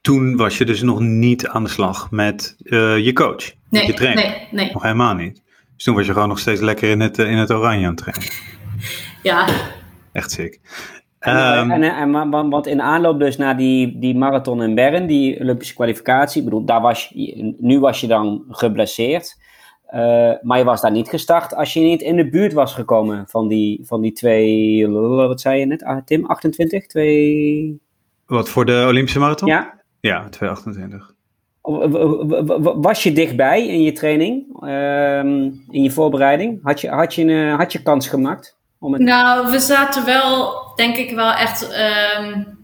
toen 0.00 0.36
was 0.36 0.58
je 0.58 0.64
dus 0.64 0.82
nog 0.82 1.00
niet 1.00 1.48
aan 1.48 1.64
de 1.64 1.70
slag 1.70 2.10
met 2.10 2.56
uh, 2.62 2.98
je 2.98 3.12
coach, 3.12 3.52
nee, 3.70 3.86
je 3.86 3.94
trainer. 3.94 4.24
Nee, 4.24 4.48
nee. 4.50 4.72
Nog 4.72 4.82
helemaal 4.82 5.14
niet. 5.14 5.42
Dus 5.74 5.84
toen 5.84 5.94
was 5.94 6.06
je 6.06 6.12
gewoon 6.12 6.28
nog 6.28 6.38
steeds 6.38 6.60
lekker 6.60 6.90
in 6.90 7.00
het, 7.00 7.18
eh, 7.18 7.30
in 7.30 7.36
het 7.36 7.50
oranje 7.50 7.86
aan 7.86 7.94
het 7.94 7.96
trainen. 7.96 8.28
Ja. 9.22 9.46
Echt 10.12 10.30
sick. 10.30 10.60
En, 11.18 11.58
um, 11.58 11.70
en, 11.70 11.82
en, 11.82 12.30
want 12.30 12.66
in 12.66 12.82
aanloop 12.82 13.18
dus 13.18 13.36
naar 13.36 13.56
die, 13.56 13.98
die 13.98 14.16
marathon 14.16 14.62
in 14.62 14.74
Bern, 14.74 15.06
die 15.06 15.40
Olympische 15.40 15.74
kwalificatie, 15.74 16.38
ik 16.38 16.44
bedoel, 16.44 16.64
daar 16.64 16.80
was 16.80 17.10
je, 17.14 17.54
nu 17.58 17.80
was 17.80 18.00
je 18.00 18.06
dan 18.06 18.44
geblesseerd. 18.48 19.42
Uh, 19.94 20.32
maar 20.42 20.58
je 20.58 20.64
was 20.64 20.80
daar 20.80 20.90
niet 20.90 21.08
gestart 21.08 21.54
als 21.54 21.72
je 21.72 21.80
niet 21.80 22.02
in 22.02 22.16
de 22.16 22.28
buurt 22.28 22.52
was 22.52 22.74
gekomen 22.74 23.24
van 23.28 23.48
die, 23.48 23.80
van 23.84 24.00
die 24.00 24.12
twee, 24.12 24.88
wat 24.88 25.40
zei 25.40 25.60
je 25.60 25.66
net, 25.66 25.84
ah, 25.84 26.04
Tim, 26.04 26.26
28, 26.26 26.86
twee... 26.86 27.80
Wat 28.34 28.48
voor 28.48 28.64
de 28.64 28.84
Olympische 28.88 29.18
marathon? 29.18 29.48
Ja. 29.48 29.74
Ja, 30.00 30.28
228. 30.28 31.12
Was 32.80 33.02
je 33.02 33.12
dichtbij 33.12 33.66
in 33.66 33.82
je 33.82 33.92
training, 33.92 34.44
ehm, 34.60 35.28
in 35.70 35.82
je 35.82 35.90
voorbereiding? 35.90 36.60
Had 36.62 36.80
je, 36.80 36.88
had 36.88 37.14
je, 37.14 37.22
een, 37.22 37.56
had 37.56 37.72
je 37.72 37.82
kans 37.82 38.08
gemaakt? 38.08 38.56
Om 38.78 38.92
het... 38.92 39.02
Nou, 39.02 39.50
we 39.50 39.58
zaten 39.58 40.04
wel, 40.04 40.54
denk 40.76 40.96
ik 40.96 41.14
wel 41.14 41.32
echt. 41.32 41.76
Um, 42.18 42.58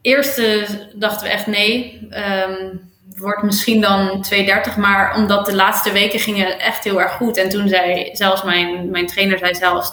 eerste 0.00 0.66
dachten 0.94 1.26
we 1.26 1.32
echt 1.32 1.46
nee. 1.46 2.08
Um, 2.48 2.80
wordt 3.16 3.42
misschien 3.42 3.80
dan 3.80 4.22
230, 4.22 4.76
maar 4.76 5.16
omdat 5.16 5.46
de 5.46 5.54
laatste 5.54 5.92
weken 5.92 6.18
gingen 6.18 6.58
echt 6.58 6.84
heel 6.84 7.00
erg 7.00 7.12
goed. 7.12 7.36
En 7.36 7.48
toen 7.48 7.68
zei 7.68 8.08
zelfs 8.12 8.42
mijn, 8.42 8.90
mijn 8.90 9.06
trainer 9.06 9.38
zei 9.38 9.54
zelfs, 9.54 9.92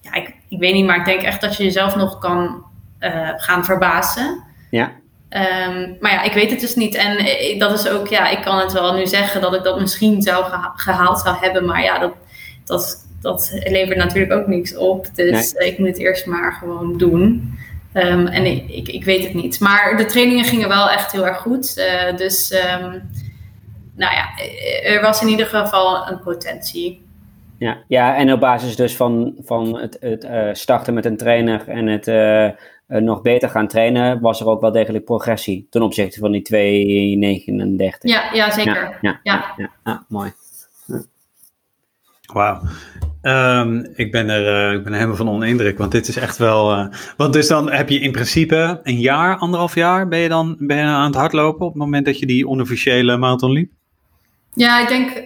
ja, 0.00 0.14
ik, 0.14 0.34
ik 0.48 0.58
weet 0.58 0.74
niet, 0.74 0.86
maar 0.86 0.98
ik 0.98 1.04
denk 1.04 1.22
echt 1.22 1.40
dat 1.40 1.56
je 1.56 1.64
jezelf 1.64 1.96
nog 1.96 2.18
kan 2.18 2.66
uh, 3.00 3.30
gaan 3.36 3.64
verbazen. 3.64 4.44
Ja. 4.70 4.92
Um, 5.30 5.96
maar 6.00 6.12
ja, 6.12 6.22
ik 6.22 6.32
weet 6.32 6.50
het 6.50 6.60
dus 6.60 6.74
niet. 6.74 6.94
En 6.94 7.16
eh, 7.16 7.58
dat 7.58 7.72
is 7.72 7.88
ook, 7.88 8.08
ja, 8.08 8.28
ik 8.28 8.42
kan 8.42 8.58
het 8.58 8.72
wel 8.72 8.94
nu 8.94 9.06
zeggen 9.06 9.40
dat 9.40 9.54
ik 9.54 9.62
dat 9.62 9.80
misschien 9.80 10.22
zou 10.22 10.44
gehaald 10.74 11.20
zou 11.20 11.36
hebben. 11.40 11.64
Maar 11.64 11.82
ja, 11.82 11.98
dat, 11.98 12.12
dat, 12.64 13.06
dat 13.20 13.60
levert 13.64 13.98
natuurlijk 13.98 14.32
ook 14.32 14.46
niks 14.46 14.76
op. 14.76 15.06
Dus 15.14 15.52
nee. 15.52 15.68
ik 15.68 15.78
moet 15.78 15.88
het 15.88 15.98
eerst 15.98 16.26
maar 16.26 16.52
gewoon 16.52 16.98
doen. 16.98 17.54
Um, 17.94 18.26
en 18.26 18.44
ik, 18.44 18.68
ik, 18.68 18.88
ik, 18.88 19.04
weet 19.04 19.24
het 19.24 19.34
niet. 19.34 19.60
Maar 19.60 19.96
de 19.96 20.04
trainingen 20.04 20.44
gingen 20.44 20.68
wel 20.68 20.90
echt 20.90 21.12
heel 21.12 21.26
erg 21.26 21.38
goed. 21.38 21.76
Uh, 21.78 22.16
dus 22.16 22.52
um, 22.52 23.10
nou 23.96 24.14
ja, 24.14 24.28
er 24.82 25.00
was 25.00 25.22
in 25.22 25.28
ieder 25.28 25.46
geval 25.46 26.08
een 26.08 26.20
potentie. 26.20 27.06
Ja, 27.58 27.76
ja 27.88 28.16
en 28.16 28.32
op 28.32 28.40
basis 28.40 28.76
dus 28.76 28.96
van, 28.96 29.34
van 29.44 29.78
het, 29.78 29.96
het 30.00 30.24
uh, 30.24 30.48
starten 30.52 30.94
met 30.94 31.04
een 31.04 31.16
trainer 31.16 31.68
en 31.68 31.86
het 31.86 32.06
uh, 32.06 32.48
nog 32.88 33.22
beter 33.22 33.48
gaan 33.48 33.68
trainen, 33.68 34.20
was 34.20 34.40
er 34.40 34.46
ook 34.46 34.60
wel 34.60 34.72
degelijk 34.72 35.04
progressie 35.04 35.66
ten 35.70 35.82
opzichte 35.82 36.18
van 36.18 36.32
die 36.32 36.42
2,39. 37.92 37.98
Ja, 38.00 38.32
ja 38.32 38.50
zeker. 38.50 38.98
Ja, 39.00 39.20
ja, 39.22 39.54
ja. 39.56 39.70
ja 39.84 40.04
mooi. 40.08 40.32
Wauw. 42.32 42.60
Um, 43.22 43.92
ik, 43.94 44.12
ben 44.12 44.28
er, 44.28 44.70
uh, 44.70 44.78
ik 44.78 44.82
ben 44.82 44.92
er 44.92 44.98
helemaal 44.98 45.16
van 45.16 45.28
onder 45.28 45.48
indruk, 45.48 45.78
want 45.78 45.92
dit 45.92 46.08
is 46.08 46.16
echt 46.16 46.36
wel. 46.36 46.78
Uh, 46.78 46.86
want 47.16 47.32
dus 47.32 47.48
dan 47.48 47.70
heb 47.70 47.88
je 47.88 48.00
in 48.00 48.12
principe 48.12 48.80
een 48.82 49.00
jaar, 49.00 49.36
anderhalf 49.36 49.74
jaar, 49.74 50.08
ben 50.08 50.18
je 50.18 50.28
dan 50.28 50.56
ben 50.58 50.76
je 50.76 50.82
aan 50.82 51.06
het 51.06 51.14
hardlopen 51.14 51.66
op 51.66 51.72
het 51.72 51.82
moment 51.82 52.06
dat 52.06 52.18
je 52.18 52.26
die 52.26 52.48
onofficiële 52.48 53.16
marathon 53.16 53.50
liep? 53.50 53.72
Ja, 54.52 54.80
ik 54.80 54.88
denk 54.88 55.22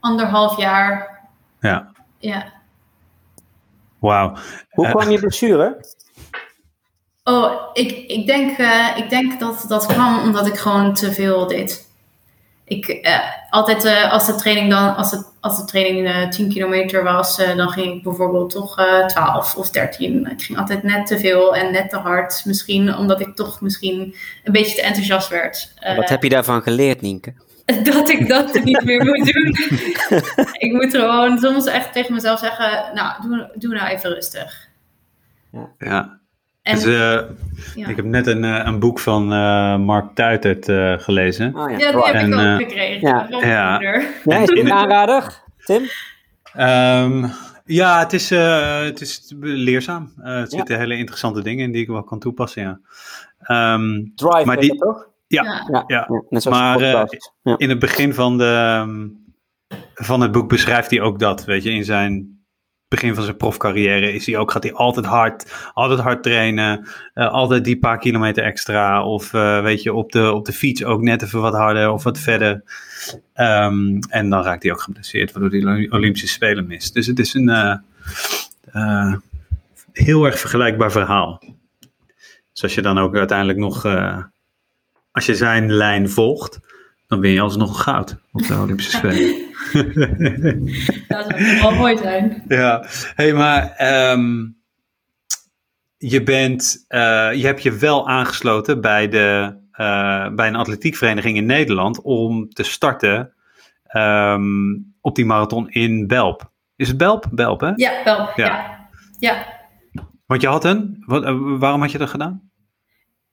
anderhalf 0.00 0.56
jaar. 0.56 1.18
Ja. 1.60 1.92
Ja. 2.18 2.52
Wauw. 3.98 4.36
Hoe 4.70 4.88
kwam 4.88 5.10
je 5.10 5.18
blessure? 5.18 5.84
Oh, 7.28 7.52
ik, 7.72 7.90
ik, 8.06 8.26
denk, 8.26 8.58
uh, 8.58 8.96
ik 8.96 9.10
denk 9.10 9.40
dat 9.40 9.64
dat 9.68 9.86
kwam 9.86 10.18
omdat 10.18 10.46
ik 10.46 10.56
gewoon 10.56 10.94
te 10.94 11.12
veel 11.12 11.46
deed. 11.46 11.88
Ik, 12.64 12.88
uh, 12.88 13.18
altijd 13.50 13.84
uh, 13.84 14.12
als 14.12 14.26
de 14.26 14.34
training 14.34 14.70
dan, 14.70 14.96
als, 14.96 15.10
het, 15.10 15.32
als 15.40 15.56
de 15.56 15.64
training 15.64 16.32
10 16.32 16.48
kilometer 16.48 17.02
was, 17.04 17.36
dan 17.36 17.68
ging 17.68 17.94
ik 17.94 18.02
bijvoorbeeld 18.02 18.50
toch 18.50 18.74
12 19.06 19.56
of 19.56 19.70
13. 19.70 20.30
Ik 20.30 20.42
ging 20.42 20.58
altijd 20.58 20.82
net 20.82 21.06
te 21.06 21.18
veel 21.18 21.56
en 21.56 21.72
net 21.72 21.90
te 21.90 21.96
hard. 21.96 22.42
Misschien 22.44 22.96
omdat 22.96 23.20
ik 23.20 23.34
toch 23.34 23.60
misschien 23.60 24.14
een 24.44 24.52
beetje 24.52 24.74
te 24.74 24.82
enthousiast 24.82 25.28
werd. 25.28 25.74
Wat 25.96 26.08
heb 26.08 26.22
je 26.22 26.28
daarvan 26.28 26.62
geleerd, 26.62 27.00
Nienke? 27.00 27.34
Dat 27.82 28.08
ik 28.08 28.28
dat 28.28 28.60
niet 28.64 28.84
meer 28.84 29.04
moet 29.04 29.32
doen. 29.32 29.54
ik 30.52 30.72
moet 30.72 30.90
gewoon 30.90 31.38
soms 31.38 31.66
echt 31.66 31.92
tegen 31.92 32.14
mezelf 32.14 32.38
zeggen, 32.38 32.94
nou, 32.94 33.22
doe, 33.22 33.50
doe 33.54 33.74
nou 33.74 33.88
even 33.88 34.10
rustig. 34.10 34.68
Ja. 35.78 36.24
En, 36.66 36.74
dus, 36.74 36.84
uh, 36.86 37.20
ja. 37.74 37.88
Ik 37.88 37.96
heb 37.96 38.04
net 38.04 38.26
een, 38.26 38.44
uh, 38.44 38.60
een 38.64 38.78
boek 38.78 38.98
van 38.98 39.32
uh, 39.32 39.76
Mark 39.76 40.14
Tuitert 40.14 40.64
gelezen. 41.02 41.54
Oh, 41.56 41.70
ja. 41.70 41.78
ja, 41.78 41.90
die 41.92 42.04
heb 42.04 42.14
en, 42.14 42.32
ik 42.32 42.38
ook 42.38 42.68
gekregen. 42.68 43.08
Ja, 43.08 43.26
ja. 43.30 43.80
ja 44.24 44.38
is 44.38 44.48
het 44.48 44.70
aanrader, 44.70 45.42
Tim? 45.64 45.82
Um, 46.58 47.32
ja, 47.64 47.98
het 47.98 48.12
is, 48.12 48.30
het 48.30 49.00
is 49.00 49.32
leerzaam. 49.40 50.12
er 50.22 50.46
zitten 50.48 50.78
hele 50.78 50.96
interessante 50.96 51.42
dingen 51.42 51.64
in 51.64 51.72
die 51.72 51.82
ik 51.82 51.88
wel 51.88 52.04
kan 52.04 52.18
toepassen, 52.18 52.62
ja. 52.62 52.78
Um, 53.74 54.12
Drive, 54.14 54.44
maar 54.44 54.60
die, 54.60 54.76
toch? 54.76 55.08
Ja, 55.26 55.66
ja. 55.70 55.84
ja. 55.86 56.08
net 56.28 56.42
zoals 56.42 56.58
maar 56.58 57.08
in 57.56 57.68
het 57.68 57.78
begin 57.78 58.14
van, 58.14 58.38
de, 58.38 58.84
van 59.94 60.20
het 60.20 60.32
boek 60.32 60.48
beschrijft 60.48 60.90
hij 60.90 61.00
ook 61.00 61.18
dat, 61.18 61.44
weet 61.44 61.62
je, 61.62 61.70
in 61.70 61.84
zijn 61.84 62.35
begin 62.88 63.14
van 63.14 63.24
zijn 63.24 63.36
profcarrière 63.36 64.12
is 64.12 64.26
hij 64.26 64.36
ook, 64.36 64.50
gaat 64.50 64.62
hij 64.62 64.72
altijd 64.72 65.06
hard, 65.06 65.70
altijd 65.72 66.00
hard 66.00 66.22
trainen, 66.22 66.88
uh, 67.14 67.32
altijd 67.32 67.64
die 67.64 67.78
paar 67.78 67.98
kilometer 67.98 68.44
extra 68.44 69.04
of 69.04 69.32
uh, 69.32 69.62
weet 69.62 69.82
je, 69.82 69.94
op 69.94 70.12
de, 70.12 70.32
op 70.32 70.44
de 70.44 70.52
fiets 70.52 70.84
ook 70.84 71.02
net 71.02 71.22
even 71.22 71.40
wat 71.40 71.54
harder 71.54 71.90
of 71.90 72.02
wat 72.02 72.18
verder. 72.18 72.62
Um, 73.34 73.98
en 74.08 74.30
dan 74.30 74.42
raakt 74.42 74.62
hij 74.62 74.72
ook 74.72 74.80
geblesseerd, 74.80 75.32
waardoor 75.32 75.60
hij 75.60 75.90
Olympische 75.90 76.28
Spelen 76.28 76.66
mist. 76.66 76.94
Dus 76.94 77.06
het 77.06 77.18
is 77.18 77.34
een 77.34 77.48
uh, 78.72 79.14
heel 79.92 80.24
erg 80.24 80.38
vergelijkbaar 80.38 80.92
verhaal. 80.92 81.42
Dus 82.52 82.62
als 82.62 82.74
je 82.74 82.82
dan 82.82 82.98
ook 82.98 83.16
uiteindelijk 83.16 83.58
nog, 83.58 83.84
als 85.12 85.26
je 85.26 85.34
zijn 85.34 85.72
lijn 85.72 86.10
volgt, 86.10 86.58
dan 87.06 87.20
win 87.20 87.32
je 87.32 87.40
alsnog 87.40 87.82
goud 87.82 88.16
op 88.32 88.46
de 88.46 88.54
Olympische 88.54 88.96
Spelen. 88.96 89.45
dat 91.08 91.26
zou 91.28 91.60
wel 91.60 91.74
mooi 91.74 91.96
zijn. 91.96 92.42
Ja, 92.48 92.84
hey, 93.14 93.32
maar 93.32 93.76
um, 94.12 94.56
je, 95.98 96.22
bent, 96.22 96.84
uh, 96.88 97.32
je 97.32 97.46
hebt 97.46 97.62
je 97.62 97.72
wel 97.72 98.08
aangesloten 98.08 98.80
bij, 98.80 99.08
de, 99.08 99.56
uh, 99.72 100.28
bij 100.28 100.48
een 100.48 100.56
atletiekvereniging 100.56 101.36
in 101.36 101.46
Nederland 101.46 102.02
om 102.02 102.48
te 102.48 102.62
starten 102.62 103.32
um, 103.92 104.94
op 105.00 105.14
die 105.14 105.24
marathon 105.24 105.70
in 105.70 106.06
Belp. 106.06 106.50
Is 106.76 106.88
het 106.88 106.96
Belp? 106.96 107.26
Belp, 107.30 107.60
hè? 107.60 107.72
Ja, 107.74 108.02
Belp. 108.04 108.32
Ja. 108.36 108.46
ja. 108.46 108.88
ja. 109.18 109.46
Want 110.26 110.40
je 110.40 110.48
had 110.48 110.64
een, 110.64 111.02
wat, 111.06 111.24
uh, 111.24 111.58
waarom 111.58 111.80
had 111.80 111.90
je 111.92 111.98
dat 111.98 112.10
gedaan? 112.10 112.45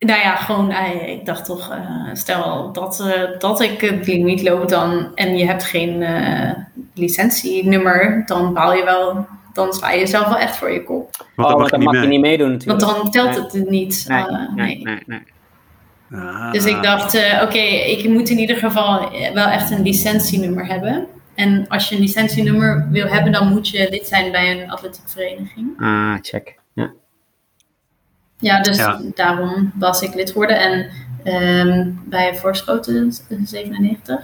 Nou 0.05 0.21
ja, 0.21 0.35
gewoon, 0.35 0.71
eh, 0.71 1.09
ik 1.09 1.25
dacht 1.25 1.45
toch, 1.45 1.71
uh, 1.71 2.09
stel 2.13 2.71
dat, 2.71 3.03
uh, 3.07 3.39
dat 3.39 3.61
ik 3.61 3.81
het 3.81 4.07
limiet 4.07 4.41
loop 4.41 4.69
dan 4.69 5.11
en 5.15 5.37
je 5.37 5.45
hebt 5.45 5.63
geen 5.63 6.01
uh, 6.01 6.51
licentienummer, 6.93 8.23
dan 8.25 8.53
baal 8.53 8.73
je 8.73 8.83
wel 8.83 9.27
dan 9.53 9.73
sla 9.73 9.91
je 9.91 9.99
jezelf 9.99 10.27
wel 10.27 10.37
echt 10.37 10.55
voor 10.55 10.71
je 10.71 10.83
kop. 10.83 11.25
Want 11.35 11.49
dan, 11.49 11.57
oh, 11.57 11.57
mag, 11.57 11.69
je, 11.69 11.77
niet 11.77 12.01
je, 12.01 12.07
niet 12.07 12.21
meedoen 12.21 12.51
natuurlijk. 12.51 12.81
Want 12.81 12.95
dan 12.95 13.11
telt 13.11 13.53
het 13.53 13.69
niet. 13.69 14.05
Nee, 14.07 14.23
uh, 14.23 14.55
nee. 14.55 14.81
nee, 14.83 15.03
nee 15.05 15.21
ah. 16.11 16.51
Dus 16.51 16.65
ik 16.65 16.83
dacht, 16.83 17.15
uh, 17.15 17.41
oké, 17.43 17.57
ik 17.57 18.09
moet 18.09 18.29
in 18.29 18.37
ieder 18.37 18.55
geval 18.55 19.11
wel 19.33 19.47
echt 19.47 19.71
een 19.71 19.81
licentienummer 19.81 20.65
hebben. 20.65 21.07
En 21.35 21.65
als 21.67 21.89
je 21.89 21.95
een 21.95 22.01
licentienummer 22.01 22.87
wil 22.91 23.07
hebben, 23.07 23.31
dan 23.31 23.47
moet 23.47 23.69
je 23.69 23.87
lid 23.89 24.07
zijn 24.07 24.31
bij 24.31 24.61
een 24.61 24.71
atletiekvereniging. 24.71 25.67
Ah, 25.79 26.15
check. 26.21 26.61
Ja, 28.43 28.55
ja 28.55 28.61
dus 28.61 29.13
daarom 29.15 29.71
was 29.75 30.01
ik 30.01 30.13
lid 30.13 30.31
geworden. 30.31 30.59
En 30.59 30.89
um, 31.67 32.01
bij 32.05 32.35
Voorschoten 32.35 33.13
97. 33.43 34.19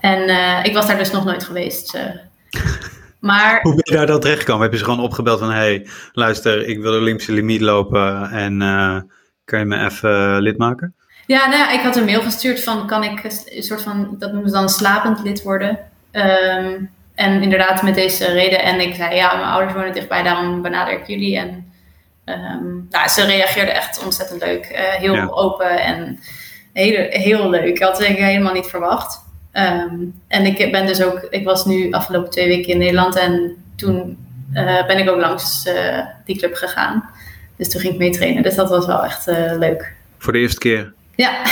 En 0.00 0.28
uh, 0.28 0.64
ik 0.64 0.74
was 0.74 0.86
daar 0.86 0.98
dus 0.98 1.10
nog 1.10 1.24
nooit 1.24 1.44
geweest. 1.44 1.94
Uh. 1.94 2.02
Maar, 3.20 3.62
Hoe 3.62 3.74
ben 3.74 3.82
je 3.84 3.96
daar 3.96 4.06
dan 4.06 4.20
terechtgekomen? 4.20 4.62
Heb 4.62 4.72
je 4.72 4.78
ze 4.78 4.84
gewoon 4.84 5.00
opgebeld 5.00 5.38
van... 5.38 5.50
hey, 5.50 5.86
luister, 6.12 6.68
ik 6.68 6.80
wil 6.80 6.92
de 6.92 6.98
Olympische 6.98 7.32
limiet 7.32 7.60
lopen... 7.60 8.30
en 8.30 8.60
uh, 8.60 9.00
kan 9.44 9.58
je 9.58 9.64
me 9.64 9.84
even 9.84 10.40
lid 10.40 10.58
maken? 10.58 10.94
Ja, 11.26 11.46
nou 11.46 11.58
ja, 11.58 11.70
ik 11.70 11.80
had 11.80 11.96
een 11.96 12.04
mail 12.04 12.20
gestuurd 12.20 12.62
van... 12.62 12.86
kan 12.86 13.04
ik 13.04 13.24
een 13.24 13.62
soort 13.62 13.82
van... 13.82 14.16
dat 14.18 14.32
noemen 14.32 14.50
ze 14.50 14.56
dan 14.56 14.68
slapend 14.68 15.22
lid 15.22 15.42
worden... 15.42 15.78
Um, 16.12 16.90
en 17.14 17.42
inderdaad 17.42 17.82
met 17.82 17.94
deze 17.94 18.32
reden. 18.32 18.62
En 18.62 18.80
ik 18.80 18.94
zei, 18.94 19.14
ja, 19.14 19.34
mijn 19.34 19.48
ouders 19.48 19.74
wonen 19.74 19.92
dichtbij, 19.92 20.22
daarom 20.22 20.62
benader 20.62 20.94
ik 20.94 21.06
jullie. 21.06 21.38
En 21.38 21.72
um, 22.24 22.86
nou, 22.90 23.08
ze 23.08 23.24
reageerde 23.24 23.70
echt 23.70 24.04
ontzettend 24.04 24.42
leuk. 24.42 24.70
Uh, 24.72 24.78
heel 24.78 25.14
ja. 25.14 25.26
open 25.26 25.80
en 25.80 26.18
heel, 26.72 27.06
heel 27.08 27.50
leuk. 27.50 27.64
Ik 27.64 27.82
had 27.82 27.98
het 27.98 28.06
helemaal 28.06 28.52
niet 28.52 28.66
verwacht. 28.66 29.22
Um, 29.52 30.20
en 30.28 30.46
ik 30.46 30.72
ben 30.72 30.86
dus 30.86 31.02
ook, 31.02 31.26
ik 31.30 31.44
was 31.44 31.64
nu 31.64 31.90
afgelopen 31.90 32.30
twee 32.30 32.48
weken 32.48 32.72
in 32.72 32.78
Nederland 32.78 33.16
en 33.16 33.56
toen 33.76 34.18
uh, 34.52 34.86
ben 34.86 34.98
ik 34.98 35.10
ook 35.10 35.20
langs 35.20 35.66
uh, 35.66 35.98
die 36.24 36.38
club 36.38 36.54
gegaan. 36.54 37.10
Dus 37.56 37.70
toen 37.70 37.80
ging 37.80 37.92
ik 37.92 37.98
mee 37.98 38.10
trainen. 38.10 38.42
Dus 38.42 38.54
dat 38.54 38.68
was 38.68 38.86
wel 38.86 39.04
echt 39.04 39.26
leuk. 39.58 39.94
Voor 40.18 40.32
de 40.32 40.38
eerste 40.38 40.58
keer? 40.58 40.92
Ja. 41.14 41.42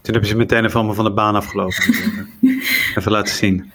Toen 0.00 0.14
heb 0.14 0.22
je 0.22 0.28
ze 0.28 0.36
meteen 0.36 0.64
even 0.64 0.76
allemaal 0.76 0.94
van 0.94 1.04
de 1.04 1.12
baan 1.12 1.34
afgelopen. 1.34 1.84
even 2.96 3.12
laten 3.12 3.34
zien. 3.34 3.72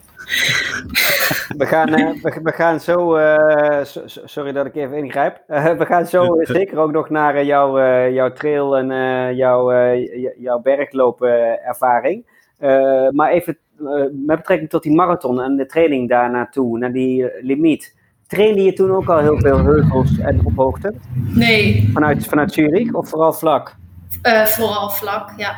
We 1.58 1.66
gaan, 1.66 1.90
uh, 1.90 2.22
we, 2.22 2.40
we, 2.44 2.52
gaan 2.52 2.80
zo, 2.80 3.18
uh, 3.18 3.84
so, 3.84 4.02
sorry 4.06 4.52
dat 4.52 4.66
ik 4.66 4.76
even 4.76 4.98
ingrijp. 4.98 5.44
Uh, 5.48 5.72
we 5.82 5.86
gaan 5.86 6.08
zo 6.08 6.38
zeker 6.42 6.78
ook 6.78 6.92
nog 6.92 7.10
naar 7.10 7.44
jouw, 7.44 7.80
jouw 8.10 8.32
trail 8.32 8.78
en 8.78 9.36
jouw, 9.36 9.72
jouw 10.38 10.60
bergloopervaring. 10.60 12.26
maar 13.12 13.30
even 13.30 13.58
met 14.12 14.38
betrekking 14.38 14.70
tot 14.70 14.84
die 14.84 14.96
marathon 14.96 15.42
en 15.42 15.56
de 15.56 15.66
training 15.66 16.10
daar 16.10 16.32
naartoe, 16.32 16.78
naar 16.78 16.92
die 16.92 17.32
limiet. 17.42 17.96
Trainde 18.28 18.64
je 18.64 18.74
toen 18.74 18.92
ook 18.92 19.10
al 19.10 19.20
heel 19.20 19.40
veel 19.40 19.58
heuvels 19.58 20.18
en 20.18 20.46
op 20.46 20.56
hoogte? 20.56 20.94
Nee. 21.14 21.90
Vanuit, 21.94 22.26
vanuit 22.26 22.54
Zurich 22.54 22.94
of 22.94 23.10
vooral 23.10 23.34
vlak? 23.34 23.76
vooral 24.46 24.90
vlak, 24.90 25.34
ja. 25.38 25.58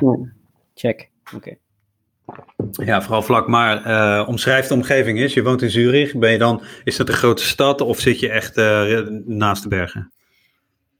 Check, 0.74 1.10
oké. 1.36 1.58
Ja, 2.72 3.02
vooral 3.02 3.22
vlak. 3.22 3.48
Maar 3.48 3.88
uh, 3.88 4.28
omschrijf 4.28 4.68
de 4.68 4.74
omgeving 4.74 5.20
eens. 5.20 5.34
Je 5.34 5.44
woont 5.44 5.62
in 5.62 5.70
Zurich. 5.70 6.16
Ben 6.16 6.32
je 6.32 6.38
dan, 6.38 6.62
is 6.84 6.96
dat 6.96 7.08
een 7.08 7.14
grote 7.14 7.44
stad 7.44 7.82
of 7.82 8.00
zit 8.00 8.20
je 8.20 8.30
echt 8.30 8.58
uh, 8.58 9.00
naast 9.26 9.64
de 9.64 9.70
bergen? 9.70 10.12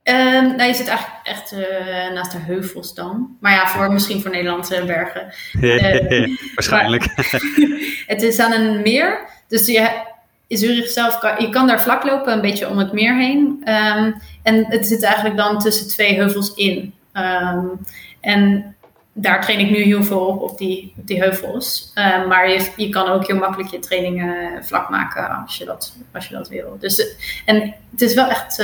Um, 0.04 0.56
nou, 0.56 0.62
je 0.62 0.74
zit 0.74 0.88
eigenlijk 0.88 1.26
echt 1.26 1.52
uh, 1.52 2.12
naast 2.14 2.32
de 2.32 2.38
heuvels 2.38 2.94
dan. 2.94 3.36
Maar 3.40 3.52
ja, 3.52 3.66
voor, 3.66 3.92
misschien 3.92 4.20
voor 4.20 4.30
Nederlandse 4.30 4.82
bergen. 4.86 5.32
Waarschijnlijk. 6.54 7.04
het 8.12 8.22
is 8.22 8.38
aan 8.38 8.52
een 8.52 8.82
meer. 8.82 9.28
Dus 9.48 9.66
je, 9.66 9.90
in 10.46 10.58
Zurich 10.58 10.88
zelf, 10.88 11.18
kan, 11.18 11.34
je 11.38 11.50
kan 11.50 11.66
daar 11.66 11.82
vlak 11.82 12.04
lopen, 12.04 12.32
een 12.32 12.40
beetje 12.40 12.68
om 12.68 12.78
het 12.78 12.92
meer 12.92 13.16
heen. 13.16 13.62
Um, 13.64 14.14
en 14.42 14.66
het 14.66 14.86
zit 14.86 15.02
eigenlijk 15.02 15.36
dan 15.36 15.58
tussen 15.58 15.88
twee 15.88 16.14
heuvels 16.14 16.54
in. 16.54 16.94
Um, 17.12 17.80
en 18.20 18.74
daar 19.12 19.42
train 19.42 19.58
ik 19.58 19.70
nu 19.70 19.82
heel 19.82 20.04
veel 20.04 20.26
op, 20.26 20.42
op 20.42 20.58
die, 20.58 20.92
die 20.96 21.18
heuvels. 21.18 21.92
Uh, 21.94 22.26
maar 22.26 22.50
je, 22.50 22.70
je 22.76 22.88
kan 22.88 23.08
ook 23.08 23.26
heel 23.26 23.36
makkelijk 23.36 23.70
je 23.70 23.78
trainingen 23.78 24.64
vlak 24.64 24.88
maken 24.88 25.42
als 25.42 25.56
je 25.56 25.64
dat, 25.64 25.96
als 26.12 26.26
je 26.26 26.34
dat 26.34 26.48
wil. 26.48 26.76
Dus, 26.80 27.00
eh, 27.00 27.06
en 27.44 27.74
het 27.90 28.00
is 28.00 28.14
wel 28.14 28.28
echt, 28.28 28.58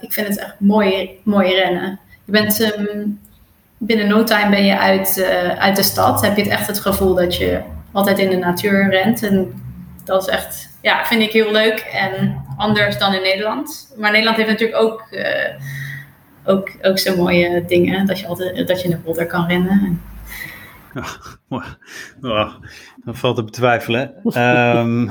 ik 0.00 0.12
vind 0.12 0.28
het 0.28 0.38
echt 0.38 0.54
mooi, 0.58 1.20
mooi 1.22 1.54
rennen. 1.54 2.00
Je 2.24 2.32
bent 2.32 2.60
um, 2.60 3.20
binnen 3.78 4.08
no 4.08 4.24
time 4.24 4.50
ben 4.50 4.64
je 4.64 4.78
uit, 4.78 5.24
uit 5.58 5.76
de 5.76 5.82
stad. 5.82 6.20
Heb 6.20 6.36
je 6.36 6.42
het 6.42 6.50
echt 6.50 6.66
het 6.66 6.80
gevoel 6.80 7.14
dat 7.14 7.36
je 7.36 7.60
altijd 7.92 8.18
in 8.18 8.30
de 8.30 8.36
natuur 8.36 8.90
rent. 8.90 9.22
En 9.22 9.62
dat 10.04 10.22
is 10.22 10.28
echt, 10.28 10.68
ja, 10.82 11.04
vind 11.04 11.22
ik 11.22 11.32
heel 11.32 11.52
leuk 11.52 11.78
en 11.78 12.44
anders 12.56 12.98
dan 12.98 13.14
in 13.14 13.22
Nederland. 13.22 13.94
Maar 13.96 14.10
Nederland 14.10 14.36
heeft 14.36 14.48
natuurlijk 14.48 14.82
ook 14.82 15.08
ook, 16.48 16.70
ook 16.82 16.98
zo 16.98 17.16
mooie 17.16 17.64
dingen. 17.66 18.06
Dat 18.06 18.20
je, 18.20 18.26
altijd, 18.26 18.68
dat 18.68 18.78
je 18.78 18.84
in 18.84 18.90
de 18.90 18.98
polder 18.98 19.26
kan 19.26 19.46
rennen. 19.46 20.00
Oh, 21.48 21.64
oh, 22.20 22.54
dat 23.04 23.18
valt 23.18 23.36
te 23.36 23.44
betwijfelen. 23.44 24.14
um, 24.24 25.08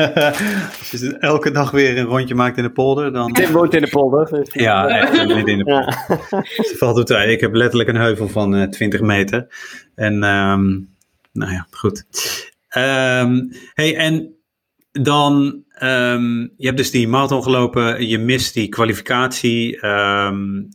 als 0.78 0.90
je 0.90 1.16
elke 1.20 1.50
dag 1.50 1.70
weer 1.70 1.98
een 1.98 2.04
rondje 2.04 2.34
maakt 2.34 2.56
in 2.56 2.62
de 2.62 2.70
polder, 2.70 3.12
dan... 3.12 3.32
Tim 3.32 3.52
woont 3.52 3.74
in 3.74 3.82
de 3.82 3.88
polder. 3.88 4.30
Dus- 4.30 4.52
ja, 4.52 4.88
echt 4.88 5.26
niet 5.26 5.48
in 5.48 5.58
de 5.58 5.64
polder. 5.64 6.04
Ja. 6.30 6.40
Dus 6.40 6.74
valt 6.78 6.96
te 6.96 7.02
twijfelen. 7.02 7.34
Ik 7.34 7.40
heb 7.40 7.54
letterlijk 7.54 7.88
een 7.88 7.96
heuvel 7.96 8.28
van 8.28 8.54
uh, 8.54 8.62
eh, 8.62 8.68
20 8.68 9.00
meter. 9.00 9.46
En, 9.94 10.12
um, 10.24 10.94
nou 11.32 11.52
ja, 11.52 11.66
goed. 11.70 12.04
Um, 12.76 13.52
hey, 13.74 13.96
en 13.96 14.34
dan 14.92 15.64
Um, 15.82 16.52
je 16.56 16.66
hebt 16.66 16.76
dus 16.76 16.90
die 16.90 17.08
marathon 17.08 17.42
gelopen, 17.42 18.06
je 18.08 18.18
mist 18.18 18.54
die 18.54 18.68
kwalificatie. 18.68 19.86
Um, 19.86 20.68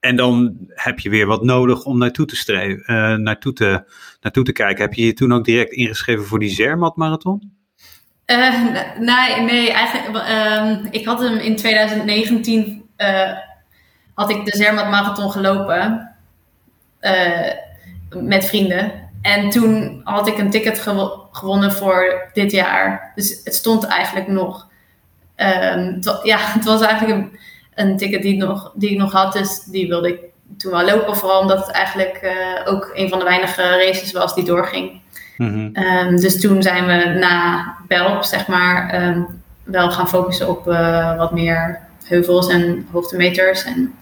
en 0.00 0.16
dan 0.16 0.56
heb 0.68 0.98
je 0.98 1.10
weer 1.10 1.26
wat 1.26 1.44
nodig 1.44 1.84
om 1.84 1.98
naartoe 1.98 2.26
te, 2.26 2.36
streven, 2.36 2.94
uh, 2.94 3.14
naartoe 3.14 3.52
te, 3.52 3.84
naartoe 4.20 4.44
te 4.44 4.52
kijken. 4.52 4.84
Heb 4.84 4.94
je 4.94 5.06
je 5.06 5.12
toen 5.12 5.32
ook 5.32 5.44
direct 5.44 5.72
ingeschreven 5.72 6.24
voor 6.24 6.38
die 6.38 6.48
Zermatt 6.48 6.96
marathon? 6.96 7.52
Uh, 8.26 8.64
nee, 8.98 9.40
nee, 9.40 9.72
eigenlijk. 9.72 10.28
Um, 10.28 10.88
ik 10.90 11.06
had 11.06 11.20
hem 11.20 11.38
in 11.38 11.56
2019 11.56 12.84
uh, 12.96 13.30
eh, 13.30 13.36
had 14.14 14.30
ik 14.30 14.44
de 14.44 14.56
Zermatt 14.56 14.90
marathon 14.90 15.30
gelopen 15.30 16.14
met 18.10 18.44
vrienden. 18.44 19.01
En 19.22 19.50
toen 19.50 20.00
had 20.04 20.26
ik 20.26 20.38
een 20.38 20.50
ticket 20.50 20.88
gewonnen 21.30 21.72
voor 21.72 22.28
dit 22.32 22.50
jaar. 22.50 23.12
Dus 23.14 23.40
het 23.44 23.54
stond 23.54 23.84
eigenlijk 23.84 24.28
nog. 24.28 24.66
Um, 25.36 25.98
ja, 26.22 26.38
het 26.38 26.64
was 26.64 26.80
eigenlijk 26.80 27.18
een, 27.18 27.38
een, 27.74 27.96
ticket 27.96 28.22
die 28.22 28.34
ik, 28.34 28.38
nog, 28.38 28.72
die 28.74 28.90
ik 28.90 28.98
nog 28.98 29.12
had. 29.12 29.32
Dus 29.32 29.64
die 29.64 29.88
wilde 29.88 30.08
ik 30.08 30.20
toen 30.56 30.72
wel 30.72 30.84
lopen. 30.84 31.16
Vooral 31.16 31.40
omdat 31.40 31.66
het 31.66 31.74
eigenlijk 31.74 32.20
uh, 32.22 32.72
ook 32.72 32.90
een 32.94 33.08
van 33.08 33.18
de 33.18 33.24
weinige 33.24 33.62
races 33.62 34.12
was 34.12 34.34
die 34.34 34.44
doorging. 34.44 35.00
Mm 35.36 35.70
um, 35.76 36.16
dus 36.16 36.40
toen 36.40 36.62
zijn 36.62 36.86
we 36.86 37.18
na 37.18 37.76
Belp, 37.88 38.24
zeg 38.24 38.46
maar, 38.46 39.02
um, 39.02 39.42
wel 39.64 39.90
gaan 39.90 40.08
focussen 40.08 40.48
op 40.48 40.68
uh, 40.68 41.16
wat 41.16 41.32
meer 41.32 41.80
heuvels 42.04 42.48
en 42.48 42.86
hoogtemeters. 42.90 43.64
En 43.64 43.94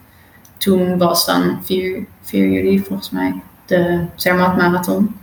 toen 0.57 0.97
was 0.97 1.25
dan 1.25 1.59
4, 1.63 2.05
4 2.21 2.49
juli 2.49 2.79
volgens 2.79 3.09
mij 3.09 3.41
de 3.71 4.05
Zermatt 4.15 4.57
Marathon. 4.57 5.15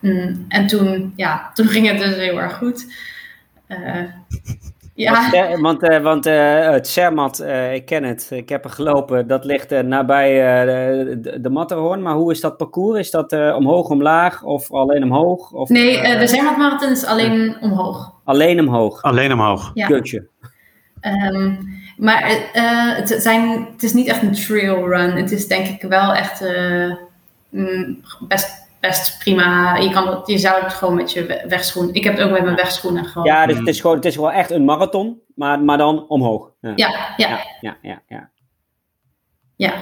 Mm, 0.00 0.44
en 0.48 0.66
toen, 0.66 1.12
ja, 1.16 1.50
toen 1.54 1.66
ging 1.66 1.88
het 1.88 1.98
dus 1.98 2.16
heel 2.16 2.40
erg 2.40 2.56
goed. 2.56 2.86
Uh, 3.68 4.02
ja. 4.94 5.30
Want, 5.60 5.82
uh, 5.82 5.98
want 5.98 6.26
uh, 6.26 6.70
het 6.70 6.88
Zermatt, 6.88 7.44
ik 7.72 7.86
ken 7.86 8.04
het, 8.04 8.28
ik 8.30 8.48
heb 8.48 8.64
er 8.64 8.70
gelopen, 8.70 9.26
dat 9.26 9.44
ligt 9.44 9.70
nabij 9.82 10.34
de, 10.64 11.38
de 11.40 11.50
Matterhorn. 11.50 12.02
Maar 12.02 12.14
hoe 12.14 12.32
is 12.32 12.40
dat 12.40 12.56
parcours? 12.56 12.98
Is 12.98 13.10
dat 13.10 13.32
omhoog, 13.32 13.88
omlaag 13.88 14.42
of 14.42 14.72
alleen 14.72 15.02
omhoog? 15.02 15.52
Of, 15.52 15.68
nee, 15.68 16.18
de 16.18 16.26
Zermatt 16.26 16.56
Marathon 16.56 16.90
is 16.90 17.04
alleen 17.04 17.56
omhoog. 17.60 18.14
Alleen 18.24 18.60
omhoog? 18.60 19.02
Alleen 19.02 19.32
omhoog. 19.32 19.70
Ja. 19.74 19.86
Kutje. 19.86 20.26
Um, 21.32 21.58
maar 21.96 22.22
het, 22.96 23.16
zijn, 23.18 23.68
het 23.72 23.82
is 23.82 23.92
niet 23.92 24.08
echt 24.08 24.22
een 24.22 24.32
trail 24.32 24.88
run. 24.88 25.10
Het 25.10 25.32
is 25.32 25.48
denk 25.48 25.66
ik 25.66 25.82
wel 25.88 26.14
echt 26.14 26.44
mm, 27.52 28.00
best 28.28 28.62
best 28.82 29.18
prima. 29.18 29.76
Je, 29.76 29.90
kan 29.90 30.22
je 30.24 30.38
zou 30.38 30.62
het 30.62 30.72
gewoon 30.72 30.94
met 30.94 31.12
je 31.12 31.44
wegschoen. 31.48 31.94
Ik 31.94 32.04
heb 32.04 32.16
het 32.16 32.26
ook 32.26 32.32
met 32.32 32.42
mijn 32.42 32.56
wegschoenen 32.56 33.04
gewoon. 33.04 33.26
Ja, 33.26 33.46
dus 33.46 33.58
het 33.58 33.68
is 33.68 33.80
gewoon, 33.80 33.96
het 33.96 34.04
is 34.04 34.14
gewoon 34.14 34.30
echt 34.30 34.50
een 34.50 34.64
marathon, 34.64 35.20
maar, 35.34 35.60
maar 35.60 35.78
dan 35.78 36.08
omhoog. 36.08 36.50
Ja. 36.60 36.72
Ja, 36.76 37.14
ja. 37.16 37.40
ja, 37.60 37.76
ja, 37.82 38.02
ja, 38.06 38.30
ja. 39.56 39.72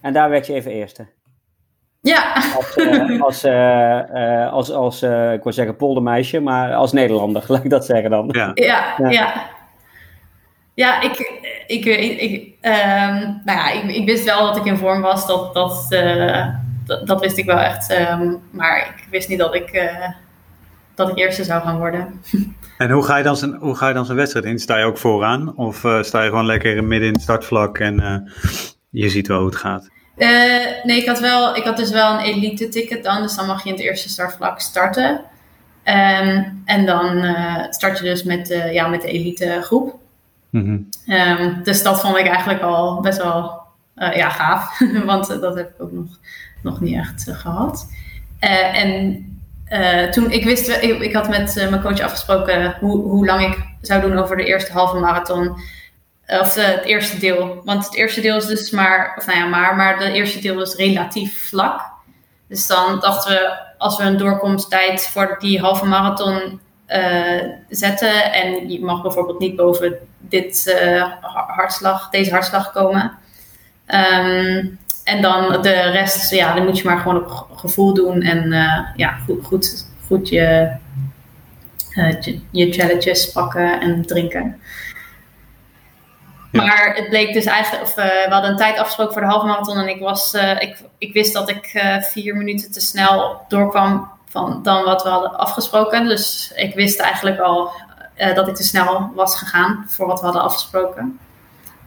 En 0.00 0.12
daar 0.12 0.30
werd 0.30 0.46
je 0.46 0.52
even 0.52 0.70
eerste. 0.70 1.06
Ja. 2.00 2.32
Als, 2.56 2.76
uh, 2.76 3.20
als, 3.26 3.44
uh, 3.44 4.52
als, 4.52 4.70
als 4.70 5.02
ik 5.02 5.42
wil 5.42 5.52
zeggen 5.52 5.76
poldermeisje, 5.76 6.40
maar 6.40 6.74
als 6.74 6.92
Nederlander, 6.92 7.44
laat 7.48 7.64
ik 7.64 7.70
dat 7.70 7.84
zeggen 7.84 8.10
dan. 8.10 8.28
Ja, 8.32 8.50
ja. 8.54 8.94
ja. 9.10 9.46
ja. 10.74 11.00
ik, 11.00 11.18
ik, 11.66 11.84
ik, 11.84 12.20
ik 12.20 12.54
um, 12.62 13.40
nou 13.44 13.58
ja, 13.58 13.70
ik, 13.70 13.84
ik, 13.84 14.06
wist 14.06 14.24
wel 14.24 14.46
dat 14.46 14.56
ik 14.56 14.64
in 14.64 14.76
vorm 14.76 15.00
was, 15.00 15.26
dat, 15.26 15.54
dat, 15.54 15.86
dat, 16.86 17.06
dat, 17.06 17.20
wist 17.20 17.36
ik 17.36 17.44
wel 17.44 17.58
echt. 17.58 17.98
Um, 17.98 18.40
maar 18.50 18.94
ik 18.96 19.06
wist 19.10 19.28
niet 19.28 19.38
dat 19.38 19.54
ik, 19.54 19.74
uh, 19.74 20.08
dat 20.94 21.08
ik 21.08 21.18
eerste 21.18 21.44
zou 21.44 21.62
gaan 21.62 21.78
worden. 21.78 22.20
En 22.78 22.90
hoe 22.90 23.02
ga 23.02 23.16
je 23.16 23.24
dan 23.24 23.36
zijn, 23.36 23.54
hoe 23.54 23.76
ga 23.76 23.88
je 23.88 23.94
dan 23.94 24.04
zijn 24.04 24.16
wedstrijd 24.16 24.46
in? 24.46 24.58
Sta 24.58 24.78
je 24.78 24.84
ook 24.84 24.98
vooraan? 24.98 25.56
Of 25.56 25.84
uh, 25.84 26.02
sta 26.02 26.22
je 26.22 26.28
gewoon 26.28 26.46
lekker 26.46 26.84
midden 26.84 27.08
in 27.08 27.14
het 27.14 27.22
startvlak 27.22 27.78
en 27.78 28.00
uh, 28.00 28.16
je 28.90 29.08
ziet 29.08 29.28
wel 29.28 29.38
hoe 29.38 29.46
het 29.46 29.56
gaat? 29.56 29.90
Nee, 30.16 31.00
ik 31.00 31.06
had, 31.06 31.20
wel, 31.20 31.56
ik 31.56 31.64
had 31.64 31.76
dus 31.76 31.90
wel 31.90 32.12
een 32.12 32.24
elite 32.24 32.68
ticket 32.68 33.04
dan. 33.04 33.22
Dus 33.22 33.36
dan 33.36 33.46
mag 33.46 33.62
je 33.62 33.68
in 33.68 33.74
het 33.74 33.84
eerste 33.84 34.08
startvlak 34.08 34.60
starten. 34.60 35.10
Um, 35.84 36.62
en 36.64 36.86
dan 36.86 37.36
start 37.70 37.98
je 37.98 38.04
dus 38.04 38.22
met, 38.22 38.68
ja, 38.72 38.88
met 38.88 39.02
de 39.02 39.08
elite 39.08 39.58
groep. 39.62 39.98
Mm 40.50 40.64
-hmm. 40.64 41.14
um, 41.14 41.62
dus 41.62 41.82
dat 41.82 42.00
vond 42.00 42.16
ik 42.16 42.26
eigenlijk 42.26 42.62
al 42.62 43.00
best 43.00 43.22
wel 43.22 43.62
ja, 43.94 44.28
gaaf. 44.28 44.80
Want 45.04 45.40
dat 45.40 45.56
heb 45.56 45.68
ik 45.68 45.82
ook 45.82 45.92
nog, 45.92 46.18
nog 46.64 46.80
niet 46.80 46.96
echt 46.96 47.26
gehad. 47.28 47.86
en 48.38 49.28
uh, 49.68 50.08
toen 50.08 50.30
ik 50.30 50.44
wist, 50.44 50.68
ik, 50.68 50.98
ik 51.00 51.14
had 51.14 51.28
met 51.28 51.54
mijn 51.70 51.82
coach 51.82 52.00
afgesproken 52.00 52.76
hoe, 52.80 53.00
hoe 53.00 53.26
lang 53.26 53.42
ik 53.42 53.64
zou 53.80 54.00
doen 54.00 54.18
over 54.18 54.36
de 54.36 54.44
eerste 54.44 54.72
halve 54.72 54.96
marathon. 54.96 55.56
Of 56.26 56.54
het 56.54 56.84
eerste 56.84 57.18
deel. 57.18 57.60
Want 57.64 57.84
het 57.84 57.94
eerste 57.94 58.20
deel 58.20 58.36
is 58.36 58.46
dus 58.46 58.70
maar, 58.70 59.14
of 59.18 59.26
nou 59.26 59.38
ja, 59.38 59.46
maar, 59.46 59.76
maar 59.76 59.98
de 59.98 60.12
eerste 60.12 60.40
deel 60.40 60.62
is 60.62 60.74
relatief 60.74 61.48
vlak. 61.48 61.80
Dus 62.48 62.66
dan 62.66 63.00
dachten 63.00 63.32
we, 63.32 63.58
als 63.78 63.96
we 63.96 64.04
een 64.04 64.16
doorkomsttijd 64.16 65.08
voor 65.08 65.36
die 65.38 65.60
halve 65.60 65.86
marathon 65.86 66.60
zetten. 67.68 68.32
En 68.32 68.70
je 68.70 68.80
mag 68.80 69.02
bijvoorbeeld 69.02 69.38
niet 69.38 69.56
boven 69.56 69.96
dit 70.18 70.76
hartslag, 71.46 72.10
deze 72.10 72.30
hartslag 72.30 72.72
komen. 72.72 73.12
Um, 73.86 74.78
en 75.04 75.22
dan 75.22 75.62
de 75.62 75.90
rest, 75.90 76.30
ja, 76.30 76.54
dan 76.54 76.64
moet 76.64 76.78
je 76.78 76.84
maar 76.84 76.98
gewoon 76.98 77.24
op 77.24 77.48
gevoel 77.54 77.94
doen. 77.94 78.22
En 78.22 78.52
uh, 78.52 78.78
ja, 78.96 79.10
goed, 79.10 79.44
goed, 79.44 79.86
goed 80.06 80.28
je, 80.28 80.76
uh, 81.94 82.20
je 82.50 82.72
challenges 82.72 83.32
pakken 83.32 83.80
en 83.80 84.06
drinken. 84.06 84.60
Ja. 86.52 86.64
Maar 86.64 86.94
het 86.94 87.08
bleek 87.08 87.32
dus 87.32 87.44
eigenlijk, 87.44 87.84
of, 87.84 87.98
uh, 87.98 88.04
we 88.04 88.26
hadden 88.28 88.50
een 88.50 88.56
tijd 88.56 88.78
afgesproken 88.78 89.12
voor 89.12 89.22
de 89.22 89.28
halve 89.28 89.46
marathon. 89.46 89.78
En 89.78 89.88
ik, 89.88 90.00
was, 90.00 90.34
ik, 90.58 90.76
ik 90.98 91.12
wist 91.12 91.32
dat 91.32 91.48
ik 91.48 91.84
vier 92.00 92.36
minuten 92.36 92.72
te 92.72 92.80
snel 92.80 93.44
doorkwam 93.48 94.10
van, 94.28 94.62
dan 94.62 94.84
wat 94.84 95.02
we 95.02 95.08
hadden 95.08 95.38
afgesproken. 95.38 96.04
Dus 96.08 96.52
ik 96.54 96.74
wist 96.74 97.00
eigenlijk 97.00 97.38
al 97.40 97.70
dat 98.34 98.48
ik 98.48 98.54
te 98.54 98.62
snel 98.62 99.10
was 99.14 99.38
gegaan 99.38 99.84
voor 99.88 100.06
wat 100.06 100.18
we 100.18 100.24
hadden 100.24 100.42
afgesproken. 100.42 101.18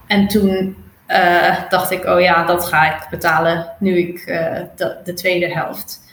En 0.07 0.27
toen 0.27 0.75
uh, 1.07 1.69
dacht 1.69 1.91
ik, 1.91 2.05
oh 2.05 2.21
ja, 2.21 2.45
dat 2.45 2.65
ga 2.65 2.95
ik 2.95 3.09
betalen 3.09 3.73
nu 3.79 3.97
ik 3.97 4.25
uh, 4.25 4.59
de, 4.75 4.97
de, 5.03 5.13
tweede 5.13 5.53
helft. 5.53 6.05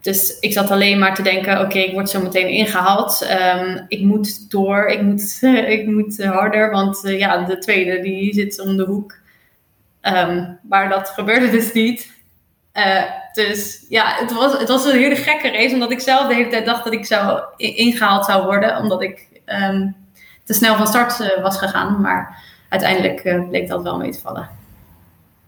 Dus 0.00 0.38
ik 0.40 0.52
zat 0.52 0.70
alleen 0.70 0.98
maar 0.98 1.14
te 1.14 1.22
denken, 1.22 1.60
oké, 1.60 1.78
ik 1.78 1.92
word 1.92 2.10
zo 2.10 2.22
meteen 2.22 2.48
ingehaald. 2.48 3.28
Um, 3.56 3.84
ik 3.88 4.00
moet 4.00 4.50
door, 4.50 4.86
ik 4.86 5.02
moet, 5.02 5.38
ik 5.76 5.86
moet 5.86 6.24
harder, 6.24 6.70
want 6.70 7.04
uh, 7.04 7.18
ja, 7.18 7.44
de 7.44 7.58
tweede 7.58 8.00
die 8.00 8.34
zit 8.34 8.60
om 8.60 8.76
de 8.76 8.84
hoek. 8.84 9.18
Um, 10.02 10.58
maar 10.62 10.88
dat 10.88 11.08
gebeurde 11.08 11.50
dus 11.50 11.72
niet. 11.72 12.10
dus 13.32 13.84
ja, 13.88 14.14
het 14.18 14.32
was, 14.32 14.58
het 14.58 14.68
was 14.68 14.84
een 14.84 14.98
hele 14.98 15.16
gekke 15.16 15.50
race, 15.50 15.74
omdat 15.74 15.92
ik 15.92 16.00
zelf 16.00 16.28
de 16.28 16.34
hele 16.34 16.48
tijd 16.50 16.66
dacht 16.66 16.84
dat 16.84 16.92
ik 16.92 17.06
zou 17.06 17.40
ingehaald 17.56 18.24
zou 18.24 18.44
worden, 18.44 18.76
omdat 18.76 19.02
ik 19.02 19.28
um, 19.46 19.96
te 20.44 20.52
snel 20.52 20.76
van 20.76 20.86
start 20.86 21.40
was 21.42 21.58
gegaan. 21.58 22.00
Maar 22.00 22.49
uiteindelijk 22.70 23.24
uh, 23.24 23.48
bleek 23.48 23.68
dat 23.68 23.82
wel 23.82 23.98
mee 23.98 24.10
te 24.10 24.20
vallen. 24.20 24.48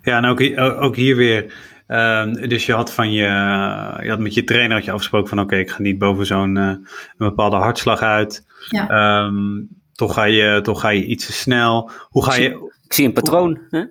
Ja, 0.03 0.17
en 0.17 0.25
ook, 0.25 0.43
ook 0.83 0.97
hier 0.97 1.17
weer. 1.17 1.55
Uh, 1.89 2.33
dus 2.33 2.67
je 2.67 2.73
had, 2.73 2.93
van 2.93 3.13
je, 3.13 3.27
je 4.03 4.09
had 4.09 4.19
met 4.19 4.35
je 4.35 4.45
trainer 4.45 4.77
had 4.77 4.85
je 4.85 4.91
afgesproken 4.91 5.29
van 5.29 5.39
oké, 5.39 5.47
okay, 5.47 5.61
ik 5.61 5.71
ga 5.71 5.83
niet 5.83 5.99
boven 5.99 6.27
zo'n 6.27 6.57
uh, 6.57 6.65
een 6.67 6.85
bepaalde 7.17 7.57
hartslag 7.57 8.01
uit. 8.01 8.47
Ja. 8.69 9.25
Um, 9.25 9.69
toch, 9.93 10.15
ga 10.15 10.25
je, 10.25 10.61
toch 10.63 10.81
ga 10.81 10.89
je 10.89 11.05
iets 11.05 11.27
te 11.27 11.33
snel. 11.33 11.91
Hoe 12.09 12.25
ga 12.25 12.35
je, 12.35 12.71
ik 12.85 12.93
zie 12.93 13.07
een 13.07 13.13
patroon. 13.13 13.59
Hè? 13.71 13.79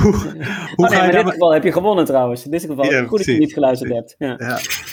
hoe, 0.00 0.14
hoe 0.14 0.34
oh, 0.76 0.88
nee, 0.88 0.98
ga 0.98 1.04
je 1.04 1.10
in 1.10 1.24
dit 1.24 1.32
geval 1.32 1.52
heb 1.52 1.64
je 1.64 1.72
gewonnen 1.72 2.04
trouwens. 2.04 2.44
In 2.44 2.50
dit 2.50 2.64
geval 2.64 2.84
ja, 2.84 3.04
goed 3.04 3.18
dat 3.18 3.26
je 3.26 3.38
niet 3.38 3.52
geluisterd 3.52 3.92
hebt. 3.92 4.14
Ja. 4.18 4.36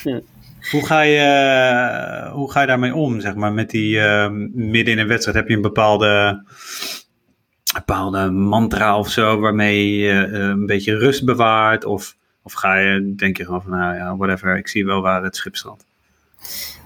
ja. 0.03 0.21
Hoe 0.71 0.85
ga 0.85 1.01
je, 1.01 1.17
eh, 1.17 2.31
hoe 2.31 2.51
ga 2.51 2.61
je 2.61 2.67
daarmee 2.67 2.95
om, 2.95 3.19
zeg 3.19 3.35
maar, 3.35 3.53
met 3.53 3.69
die 3.69 3.95
uh, 3.95 4.29
midden 4.53 4.93
in 4.93 4.99
een 4.99 5.07
wedstrijd? 5.07 5.37
Heb 5.37 5.47
je 5.47 5.55
een 5.55 5.61
bepaalde, 5.61 6.43
bepaalde 7.73 8.29
mantra 8.29 8.97
of 8.97 9.09
zo 9.09 9.39
waarmee 9.39 9.97
je 9.97 10.27
uh, 10.27 10.39
een 10.39 10.65
beetje 10.65 10.97
rust 10.97 11.25
bewaart? 11.25 11.85
Of, 11.85 12.15
of 12.43 12.53
ga 12.53 12.77
je, 12.77 13.13
denk 13.15 13.37
je 13.37 13.45
gewoon 13.45 13.61
van, 13.61 13.71
nou 13.71 13.95
ja, 13.95 14.17
whatever, 14.17 14.57
ik 14.57 14.67
zie 14.67 14.85
wel 14.85 15.01
waar 15.01 15.23
het 15.23 15.35
schip 15.35 15.55
strandt? 15.55 15.85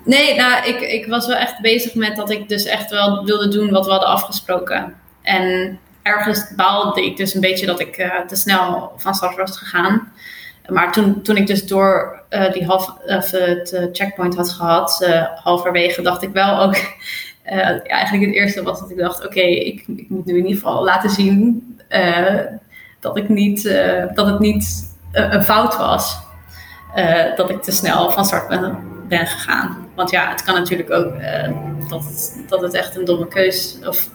Nee, 0.05 0.35
nou, 0.35 0.67
ik, 0.67 0.81
ik 0.81 1.05
was 1.05 1.27
wel 1.27 1.35
echt 1.37 1.61
bezig 1.61 1.95
met 1.95 2.15
dat 2.15 2.29
ik 2.29 2.49
dus 2.49 2.65
echt 2.65 2.89
wel 2.89 3.25
wilde 3.25 3.47
doen 3.47 3.69
wat 3.69 3.85
we 3.85 3.91
hadden 3.91 4.09
afgesproken. 4.09 4.93
En 5.21 5.79
ergens 6.01 6.55
baalde 6.55 7.05
ik 7.05 7.17
dus 7.17 7.33
een 7.33 7.41
beetje 7.41 7.65
dat 7.65 7.79
ik 7.79 7.95
te 8.27 8.35
snel 8.35 8.93
van 8.97 9.15
start 9.15 9.35
was 9.35 9.57
gegaan. 9.57 10.11
Maar 10.67 10.91
toen, 10.91 11.21
toen 11.21 11.37
ik 11.37 11.47
dus 11.47 11.67
door 11.67 12.21
uh, 12.29 12.51
die 12.51 12.65
half, 12.65 12.93
of 13.05 13.31
het 13.31 13.71
uh, 13.73 13.85
checkpoint 13.91 14.35
had 14.35 14.49
gehad, 14.49 15.07
halverwege, 15.43 16.01
dacht 16.01 16.21
ik 16.21 16.33
wel 16.33 16.61
ook. 16.61 16.75
eigenlijk 17.43 18.25
het 18.25 18.35
eerste 18.35 18.63
was 18.63 18.79
dat 18.79 18.89
ik 18.89 18.97
dacht: 18.97 19.25
oké, 19.25 19.39
ik, 19.39 19.83
ik, 19.87 20.09
moet 20.09 20.25
nu 20.25 20.37
in 20.37 20.45
ieder 20.45 20.61
geval 20.61 20.83
laten 20.83 21.09
zien 21.09 21.63
dat, 22.99 23.17
ik 23.17 23.29
niet, 23.29 23.63
dat 24.13 24.25
het 24.25 24.39
niet 24.39 24.95
een 25.11 25.43
fout 25.43 25.77
was. 25.77 26.19
dat 27.35 27.49
ik 27.49 27.61
te 27.61 27.71
snel 27.71 28.11
van 28.11 28.25
start 28.25 28.47
ben, 28.47 28.77
ben 29.07 29.27
gegaan. 29.27 29.87
Want 29.95 30.09
ja, 30.09 30.29
het 30.29 30.43
kan 30.43 30.55
natuurlijk 30.55 30.91
ook 30.91 31.13
dat, 31.89 32.33
dat 32.47 32.61
het 32.61 32.73
echt 32.73 32.95
een 32.95 33.05
domme 33.05 33.27
keus, 33.27 33.77
of, 33.85 34.09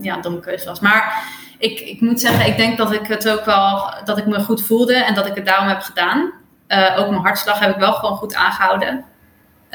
ja, 0.00 0.14
een 0.16 0.22
domme 0.22 0.40
keus 0.40 0.64
was. 0.64 0.80
Maar 0.80 1.24
ik, 1.60 1.80
ik 1.80 2.00
moet 2.00 2.20
zeggen, 2.20 2.46
ik 2.46 2.56
denk 2.56 2.76
dat 2.78 2.92
ik 2.92 3.06
het 3.06 3.28
ook 3.28 3.44
wel, 3.44 3.94
dat 4.04 4.18
ik 4.18 4.26
me 4.26 4.40
goed 4.40 4.66
voelde 4.66 4.94
en 4.94 5.14
dat 5.14 5.26
ik 5.26 5.34
het 5.34 5.46
daarom 5.46 5.68
heb 5.68 5.80
gedaan. 5.80 6.32
Uh, 6.68 6.96
ook 6.98 7.10
mijn 7.10 7.22
hartslag 7.22 7.58
heb 7.58 7.70
ik 7.70 7.80
wel 7.80 7.92
gewoon 7.92 8.16
goed 8.16 8.34
aangehouden. 8.34 9.04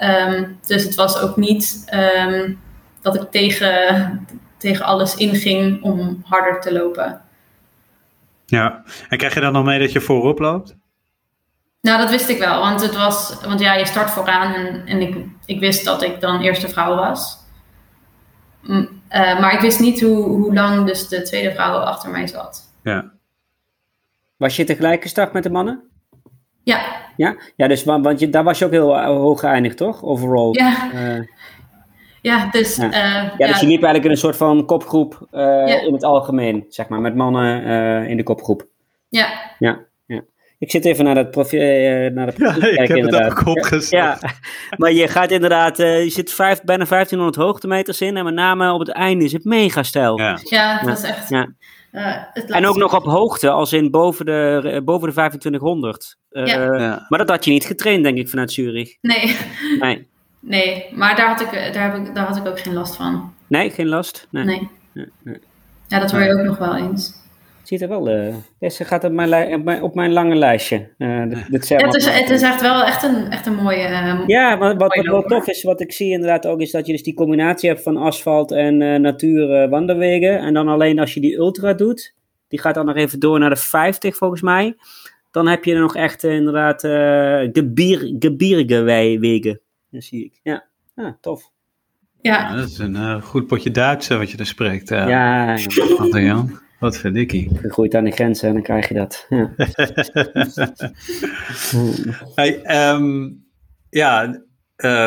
Um, 0.04 0.60
dus 0.66 0.84
het 0.84 0.96
was 0.96 1.20
ook 1.20 1.38
niet 1.38 1.92
um, 1.94 2.62
dat 3.02 3.16
ik 3.16 3.32
tegen, 3.32 4.28
tegen 4.58 4.86
alles 4.86 5.16
inging 5.16 5.84
om 5.84 6.22
harder 6.26 6.62
te 6.62 6.74
lopen. 6.74 7.22
Ja, 8.46 8.84
en 9.10 9.18
krijg 9.18 9.34
je 9.34 9.40
dan 9.40 9.54
nog 9.54 9.64
mee 9.64 9.80
dat 9.80 9.92
je 9.92 10.02
voorop 10.02 10.40
loopt? 10.40 10.76
Nou, 11.82 12.00
dat 12.00 12.10
wist 12.10 12.30
ik 12.30 12.40
wel, 12.40 12.60
want 12.60 12.82
het 12.82 12.96
was, 12.96 13.38
want 13.46 13.60
ja, 13.60 13.74
je 13.74 13.86
start 13.86 14.10
vooraan 14.10 14.54
en, 14.54 14.86
en 14.86 15.02
ik, 15.02 15.26
ik 15.46 15.60
wist 15.60 15.86
dat 15.86 16.04
ik 16.04 16.22
dan 16.22 16.42
eerste 16.42 16.70
vrouw 16.70 16.96
was. 16.96 17.38
Uh, 19.16 19.40
maar 19.40 19.54
ik 19.54 19.60
wist 19.60 19.80
niet 19.80 20.02
hoe, 20.02 20.24
hoe 20.24 20.54
lang 20.54 20.86
dus 20.86 21.08
de 21.08 21.22
tweede 21.22 21.52
vrouw 21.52 21.78
achter 21.78 22.10
mij 22.10 22.28
zat. 22.28 22.62
Ja. 22.84 23.12
Was 24.38 24.56
je 24.56 24.64
tegelijk 24.64 25.02
gestart 25.02 25.34
met 25.34 25.44
de 25.44 25.50
mannen? 25.50 25.84
Ja. 26.64 26.82
Ja, 27.18 27.36
ja 27.56 27.68
dus, 27.68 27.84
want 27.84 28.20
je, 28.20 28.30
daar 28.30 28.44
was 28.44 28.60
je 28.60 28.66
ook 28.66 28.72
heel 28.72 29.04
hoog 29.04 29.40
geëindigd, 29.40 29.78
toch? 29.78 30.04
Overall. 30.04 30.50
Ja. 30.52 30.92
Uh, 30.94 31.28
ja, 32.22 32.50
dus... 32.52 32.76
Ja. 32.76 32.86
Uh, 32.86 33.38
ja, 33.38 33.48
dus 33.48 33.60
je 33.60 33.68
liep 33.68 33.84
eigenlijk 33.84 34.06
in 34.06 34.12
een 34.12 34.18
soort 34.18 34.38
van 34.38 34.66
kopgroep 34.66 35.28
ja. 35.32 35.82
in 35.82 35.94
het 35.94 36.04
algemeen, 36.04 36.66
zeg 36.70 36.88
maar, 36.88 37.02
met 37.02 37.16
mannen 37.16 37.64
in 38.08 38.18
de 38.18 38.24
kopgroep. 38.24 38.68
Ja. 39.10 39.28
Ja. 39.60 39.80
Ik 40.60 40.72
zit 40.72 40.86
even 40.86 41.06
naar 41.06 41.16
dat 41.16 41.32
profiel, 41.32 41.62
uh, 41.62 42.12
naar 42.12 42.26
de 42.26 42.32
profiel 42.32 42.74
ja, 42.74 42.82
ik 42.82 42.88
heb 42.88 42.98
inderdaad. 42.98 43.30
het 43.30 43.40
ook 43.40 43.48
opgezet. 43.58 43.90
Ja, 43.90 44.20
maar 44.78 44.92
je 44.92 45.08
gaat 45.08 45.32
inderdaad, 45.32 45.80
uh, 45.80 46.04
je 46.04 46.10
zit 46.10 46.34
vijf, 46.34 46.62
bijna 46.64 46.86
1500 46.86 47.36
hoogtemeters 47.36 48.02
in 48.02 48.18
en 48.18 48.24
met 48.24 48.34
name 48.34 48.72
op 48.72 48.80
het 48.80 48.90
einde 48.90 49.24
is 49.24 49.32
het 49.32 49.44
mega 49.44 49.84
stijl. 49.84 50.20
Ja, 50.20 50.40
ja 50.44 50.82
dat 50.82 50.98
is 50.98 51.04
echt... 51.04 51.30
Ja. 51.30 51.54
Uh, 51.92 52.56
en 52.56 52.66
ook 52.66 52.76
nog 52.76 52.96
op 52.96 53.04
hoogte, 53.04 53.50
als 53.50 53.74
in 53.74 53.92
boven 53.92 54.26
de, 54.26 54.82
boven 54.86 55.08
de 55.08 55.14
2500. 55.14 56.18
Ja. 56.30 57.06
Maar 57.10 57.20
dat 57.20 57.30
had 57.30 57.46
je 57.46 57.52
niet 57.52 57.66
getraind, 57.66 58.04
denk 58.04 58.18
ik, 58.18 58.30
vanuit 58.30 58.52
Zurich. 58.52 58.98
Nee. 59.02 59.38
Nee. 59.80 60.08
Nee, 60.48 60.86
maar 60.92 61.16
daar 61.16 61.28
had, 61.28 61.42
ik, 61.42 61.52
daar, 61.74 61.92
heb 61.92 62.08
ik, 62.08 62.16
daar 62.16 62.26
had 62.26 62.38
ik 62.38 62.48
ook 62.48 62.60
geen 62.60 62.74
last 62.74 62.96
van. 62.96 63.34
Nee, 63.48 63.70
geen 63.70 63.88
last? 63.88 64.28
Nee. 64.32 64.44
nee. 64.44 64.70
nee. 65.24 65.40
Ja, 65.88 66.00
dat 66.00 66.12
hoor 66.12 66.22
je 66.22 66.34
ook 66.34 66.46
nog 66.46 66.58
wel 66.58 66.76
eens 66.76 67.25
ziet 67.68 67.82
er 67.82 67.88
wel. 67.88 68.10
Uh, 68.10 68.36
deze 68.60 68.86
gaat 68.86 69.04
op 69.04 69.12
mijn, 69.12 69.82
op 69.82 69.96
mijn, 69.96 70.14
lange 70.14 70.36
lijstje. 70.36 70.90
Uh, 70.98 71.24
dit, 71.50 71.68
ja, 71.68 71.78
het, 71.78 71.96
is, 71.96 72.06
het 72.06 72.30
is 72.30 72.42
echt 72.42 72.62
wel 72.62 72.84
echt 72.84 73.04
een, 73.04 73.30
echt 73.30 73.46
een 73.46 73.56
mooie. 73.56 73.90
Uh, 73.90 74.24
ja, 74.28 74.56
maar 74.56 74.78
wat, 74.78 74.96
wat 74.96 75.06
wel 75.06 75.24
tof 75.24 75.48
is, 75.48 75.64
wat 75.64 75.82
ik 75.82 75.92
zie 75.92 76.12
inderdaad 76.12 76.46
ook, 76.46 76.62
is 76.62 76.72
dat 76.72 76.86
je 76.86 76.92
dus 76.92 77.04
die 77.04 77.14
combinatie 77.14 77.70
hebt 77.70 77.84
van 77.84 77.98
asfalt 77.98 78.52
en 78.52 78.82
uh, 78.82 79.00
natuur 79.00 79.70
wanderwegen. 79.70 80.40
En 80.40 80.54
dan 80.54 80.68
alleen 80.68 81.00
als 81.00 81.14
je 81.14 81.20
die 81.20 81.36
ultra 81.36 81.74
doet, 81.74 82.16
die 82.48 82.60
gaat 82.60 82.76
dan 82.76 82.86
nog 82.86 82.96
even 82.96 83.20
door 83.20 83.40
naar 83.40 83.50
de 83.50 83.56
50 83.56 84.16
volgens 84.16 84.42
mij. 84.42 84.76
Dan 85.32 85.48
heb 85.48 85.64
je 85.64 85.74
er 85.74 85.80
nog 85.80 85.96
echt 85.96 86.24
inderdaad 86.24 86.82
gebier, 87.54 88.16
gebierige 88.20 88.82
wegen. 88.82 89.62
Dat 89.92 90.04
zie 90.04 90.26
ik. 90.26 90.40
Ja, 90.44 90.66
ah, 90.96 91.14
tof. 91.22 91.50
Ja. 92.22 92.50
ja. 92.50 92.56
dat 92.56 92.70
is 92.70 92.78
een 92.78 93.22
goed 93.22 93.48
potje 93.48 93.72
Duits 93.72 94.08
wat 94.08 94.32
je 94.32 94.38
er 94.38 94.46
spreekt. 94.46 94.90
ja, 94.90 95.56
ja. 96.14 96.46
Wat 96.86 96.98
verdikkie. 96.98 97.50
Je 97.62 97.72
groeit 97.72 97.96
aan 97.96 98.04
de 98.04 98.12
grenzen 98.12 98.48
en 98.48 98.54
dan 98.54 98.64
krijg 98.64 98.88
je 98.88 98.94
dat. 98.94 99.26
Ja, 99.30 99.52
hey, 102.36 102.62
um, 102.94 103.44
ja 103.90 104.42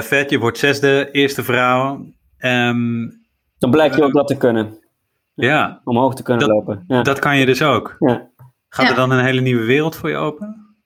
vet, 0.02 0.30
je 0.30 0.38
wordt 0.38 0.58
zesde, 0.58 1.08
eerste 1.12 1.44
vrouw. 1.44 2.06
Um, 2.38 3.22
Dan 3.58 3.70
blijkt 3.70 3.96
je 3.96 4.02
ook 4.02 4.12
dat 4.12 4.26
te 4.26 4.36
kunnen. 4.36 4.78
Ja. 5.34 5.80
Omhoog 5.84 6.14
te 6.14 6.22
kunnen 6.22 6.48
lopen. 6.48 6.84
Ja. 6.88 7.02
Dat 7.02 7.18
kan 7.18 7.38
je 7.38 7.46
dus 7.46 7.62
ook. 7.62 7.96
Ja. 7.98 8.30
Gaat 8.68 8.90
er 8.90 8.96
dan 8.96 9.10
een 9.10 9.24
hele 9.24 9.40
nieuwe 9.40 9.64
wereld 9.64 9.96
voor 9.96 10.10
je 10.10 10.16
open? 10.16 10.76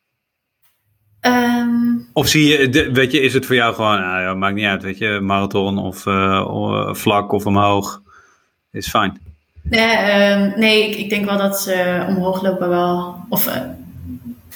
Ehm. 1.20 1.98
of 2.12 2.28
zie 2.28 2.46
je, 2.46 2.90
weet 2.92 3.12
je, 3.12 3.20
is 3.20 3.34
het 3.34 3.46
voor 3.46 3.54
jou 3.54 3.74
gewoon, 3.74 4.00
nou 4.00 4.22
ja, 4.22 4.34
maakt 4.34 4.54
niet 4.54 4.66
uit, 4.66 4.82
weet 4.82 4.98
je, 4.98 5.20
marathon 5.20 5.78
of 5.78 6.06
uh, 6.06 6.94
vlak 6.94 7.32
of 7.32 7.46
omhoog, 7.46 8.02
is 8.70 8.88
fijn. 8.88 9.31
Nee, 9.62 9.96
uh, 9.96 10.56
nee 10.56 10.88
ik, 10.88 10.96
ik, 10.96 11.10
denk 11.10 11.24
wel 11.24 11.38
dat 11.38 11.60
ze 11.60 12.04
omhoog 12.08 12.42
lopen 12.42 12.68
wel, 12.68 13.16
of 13.28 13.46
uh, 13.46 13.60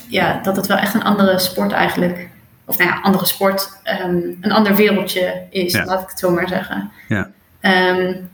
ja, 0.08 0.40
dat 0.42 0.56
het 0.56 0.66
wel 0.66 0.76
echt 0.76 0.94
een 0.94 1.02
andere 1.02 1.38
sport 1.38 1.72
eigenlijk, 1.72 2.28
of 2.64 2.78
nou 2.78 2.90
ja, 2.90 3.00
andere 3.00 3.26
sport, 3.26 3.68
um, 4.04 4.38
een 4.40 4.52
ander 4.52 4.76
wereldje 4.76 5.42
is, 5.50 5.72
ja. 5.72 5.84
laat 5.84 6.02
ik 6.02 6.08
het 6.08 6.18
zo 6.18 6.30
maar 6.30 6.48
zeggen. 6.48 6.90
Ja. 7.08 7.30
Um, 7.60 8.30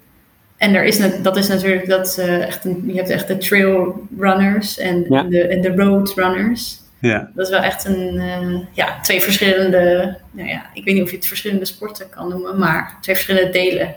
en 0.57 0.75
er 0.75 0.85
is, 0.85 1.23
dat 1.23 1.37
is 1.37 1.49
natuurlijk 1.49 1.89
dat 1.89 2.17
uh, 2.19 2.47
echt 2.47 2.65
een, 2.65 2.83
je 2.87 2.95
hebt 2.95 3.11
echt 3.11 3.29
de 3.29 3.39
trail 3.39 4.07
runners 4.19 4.79
en, 4.79 5.05
ja. 5.09 5.23
de, 5.23 5.47
en 5.47 5.61
de 5.61 5.75
road 5.75 6.13
runners. 6.15 6.81
Ja. 7.01 7.31
Dat 7.35 7.45
is 7.47 7.53
wel 7.53 7.63
echt 7.63 7.85
een, 7.85 8.15
uh, 8.15 8.59
ja, 8.73 9.01
twee 9.01 9.21
verschillende, 9.21 10.17
nou 10.31 10.49
ja, 10.49 10.63
ik 10.75 10.85
weet 10.85 10.95
niet 10.95 11.03
of 11.03 11.11
je 11.11 11.17
het 11.17 11.27
verschillende 11.27 11.65
sporten 11.65 12.09
kan 12.09 12.29
noemen, 12.29 12.59
maar 12.59 12.99
twee 13.01 13.15
verschillende 13.15 13.51
delen. 13.51 13.95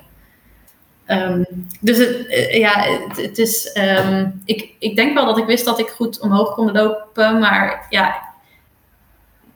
Um, 1.07 1.45
dus 1.81 1.99
uh, 1.99 2.57
ja, 2.57 2.73
het, 3.15 3.37
is, 3.37 3.77
um, 3.77 4.41
ik, 4.45 4.73
ik 4.79 4.95
denk 4.95 5.13
wel 5.13 5.25
dat 5.25 5.37
ik 5.37 5.45
wist 5.45 5.65
dat 5.65 5.79
ik 5.79 5.87
goed 5.87 6.19
omhoog 6.19 6.53
kon 6.53 6.71
lopen, 6.71 7.39
maar 7.39 7.85
ja, 7.89 8.23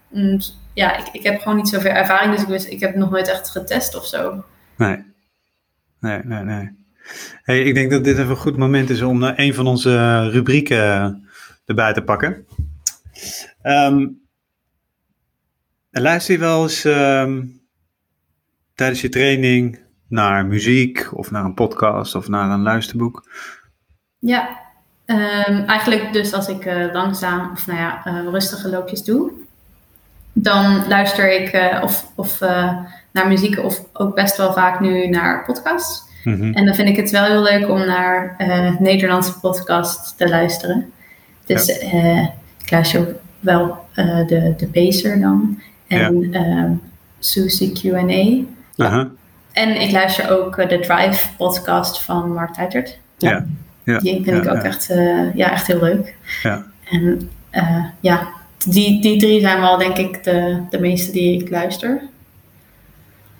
mm, 0.08 0.40
ja 0.74 0.98
ik, 0.98 1.08
ik 1.12 1.24
heb 1.24 1.42
gewoon 1.42 1.58
niet 1.58 1.70
zoveel 1.70 1.92
ervaring, 1.92 2.32
dus 2.34 2.42
ik, 2.42 2.48
wist, 2.48 2.68
ik 2.68 2.80
heb 2.80 2.96
nog 2.96 3.10
nooit 3.10 3.28
echt 3.28 3.50
getest 3.50 3.96
of 3.96 4.06
zo. 4.06 4.44
Nee, 4.78 5.04
nee, 6.00 6.20
nee, 6.24 6.44
nee. 6.44 6.78
Hey, 7.44 7.64
ik 7.64 7.74
denk 7.74 7.92
dat 7.92 8.04
dit 8.04 8.18
even 8.18 8.30
een 8.30 8.36
goed 8.36 8.58
moment 8.58 8.90
is 8.90 9.02
om 9.02 9.24
een 9.24 9.54
van 9.54 9.68
onze 9.68 10.24
rubrieken 10.30 11.24
erbij 11.66 11.94
te 11.94 12.02
pakken. 12.02 12.46
Um, 13.64 14.22
luister 15.92 16.34
je 16.34 16.40
wel 16.40 16.64
eens 16.64 16.82
tijdens 18.76 19.02
je 19.02 19.10
training 19.10 19.80
naar 20.10 20.46
muziek 20.46 21.08
of 21.14 21.32
naar 21.32 21.46
een 21.46 21.54
podcast 21.54 22.16
of 22.16 22.28
naar 22.28 22.50
een 22.50 22.62
luisterboek? 22.62 23.24
Ja, 24.20 24.50
um, 25.06 25.66
eigenlijk 25.66 26.14
dus 26.14 26.34
als 26.34 26.48
ik 26.48 26.66
uh, 26.66 26.94
langzaam 26.94 27.52
of 27.52 27.68
nou 27.68 27.80
ja, 27.80 28.02
uh, 28.08 28.30
rustige 28.32 28.70
loopjes 28.70 29.04
doe, 29.04 29.32
dan 30.34 30.88
luister 30.88 31.42
ik 31.42 31.54
uh, 31.54 31.84
of, 31.84 32.12
of 32.16 32.40
naar 33.12 33.28
muziek 33.28 33.60
of 33.60 33.86
ook 33.94 34.16
best 34.16 34.38
wel 34.38 34.54
vaak 34.54 34.80
nu 34.80 35.08
naar 35.08 35.46
podcasts. 35.46 36.08
Mm-hmm. 36.24 36.54
En 36.54 36.66
dan 36.66 36.76
vind 36.76 36.90
ik 36.90 36.96
het 36.96 37.12
wel 37.12 37.24
heel 37.24 37.42
leuk 37.42 37.70
om 37.70 37.86
naar 37.86 38.36
Nederlandse 38.80 39.40
podcasts 39.40 40.16
te 40.16 40.30
luisteren. 40.30 40.92
Dus 41.46 41.66
ja. 41.66 42.34
ik 42.64 42.72
luister 42.72 43.00
ook 43.00 43.16
wel 43.40 43.86
de, 44.28 44.54
de 44.58 44.68
Pacer 44.68 45.20
dan. 45.20 45.62
En 45.88 46.30
ja. 46.32 46.78
Susie 47.20 47.72
Q&A. 47.72 48.46
-huh. 48.76 49.06
En 49.52 49.82
ik 49.82 49.92
luister 49.92 50.32
ook 50.32 50.70
de 50.70 50.80
Drive 50.80 51.36
podcast 51.38 52.02
van 52.02 52.34
Mark 52.34 52.54
Tuitert. 52.54 53.00
Ja. 53.18 53.46
ja. 53.84 53.98
Die 53.98 54.24
vind 54.24 54.46
ik 54.46 54.52
ook 54.52 54.64
Echt, 54.64 54.88
ja, 55.34 55.52
echt 55.52 55.68
heel 55.68 55.80
leuk. 55.80 56.16
Ja. 56.44 56.66
En 56.84 57.30
ja, 58.00 58.28
die, 58.68 59.02
die 59.02 59.20
drie 59.20 59.40
zijn 59.42 59.62
wel 59.62 59.78
denk 59.78 59.98
ik 59.98 60.24
de, 60.24 60.64
de 60.70 60.80
meeste 60.80 61.12
die 61.12 61.42
ik 61.42 61.50
luister. 61.50 62.02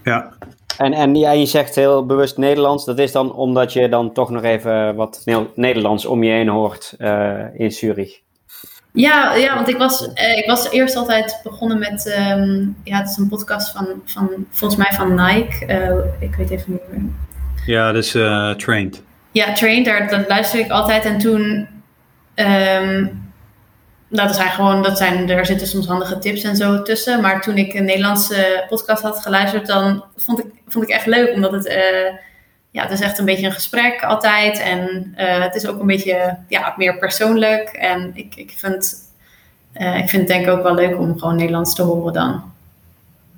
Ja, 0.04 0.34
en, 0.80 0.94
en 0.94 1.16
ja, 1.16 1.32
je 1.32 1.46
zegt 1.46 1.76
heel 1.76 2.06
bewust 2.06 2.38
Nederlands. 2.38 2.86
Dat 2.86 3.00
is 3.00 3.12
dan 3.12 3.34
omdat 3.34 3.74
je 3.74 3.90
dan 3.90 4.14
toch 4.14 4.30
nog 4.30 4.44
even 4.44 4.96
wat 4.96 5.24
Nederlands 5.56 6.06
om 6.06 6.24
je 6.24 6.32
heen 6.32 6.48
hoort 6.48 6.96
uh, 7.00 7.40
in 7.54 7.72
Zurich. 7.72 8.20
Ja, 9.00 9.36
ja 9.36 9.56
want 9.56 9.68
ik 9.68 9.78
was, 9.78 10.02
uh, 10.02 10.38
ik 10.38 10.46
was 10.46 10.70
eerst 10.70 10.96
altijd 10.96 11.40
begonnen 11.44 11.80
met... 11.80 12.16
Um, 12.38 12.78
ja, 12.84 12.98
het 12.98 13.10
is 13.10 13.18
een 13.18 13.30
podcast 13.30 13.72
van, 13.72 13.88
van 14.06 14.30
volgens 14.52 14.80
mij 14.80 14.92
van 14.92 15.16
Nike. 15.16 15.66
Uh, 15.68 16.30
ik 16.30 16.36
weet 16.36 16.50
even 16.50 16.72
niet 16.72 16.82
meer. 16.92 17.02
Ja, 17.66 17.92
dus 17.92 18.12
Trained. 18.58 19.04
Ja, 19.32 19.54
Trained. 19.54 19.86
Daar, 19.86 20.10
dat 20.10 20.28
luister 20.28 20.60
ik 20.60 20.70
altijd. 20.72 21.06
En 21.06 21.18
toen... 21.18 21.68
Um, 22.36 23.28
dat 24.10 24.36
zijn 24.36 24.50
gewoon, 24.50 24.84
dat 24.84 24.98
zijn, 24.98 25.30
er 25.30 25.46
zitten 25.46 25.68
soms 25.68 25.88
handige 25.88 26.18
tips 26.18 26.44
en 26.44 26.56
zo 26.56 26.82
tussen. 26.82 27.22
Maar 27.22 27.42
toen 27.42 27.58
ik 27.58 27.74
een 27.74 27.86
Nederlandse 27.86 28.66
podcast 28.70 29.04
had 29.04 29.20
geluisterd, 29.20 29.68
dan 29.68 30.04
vond 30.16 30.40
ik, 30.40 30.46
vond 30.68 30.86
ik 30.86 30.92
echt 30.92 31.06
leuk. 31.06 31.34
Omdat 31.34 31.52
het, 31.52 31.68
uh, 31.68 32.14
ja, 32.72 32.82
het 32.82 32.92
is 32.92 33.02
echt 33.02 33.18
een 33.18 33.26
beetje 33.26 33.46
een 33.46 33.52
gesprek 33.52 34.04
altijd. 34.04 34.60
En 34.60 35.14
uh, 35.18 35.42
het 35.42 35.56
is 35.56 35.68
ook 35.68 35.80
een 35.80 35.88
beetje 35.88 36.38
ja, 36.48 36.74
meer 36.78 36.98
persoonlijk. 36.98 37.70
En 37.70 38.12
ik, 38.14 38.36
ik, 38.36 38.54
vind, 38.56 38.96
uh, 39.74 39.98
ik 39.98 40.10
vind 40.10 40.22
het 40.22 40.28
denk 40.28 40.46
ik 40.46 40.52
ook 40.52 40.64
wel 40.64 40.76
leuk 40.76 40.98
om 41.00 41.20
gewoon 41.20 41.36
Nederlands 41.36 41.76
te 41.76 41.82
horen 41.82 42.14
dan. 42.14 42.52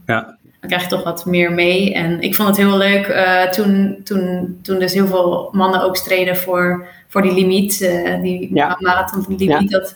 Ja. 0.05 0.37
Dan 0.59 0.69
krijg 0.69 0.81
je 0.81 0.89
toch 0.89 1.03
wat 1.03 1.25
meer 1.25 1.51
mee. 1.51 1.93
En 1.93 2.21
ik 2.21 2.35
vond 2.35 2.47
het 2.47 2.57
heel 2.57 2.77
leuk 2.77 3.05
toen, 3.51 4.01
toen, 4.03 4.59
toen 4.61 4.79
dus 4.79 4.93
heel 4.93 5.07
veel 5.07 5.49
mannen 5.51 5.81
ook 5.81 5.95
streden 5.95 6.37
voor, 6.37 6.87
voor 7.07 7.21
die 7.21 7.33
limiet. 7.33 7.79
die 8.21 8.53
ja. 8.53 8.77
marathon 8.79 9.25
limiet. 9.27 9.69
Ja. 9.69 9.79
Dat, 9.79 9.95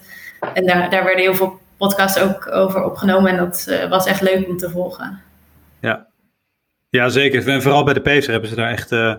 en 0.54 0.66
daar, 0.66 0.90
daar 0.90 1.04
werden 1.04 1.24
heel 1.24 1.36
veel 1.36 1.60
podcasts 1.78 2.20
ook 2.20 2.52
over 2.52 2.84
opgenomen. 2.84 3.32
En 3.32 3.38
dat 3.38 3.66
uh, 3.70 3.90
was 3.90 4.06
echt 4.06 4.22
leuk 4.22 4.48
om 4.48 4.58
te 4.58 4.70
volgen. 4.70 5.22
Ja, 5.80 6.06
ja 6.96 7.10
zeker. 7.10 7.48
En 7.48 7.62
vooral 7.62 7.84
bij 7.84 7.94
de 7.94 8.02
Pacer 8.02 8.32
hebben 8.32 8.50
ze 8.50 8.56
daar 8.56 8.70
echt... 8.70 8.92
Uh, 8.92 9.14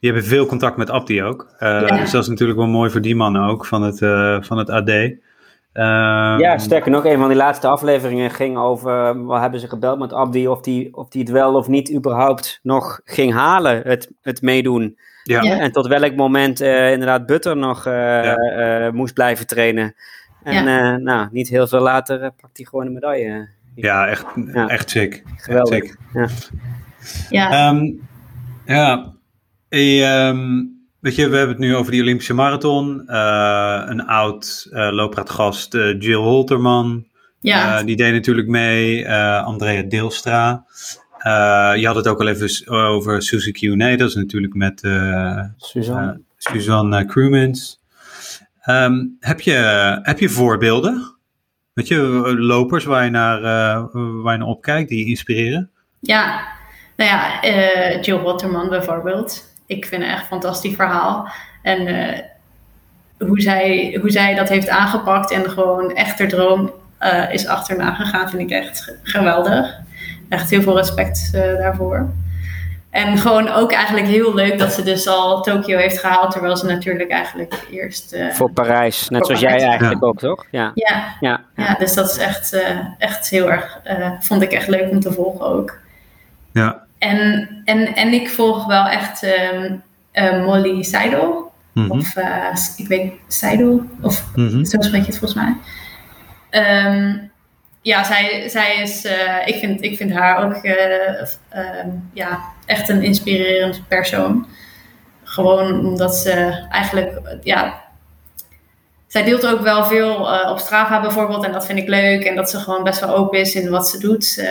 die 0.00 0.10
hebben 0.10 0.28
veel 0.28 0.46
contact 0.46 0.76
met 0.76 0.90
Abdi 0.90 1.22
ook. 1.22 1.46
Uh, 1.52 1.58
ja. 1.68 1.96
Dus 1.96 2.10
dat 2.10 2.22
is 2.22 2.28
natuurlijk 2.28 2.58
wel 2.58 2.68
mooi 2.68 2.90
voor 2.90 3.00
die 3.00 3.16
mannen 3.16 3.42
ook 3.42 3.66
van 3.66 3.82
het, 3.82 3.98
van 4.46 4.58
het 4.58 4.70
AD. 4.70 4.88
Uh, 4.88 5.14
ja, 6.38 6.58
sterker 6.58 6.90
nog, 6.90 7.04
een 7.04 7.18
van 7.18 7.28
die 7.28 7.36
laatste 7.36 7.66
afleveringen 7.66 8.30
ging 8.30 8.58
over... 8.58 9.24
Wat 9.24 9.40
hebben 9.40 9.60
ze 9.60 9.68
gebeld 9.68 9.98
met 9.98 10.12
Abdi 10.12 10.48
of 10.48 10.60
die, 10.60 10.96
of 10.96 11.08
die 11.08 11.22
het 11.22 11.30
wel 11.30 11.54
of 11.54 11.68
niet 11.68 11.92
überhaupt 11.94 12.60
nog 12.62 13.00
ging 13.04 13.32
halen, 13.32 13.80
het, 13.84 14.10
het 14.22 14.42
meedoen. 14.42 14.98
Ja. 15.22 15.42
Ja. 15.42 15.58
En 15.58 15.72
tot 15.72 15.86
welk 15.86 16.14
moment 16.14 16.60
inderdaad 16.60 17.26
Butter 17.26 17.56
nog 17.56 17.84
ja. 17.84 18.90
moest 18.92 19.14
blijven 19.14 19.46
trainen. 19.46 19.94
En 20.42 20.64
ja. 20.64 20.92
uh, 20.92 20.98
nou, 20.98 21.28
niet 21.30 21.48
heel 21.48 21.66
veel 21.66 21.80
later 21.80 22.22
uh, 22.22 22.28
pakt 22.40 22.56
hij 22.56 22.66
gewoon 22.66 22.86
een 22.86 22.92
medaille. 22.92 23.48
Ja, 23.74 24.06
echt, 24.08 24.26
ja. 24.52 24.68
echt 24.68 24.90
sick. 24.90 25.22
Geweldig. 25.36 25.84
Echt 25.84 25.86
sick. 25.86 25.98
Ja. 26.12 26.26
Ja. 27.30 27.68
Um, 27.68 28.08
ja. 28.66 29.14
Hey, 29.68 30.28
um, 30.28 30.76
weet 31.00 31.14
je, 31.14 31.28
we 31.28 31.36
hebben 31.36 31.56
het 31.56 31.64
nu 31.64 31.76
over 31.76 31.92
die 31.92 32.02
Olympische 32.02 32.34
marathon. 32.34 33.02
Uh, 33.06 33.82
een 33.86 34.06
oud 34.06 34.68
loopradgast, 34.70 35.72
Jill 35.72 36.14
Holterman. 36.14 37.06
Ja. 37.40 37.82
die 37.82 37.96
deed 37.96 38.12
natuurlijk 38.12 38.48
mee. 38.48 39.12
Andrea 39.40 39.82
Deelstra. 39.82 40.64
je 41.74 41.82
had 41.86 41.96
het 41.96 42.08
ook 42.08 42.20
al 42.20 42.28
even 42.28 42.72
over 42.72 43.22
Susie 43.22 43.52
Q&A. 43.52 43.96
Dat 43.96 44.08
is 44.08 44.14
natuurlijk 44.14 44.54
met 44.54 44.80
Suzanne, 45.56 46.20
Suzanne 46.36 47.04
Crewmans. 47.04 47.78
Um, 48.68 49.16
heb, 49.20 49.40
je, 49.40 49.52
heb 50.02 50.18
je 50.18 50.28
voorbeelden? 50.28 51.16
Weet 51.72 51.88
je, 51.88 51.96
lopers 52.38 52.84
waar 52.84 53.04
je 53.04 53.10
naar, 53.10 53.38
uh, 53.38 53.86
waar 54.22 54.32
je 54.32 54.38
naar 54.38 54.48
opkijkt, 54.48 54.88
die 54.88 54.98
je 54.98 55.04
inspireren? 55.04 55.70
Ja, 56.00 56.46
nou 56.98 57.10
ja, 57.10 57.44
uh, 57.44 58.02
Jill 58.02 58.18
Waterman 58.18 58.68
bijvoorbeeld. 58.68 59.44
Ik 59.66 59.86
vind 59.86 60.02
het 60.02 60.10
echt 60.10 60.20
een 60.20 60.26
fantastisch 60.26 60.74
verhaal. 60.74 61.28
En 61.62 61.86
uh, 61.86 62.18
hoe, 63.28 63.40
zij, 63.40 63.98
hoe 64.00 64.10
zij 64.10 64.34
dat 64.34 64.48
heeft 64.48 64.68
aangepakt 64.68 65.30
en 65.30 65.50
gewoon 65.50 65.94
echt 65.94 66.18
haar 66.18 66.28
droom 66.28 66.72
is 67.30 67.46
achterna 67.46 67.94
gegaan, 67.94 68.28
vind 68.28 68.42
ik 68.42 68.50
echt 68.50 68.94
geweldig. 69.02 69.78
Echt 70.28 70.50
heel 70.50 70.62
veel 70.62 70.76
respect 70.76 71.32
daarvoor. 71.32 72.08
En 72.90 73.18
gewoon 73.18 73.48
ook 73.48 73.72
eigenlijk 73.72 74.06
heel 74.06 74.34
leuk 74.34 74.58
dat 74.58 74.72
ze 74.72 74.82
dus 74.82 75.06
al 75.06 75.42
Tokio 75.42 75.78
heeft 75.78 75.98
gehaald, 75.98 76.30
terwijl 76.30 76.56
ze 76.56 76.66
natuurlijk 76.66 77.10
eigenlijk 77.10 77.66
eerst... 77.70 78.14
Uh, 78.14 78.30
voor 78.30 78.50
Parijs, 78.50 79.08
net 79.08 79.26
voor 79.26 79.36
zoals 79.36 79.42
Parijs. 79.42 79.60
jij 79.62 79.70
eigenlijk 79.70 80.00
Ja. 80.02 80.08
ook, 80.08 80.18
toch? 80.18 80.46
Ja. 80.50 80.70
Ja, 80.74 81.16
Ja. 81.20 81.40
ja, 81.56 81.74
dus 81.74 81.94
dat 81.94 82.10
is 82.10 82.16
echt, 82.16 82.54
uh, 82.54 82.60
echt 82.98 83.28
heel 83.28 83.50
erg, 83.50 83.80
uh, 83.84 84.10
vond 84.20 84.42
ik 84.42 84.52
echt 84.52 84.68
leuk 84.68 84.90
om 84.90 85.00
te 85.00 85.12
volgen 85.12 85.46
ook. 85.46 85.78
Ja. 86.52 86.86
En, 86.98 87.48
en, 87.64 87.94
en 87.94 88.12
ik 88.12 88.28
volg 88.30 88.66
wel 88.66 88.86
echt 88.86 89.22
um, 89.22 90.44
Molly 90.44 90.82
Seidel, 90.82 91.46
Mhm. 91.72 91.90
of 91.90 92.16
ik 92.76 92.88
weet, 92.88 93.12
Seidel, 93.28 93.82
of 94.00 94.24
Mhm. 94.34 94.64
zo 94.64 94.80
spreek 94.80 95.00
je 95.00 95.06
het 95.12 95.18
volgens 95.18 95.34
mij. 95.34 95.56
Um, 96.86 97.30
ja, 97.82 98.04
zij, 98.04 98.48
zij 98.48 98.76
is, 98.76 99.04
uh, 99.04 99.46
ik, 99.46 99.54
vind, 99.54 99.82
ik 99.82 99.96
vind 99.96 100.12
haar 100.12 100.44
ook 100.44 100.64
uh, 100.64 100.72
uh, 101.54 101.84
ja, 102.12 102.40
echt 102.66 102.88
een 102.88 103.02
inspirerend 103.02 103.88
persoon. 103.88 104.46
Gewoon 105.24 105.86
omdat 105.86 106.14
ze 106.16 106.66
eigenlijk, 106.70 107.20
ja, 107.42 107.82
zij 109.06 109.22
deelt 109.22 109.46
ook 109.46 109.60
wel 109.60 109.84
veel 109.84 110.14
op 110.50 110.58
Strava 110.58 111.00
bijvoorbeeld 111.00 111.44
en 111.44 111.52
dat 111.52 111.66
vind 111.66 111.78
ik 111.78 111.88
leuk. 111.88 112.24
En 112.24 112.36
dat 112.36 112.50
ze 112.50 112.58
gewoon 112.58 112.82
best 112.82 113.00
wel 113.00 113.14
open 113.16 113.38
is 113.40 113.54
in 113.54 113.70
wat 113.70 113.88
ze 113.88 113.98
doet. 113.98 114.44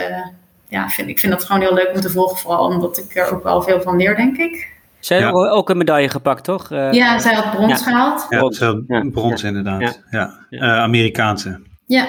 Ja, 0.68 0.90
vind, 0.90 1.10
ik 1.10 1.20
vind 1.20 1.32
dat 1.32 1.44
gewoon 1.44 1.62
heel 1.62 1.74
leuk 1.74 1.92
om 1.94 2.02
te 2.02 2.10
volgen. 2.10 2.38
Vooral 2.38 2.66
omdat 2.66 2.98
ik 2.98 3.16
er 3.16 3.34
ook 3.34 3.44
wel 3.44 3.62
veel 3.62 3.82
van 3.82 3.98
leer, 3.98 4.16
denk 4.16 4.38
ik. 4.38 4.76
Zij 5.00 5.18
heeft 5.18 5.34
ook 5.34 5.70
een 5.70 5.78
medaille 5.78 6.10
gepakt, 6.10 6.44
toch? 6.44 6.72
Uh, 6.72 6.92
ja, 6.92 7.20
zij 7.20 7.34
had 7.34 7.52
brons 7.52 7.84
gehaald. 7.84 8.26
Ja, 8.30 8.38
brons, 8.38 8.60
ja. 8.88 9.10
brons 9.12 9.44
inderdaad. 9.44 10.04
Ja. 10.12 10.46
Uh, 10.50 10.80
Amerikaanse. 10.80 11.62
Ja. 11.86 12.08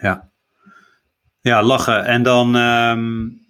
Ja. 0.00 0.28
Ja, 1.40 1.62
lachen. 1.62 2.04
En 2.04 2.22
dan... 2.22 2.54
Um, 2.54 3.40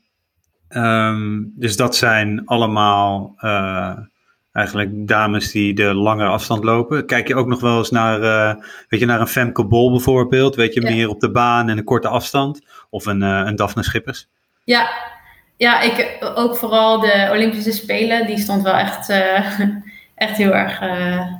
um, 0.68 1.52
dus 1.56 1.76
dat 1.76 1.96
zijn 1.96 2.42
allemaal... 2.44 3.34
Uh, 3.40 3.92
eigenlijk 4.52 5.08
dames 5.08 5.50
die 5.50 5.74
de 5.74 5.94
lange 5.94 6.26
afstand 6.26 6.64
lopen. 6.64 7.06
Kijk 7.06 7.28
je 7.28 7.34
ook 7.34 7.46
nog 7.46 7.60
wel 7.60 7.78
eens 7.78 7.90
naar, 7.90 8.20
uh, 8.20 8.62
weet 8.88 9.00
je, 9.00 9.06
naar 9.06 9.20
een 9.20 9.26
Femke 9.26 9.66
Bol 9.66 9.90
bijvoorbeeld? 9.90 10.54
Weet 10.54 10.74
je, 10.74 10.80
meer 10.80 11.08
op 11.08 11.20
de 11.20 11.30
baan 11.30 11.68
en 11.68 11.78
een 11.78 11.84
korte 11.84 12.08
afstand? 12.08 12.66
Of 12.88 13.06
een, 13.06 13.22
uh, 13.22 13.42
een 13.44 13.56
Daphne 13.56 13.82
Schippers? 13.82 14.28
Ja, 14.64 14.88
ja, 15.56 15.80
ik, 15.80 16.18
ook 16.34 16.56
vooral 16.56 17.00
de 17.00 17.28
Olympische 17.30 17.72
Spelen, 17.72 18.26
die 18.26 18.38
stond 18.38 18.62
wel 18.62 18.74
echt, 18.74 19.10
uh, 19.10 19.60
echt 20.14 20.36
heel 20.36 20.54
erg 20.54 20.78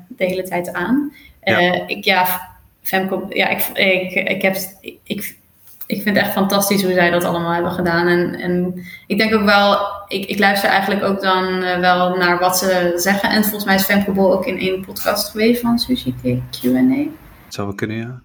de 0.09 0.25
hele 0.25 0.43
tijd 0.43 0.73
aan. 0.73 1.13
Ja. 1.43 1.87
ik, 1.87 2.05
ja, 2.05 2.49
Femke, 2.83 3.25
ja, 3.29 3.49
ik, 3.49 3.65
ik, 3.73 4.29
ik, 4.29 4.43
heb, 4.43 4.57
ik, 5.05 5.37
ik 5.89 6.03
vind 6.03 6.17
het 6.17 6.25
echt 6.25 6.33
fantastisch 6.33 6.83
hoe 6.83 6.93
zij 6.93 7.11
dat 7.11 7.25
allemaal 7.25 7.53
hebben 7.53 7.73
gedaan. 7.73 8.07
En, 8.07 8.35
en 8.35 8.85
ik 9.07 9.19
denk 9.19 9.35
ook 9.35 9.45
wel, 9.45 9.79
ik, 10.09 10.29
ik 10.29 10.39
luister 10.39 10.69
eigenlijk 10.69 11.05
ook 11.05 11.21
dan 11.21 11.63
uh, 11.63 11.79
wel 11.79 12.17
naar 12.17 12.39
wat 12.39 12.59
ze 12.59 12.93
zeggen. 12.97 13.31
En 13.31 13.43
volgens 13.43 13.65
mij 13.65 13.75
is 13.75 13.85
Femke 13.85 14.11
Bol 14.11 14.33
ook 14.33 14.47
in 14.47 14.59
één 14.59 14.85
podcast 14.85 15.31
geweest 15.31 15.61
van 15.61 15.79
Sushi 15.79 16.15
Q&A. 16.51 17.05
Zou 17.49 17.67
wel 17.67 17.77
kunnen, 17.77 17.97
ja. 17.97 18.21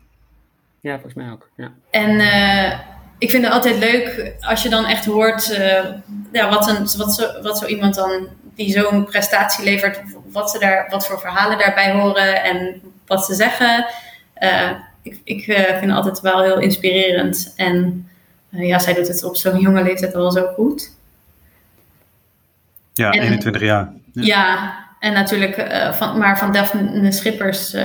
Ja, 0.80 0.94
volgens 0.94 1.14
mij 1.14 1.32
ook, 1.32 1.50
ja. 1.56 1.72
En 1.90 2.10
uh, 2.10 2.80
ik 3.24 3.30
vind 3.30 3.44
het 3.44 3.54
altijd 3.54 3.78
leuk 3.78 4.34
als 4.40 4.64
je 4.64 4.70
dan 4.70 4.86
echt 4.86 5.06
hoort 5.06 5.50
uh, 5.52 5.86
ja, 6.32 6.50
wat, 6.50 6.68
een, 6.68 6.88
wat, 6.98 7.14
zo, 7.14 7.42
wat 7.42 7.58
zo 7.58 7.66
iemand 7.66 7.96
dan 7.96 8.28
die 8.56 8.72
zo'n 8.72 9.06
prestatie 9.06 9.64
levert, 9.64 10.02
wat, 10.32 10.52
ze 10.52 10.60
daar, 10.60 10.88
wat 10.90 11.08
voor 11.08 11.20
verhalen 11.20 11.58
daarbij 11.58 11.92
horen 11.92 12.44
en 12.44 12.82
wat 13.06 13.26
ze 13.26 13.34
zeggen 13.34 13.86
ik, 15.02 15.20
ik 15.24 15.48
uh, 15.48 15.56
vind 15.56 15.82
het 15.82 15.92
altijd 15.92 16.22
wel 16.22 16.42
heel 16.42 16.60
inspirerend. 16.60 17.54
En 17.56 18.10
ja, 18.50 18.80
zij 18.80 18.94
doet 18.94 19.08
het 19.08 19.24
op 19.24 19.36
zo'n 19.36 19.60
jonge 19.60 19.84
leeftijd 19.84 20.16
al 20.16 20.32
zo 20.32 20.54
goed. 20.56 20.96
Ja, 22.94 23.12
en, 23.12 23.22
21 23.22 23.62
jaar. 23.62 23.92
Ja, 24.14 24.22
ja 24.22 24.78
en 25.00 25.14
natuurlijk, 25.14 25.68
van, 25.94 26.18
maar 26.18 26.38
van 26.38 26.52
Daphne 26.52 27.12
Schippers 27.12 27.76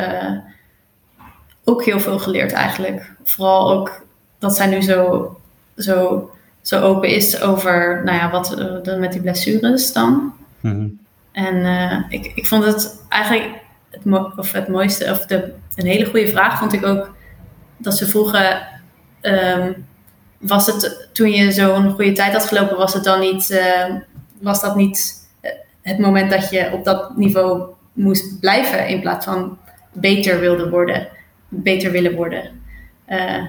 ook 1.64 1.84
heel 1.84 2.00
veel 2.00 2.18
geleerd 2.18 2.52
eigenlijk. 2.52 3.12
Vooral 3.24 3.72
ook 3.72 4.06
dat 4.38 4.56
zij 4.56 4.66
nu 4.66 4.82
zo, 4.82 5.36
zo, 5.76 6.30
zo 6.60 6.80
open 6.80 7.08
is 7.08 7.40
over 7.40 8.02
nou 8.04 8.16
ja, 8.18 8.30
wat 8.30 8.46
de, 8.82 8.96
met 8.98 9.12
die 9.12 9.20
blessures 9.20 9.92
dan. 9.92 10.32
Mm 10.60 10.70
-hmm. 10.72 10.98
En 11.32 12.04
ik, 12.08 12.32
ik 12.34 12.46
vond 12.46 12.64
het 12.64 13.04
eigenlijk 13.08 13.50
het, 13.90 14.04
mo 14.04 14.32
of 14.36 14.52
het 14.52 14.68
mooiste, 14.68 15.10
of 15.10 15.26
de, 15.26 15.52
een 15.74 15.86
hele 15.86 16.04
goede 16.04 16.28
vraag 16.28 16.58
vond 16.58 16.72
ik 16.72 16.86
ook 16.86 17.14
dat 17.76 17.96
ze 17.96 18.06
vroegen: 18.06 18.68
um, 19.22 19.86
was 20.38 20.66
het 20.66 21.08
toen 21.12 21.30
je 21.30 21.52
zo'n 21.52 21.90
goede 21.90 22.12
tijd 22.12 22.32
had 22.32 22.44
gelopen, 22.44 22.76
was 22.76 22.94
het 22.94 23.04
dan 23.04 23.20
niet, 23.20 23.50
uh, 23.50 23.94
was 24.40 24.60
dat 24.60 24.76
niet 24.76 25.28
eh, 25.40 25.50
het 25.82 25.98
moment 25.98 26.30
dat 26.30 26.50
je 26.50 26.70
op 26.72 26.84
dat 26.84 27.16
niveau 27.16 27.62
moest 27.92 28.40
blijven 28.40 28.88
in 28.88 29.00
plaats 29.00 29.24
van 29.24 29.58
beter 29.92 30.40
wilde 30.40 30.70
worden, 30.70 31.08
beter 31.48 31.90
willen 31.90 32.14
worden? 32.14 32.60
Uh, 33.08 33.46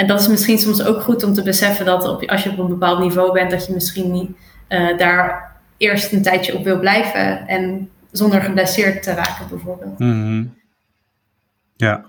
en 0.00 0.06
dat 0.06 0.20
is 0.20 0.28
misschien 0.28 0.58
soms 0.58 0.84
ook 0.84 1.02
goed 1.02 1.24
om 1.24 1.32
te 1.32 1.42
beseffen 1.42 1.84
dat 1.84 2.08
op, 2.08 2.24
als 2.24 2.42
je 2.42 2.50
op 2.50 2.58
een 2.58 2.68
bepaald 2.68 2.98
niveau 2.98 3.32
bent, 3.32 3.50
dat 3.50 3.66
je 3.66 3.72
misschien 3.72 4.12
niet 4.12 4.30
uh, 4.68 4.98
daar 4.98 5.56
eerst 5.76 6.12
een 6.12 6.22
tijdje 6.22 6.56
op 6.56 6.64
wil 6.64 6.78
blijven 6.78 7.46
en 7.46 7.90
zonder 8.10 8.40
geblesseerd 8.40 9.02
te 9.02 9.14
raken, 9.14 9.48
bijvoorbeeld. 9.50 9.98
Mm 9.98 10.10
-hmm. 10.10 10.54
Ja. 11.76 12.04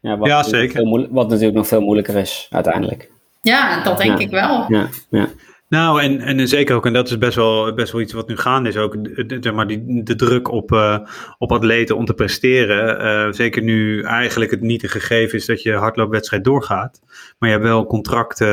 Ja, 0.00 0.16
wat, 0.16 0.28
ja 0.28 0.42
zeker. 0.42 1.08
wat 1.10 1.28
natuurlijk 1.28 1.56
nog 1.56 1.66
veel 1.66 1.80
moeilijker 1.80 2.16
is, 2.16 2.46
uiteindelijk. 2.50 3.10
Ja, 3.42 3.82
dat 3.82 3.98
denk 3.98 4.18
ik 4.18 4.30
wel. 4.30 4.64
Ja, 4.68 4.88
ja. 5.10 5.28
Nou, 5.72 6.02
en, 6.02 6.20
en 6.20 6.48
zeker 6.48 6.76
ook, 6.76 6.86
en 6.86 6.92
dat 6.92 7.08
is 7.08 7.18
best 7.18 7.36
wel, 7.36 7.74
best 7.74 7.92
wel 7.92 8.00
iets 8.00 8.12
wat 8.12 8.28
nu 8.28 8.36
gaande 8.36 8.68
is, 8.68 8.76
ook 8.76 8.96
maar 9.54 9.66
de 9.66 10.14
druk 10.16 10.50
op, 10.50 10.72
uh, 10.72 10.98
op 11.38 11.52
atleten 11.52 11.96
om 11.96 12.04
te 12.04 12.14
presteren. 12.14 13.04
Uh, 13.04 13.32
zeker 13.32 13.62
nu 13.62 14.02
eigenlijk 14.02 14.50
het 14.50 14.60
niet 14.60 14.82
een 14.82 14.88
gegeven 14.88 15.38
is 15.38 15.46
dat 15.46 15.62
je 15.62 15.72
hardloopwedstrijd 15.72 16.44
doorgaat. 16.44 17.00
Maar 17.38 17.48
je 17.48 17.54
hebt 17.54 17.68
wel 17.68 17.86
contracten, 17.86 18.48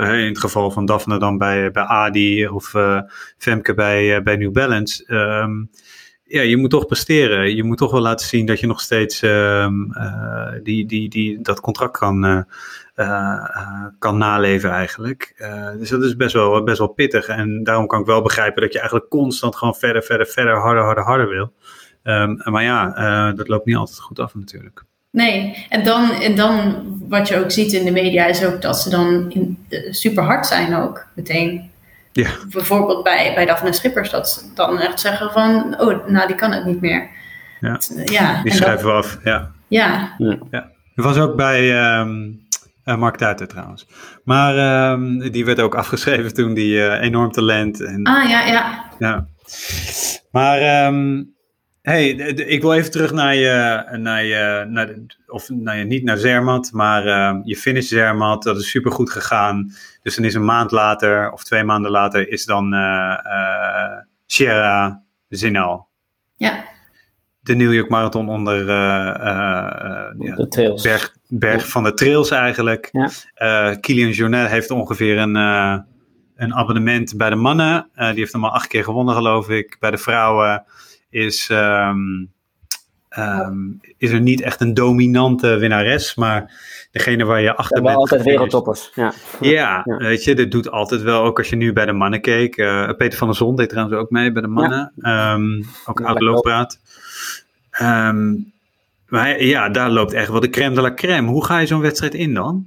uh, 0.00 0.18
in 0.18 0.26
het 0.26 0.38
geval 0.38 0.70
van 0.70 0.86
Daphne 0.86 1.18
dan 1.18 1.38
bij, 1.38 1.70
bij 1.70 1.82
Adi 1.82 2.48
of 2.48 2.74
Femke 3.38 3.74
bij, 3.74 4.22
bij 4.22 4.36
New 4.36 4.52
Balance. 4.52 5.14
Um, 5.14 5.70
ja, 6.24 6.42
je 6.42 6.56
moet 6.56 6.70
toch 6.70 6.86
presteren. 6.86 7.56
Je 7.56 7.64
moet 7.64 7.78
toch 7.78 7.90
wel 7.90 8.00
laten 8.00 8.26
zien 8.26 8.46
dat 8.46 8.60
je 8.60 8.66
nog 8.66 8.80
steeds 8.80 9.22
uh, 9.22 9.68
die, 10.62 10.86
die, 10.86 11.08
die, 11.08 11.42
dat 11.42 11.60
contract 11.60 11.98
kan, 11.98 12.46
kan 13.98 14.18
naleven 14.18 14.70
eigenlijk. 14.70 15.34
dus 15.78 15.88
dat 15.88 16.02
is 16.02 16.16
best 16.16 16.34
wel, 16.34 16.62
best 16.62 16.78
wel 16.78 16.88
pittig. 16.88 17.26
En 17.26 17.64
daarom 17.64 17.86
kan 17.86 18.00
ik 18.00 18.06
wel 18.06 18.22
begrijpen 18.22 18.62
dat 18.62 18.72
je 18.72 18.78
eigenlijk 18.78 19.10
constant 19.10 19.56
gewoon 19.56 19.74
verder, 19.74 20.02
verder, 20.02 20.26
verder, 20.26 20.56
harder, 20.56 20.82
harder, 20.82 21.04
harder 21.04 21.28
wil. 21.28 21.52
Um, 22.02 22.40
maar 22.44 22.62
ja, 22.62 23.32
dat 23.32 23.48
loopt 23.48 23.66
niet 23.66 23.76
altijd 23.76 24.00
goed 24.00 24.18
af 24.18 24.34
natuurlijk. 24.34 24.84
Nee, 25.14 25.66
en 25.68 25.84
dan, 25.84 26.10
en 26.10 26.36
dan 26.36 26.84
wat 27.08 27.28
je 27.28 27.38
ook 27.38 27.50
ziet 27.50 27.72
in 27.72 27.84
de 27.84 27.90
media 27.90 28.26
is 28.26 28.44
ook 28.44 28.62
dat 28.62 28.80
ze 28.80 28.90
dan 28.90 29.30
in, 29.30 29.66
super 29.90 30.22
hard 30.22 30.46
zijn 30.46 30.74
ook 30.74 31.06
meteen. 31.14 31.70
Ja. 32.12 32.30
Bijvoorbeeld 32.50 33.02
bij, 33.02 33.32
bij 33.34 33.46
Daphne 33.46 33.72
Schippers, 33.72 34.10
dat 34.10 34.28
ze 34.28 34.40
dan 34.54 34.80
echt 34.80 35.00
zeggen 35.00 35.30
van, 35.30 35.80
oh, 35.80 36.06
nou 36.06 36.26
die 36.26 36.36
kan 36.36 36.52
het 36.52 36.64
niet 36.64 36.80
meer. 36.80 37.10
Ja, 37.60 37.78
ja 38.04 38.42
die 38.42 38.52
schrijven 38.52 38.86
we 38.86 38.92
af, 38.92 39.18
ja. 39.24 39.50
Ja. 39.68 40.14
ja. 40.18 40.38
ja. 40.50 40.70
was 40.94 41.18
ook 41.18 41.36
bij 41.36 41.98
um, 42.00 42.43
uh, 42.84 42.96
Mark 42.96 43.18
Duiter 43.18 43.48
trouwens. 43.48 43.86
Maar 44.24 44.90
um, 44.92 45.30
die 45.30 45.44
werd 45.44 45.60
ook 45.60 45.74
afgeschreven 45.84 46.34
toen 46.34 46.54
die 46.54 46.76
uh, 46.76 47.00
enorm 47.00 47.32
talent. 47.32 47.80
En, 47.80 48.04
ah, 48.04 48.28
ja, 48.28 48.46
ja. 48.46 48.84
Ja. 48.98 49.28
Maar 50.30 50.86
um, 50.86 51.34
hey, 51.82 52.08
ik 52.26 52.62
wil 52.62 52.72
even 52.72 52.90
terug 52.90 53.12
naar 53.12 53.34
je, 53.34 53.84
naar 53.96 54.24
je, 54.24 54.64
naar 54.68 54.86
de, 54.86 55.06
of 55.26 55.48
naar 55.48 55.76
je, 55.76 55.84
niet 55.84 56.04
naar 56.04 56.16
Zermatt, 56.16 56.72
maar 56.72 57.06
uh, 57.06 57.40
je 57.42 57.56
finish 57.56 57.88
Zermatt, 57.88 58.42
dat 58.42 58.58
is 58.58 58.70
super 58.70 58.92
goed 58.92 59.10
gegaan. 59.10 59.72
Dus 60.02 60.16
dan 60.16 60.24
is 60.24 60.34
een 60.34 60.44
maand 60.44 60.70
later, 60.70 61.32
of 61.32 61.44
twee 61.44 61.64
maanden 61.64 61.90
later, 61.90 62.28
is 62.28 62.44
dan 62.44 62.74
uh, 62.74 63.16
Sierra 64.26 65.02
Zinal. 65.28 65.88
Ja. 66.36 66.64
De 67.44 67.54
New 67.54 67.74
York 67.74 67.88
Marathon 67.88 68.28
onder 68.28 68.66
ja, 68.66 70.34
de 70.36 70.46
trails. 70.48 70.82
Berg, 70.82 71.16
berg 71.28 71.68
van 71.68 71.82
de 71.84 71.94
trails 71.94 72.30
eigenlijk. 72.30 72.88
Ja. 73.34 73.74
Kilian 73.74 74.10
Jornet 74.10 74.50
heeft 74.50 74.70
ongeveer 74.70 75.18
een, 75.18 75.34
een 76.36 76.54
abonnement 76.54 77.16
bij 77.16 77.30
de 77.30 77.36
mannen. 77.36 77.88
die 77.94 78.06
heeft 78.06 78.32
hem 78.32 78.44
al 78.44 78.50
acht 78.50 78.66
keer 78.66 78.84
gewonnen 78.84 79.14
geloof 79.14 79.48
ik. 79.48 79.76
Bij 79.80 79.90
de 79.90 79.98
vrouwen 79.98 80.64
is, 81.10 81.48
um, 81.52 82.32
um, 83.18 83.80
is 83.98 84.10
er 84.10 84.20
niet 84.20 84.40
echt 84.40 84.60
een 84.60 84.74
dominante 84.74 85.56
winnares, 85.56 86.14
maar 86.14 86.52
degene 86.90 87.24
waar 87.24 87.40
je 87.40 87.56
achter 87.56 87.76
ja, 87.76 87.82
bent. 87.82 87.96
altijd 87.96 88.22
wereldtoppers. 88.22 88.90
Ja. 88.94 89.12
Ja, 89.40 89.82
ja, 89.84 89.96
weet 89.96 90.24
je, 90.24 90.34
dit 90.34 90.50
doet 90.50 90.70
altijd 90.70 91.02
wel, 91.02 91.22
ook 91.22 91.38
als 91.38 91.48
je 91.48 91.56
nu 91.56 91.72
bij 91.72 91.86
de 91.86 91.92
mannen 91.92 92.20
keek. 92.20 92.56
Uh, 92.56 92.90
Peter 92.96 93.18
van 93.18 93.28
der 93.28 93.36
Zon 93.36 93.56
deed 93.56 93.68
trouwens 93.68 93.96
ook 93.96 94.10
mee 94.10 94.32
bij 94.32 94.42
de 94.42 94.48
mannen. 94.48 94.92
Um, 94.96 95.64
ook 95.86 96.00
oud 96.00 96.78
Um, 97.82 98.52
maar 99.06 99.42
ja, 99.42 99.68
daar 99.68 99.90
loopt 99.90 100.12
echt 100.12 100.28
wel 100.28 100.40
de 100.40 100.50
crème 100.50 100.74
de 100.74 100.80
la 100.80 100.94
crème. 100.94 101.28
Hoe 101.28 101.44
ga 101.44 101.58
je 101.58 101.66
zo'n 101.66 101.80
wedstrijd 101.80 102.14
in 102.14 102.34
dan? 102.34 102.64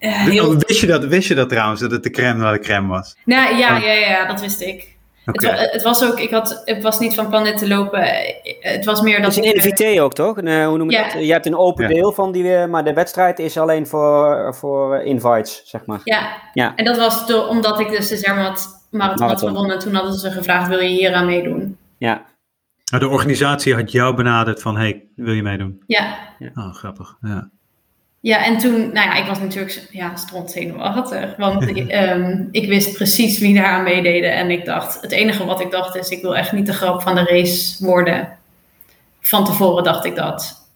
Uh, 0.00 0.24
heel... 0.24 0.56
wist, 0.56 0.80
je 0.80 0.86
dat, 0.86 1.04
wist 1.04 1.28
je 1.28 1.34
dat 1.34 1.48
trouwens, 1.48 1.80
dat 1.80 1.90
het 1.90 2.02
de 2.02 2.10
crème 2.10 2.38
de 2.38 2.44
la 2.44 2.58
crème 2.58 2.88
was? 2.88 3.16
Nou, 3.24 3.56
ja, 3.56 3.76
ja, 3.76 3.92
ja, 3.92 4.26
dat 4.26 4.40
wist 4.40 4.60
ik. 4.60 4.98
Okay. 5.26 5.58
Het, 5.58 5.72
het, 5.72 5.82
was 5.82 6.04
ook, 6.04 6.20
ik 6.20 6.30
had, 6.30 6.62
het 6.64 6.82
was 6.82 6.98
niet 6.98 7.14
van 7.14 7.28
plan 7.28 7.42
net 7.42 7.58
te 7.58 7.68
lopen. 7.68 8.08
Het 8.60 8.84
was 8.84 9.00
meer 9.00 9.22
dat. 9.22 9.34
Het 9.34 9.44
is 9.44 9.64
een 9.64 9.70
NVT 9.70 10.00
ook, 10.00 10.12
toch? 10.12 10.36
Een, 10.36 10.64
hoe 10.64 10.78
noem 10.78 10.90
je 10.90 10.96
ja. 10.96 11.12
dat? 11.12 11.24
Je 11.24 11.32
hebt 11.32 11.46
een 11.46 11.56
open 11.56 11.88
ja. 11.88 11.94
deel 11.94 12.12
van 12.12 12.32
die, 12.32 12.66
maar 12.66 12.84
de 12.84 12.92
wedstrijd 12.92 13.38
is 13.38 13.58
alleen 13.58 13.86
voor, 13.86 14.54
voor 14.54 15.00
invites, 15.02 15.62
zeg 15.64 15.86
maar. 15.86 16.00
Ja. 16.04 16.28
ja. 16.52 16.72
En 16.76 16.84
dat 16.84 16.96
was 16.96 17.26
door, 17.26 17.46
omdat 17.46 17.80
ik 17.80 17.90
dus 17.90 18.08
de 18.08 18.16
Zermatt 18.16 18.68
Marathon 18.90 19.28
had 19.28 19.38
gewonnen. 19.38 19.78
Toen 19.78 19.94
hadden 19.94 20.12
ze 20.14 20.30
gevraagd: 20.30 20.68
wil 20.68 20.80
je 20.80 20.88
hier 20.88 21.14
aan 21.14 21.26
meedoen? 21.26 21.78
Ja. 21.98 22.24
De 22.98 23.08
organisatie 23.08 23.74
had 23.74 23.92
jou 23.92 24.14
benaderd 24.14 24.62
van: 24.62 24.76
hey, 24.76 25.04
wil 25.14 25.34
je 25.34 25.42
meedoen? 25.42 25.82
Ja. 25.86 26.18
Oh, 26.54 26.74
grappig. 26.74 27.16
Ja. 27.20 27.50
Ja, 28.22 28.44
en 28.44 28.58
toen, 28.58 28.72
nou 28.72 29.08
ja, 29.08 29.14
ik 29.14 29.26
was 29.26 29.38
natuurlijk 29.38 29.88
ja, 29.90 30.12
zenuwachtig. 30.46 31.36
Want 31.36 31.62
um, 31.92 32.48
ik 32.60 32.68
wist 32.68 32.92
precies 32.92 33.38
wie 33.38 33.54
daar 33.54 33.64
aan 33.64 33.82
meededen. 33.82 34.32
En 34.32 34.50
ik 34.50 34.64
dacht, 34.64 35.00
het 35.00 35.12
enige 35.12 35.44
wat 35.44 35.60
ik 35.60 35.70
dacht 35.70 35.96
is, 35.96 36.08
ik 36.08 36.22
wil 36.22 36.36
echt 36.36 36.52
niet 36.52 36.66
de 36.66 36.72
grap 36.72 37.02
van 37.02 37.14
de 37.14 37.24
race 37.24 37.84
worden. 37.84 38.28
Van 39.20 39.44
tevoren 39.44 39.84
dacht 39.84 40.04
ik 40.04 40.16
dat. 40.16 40.68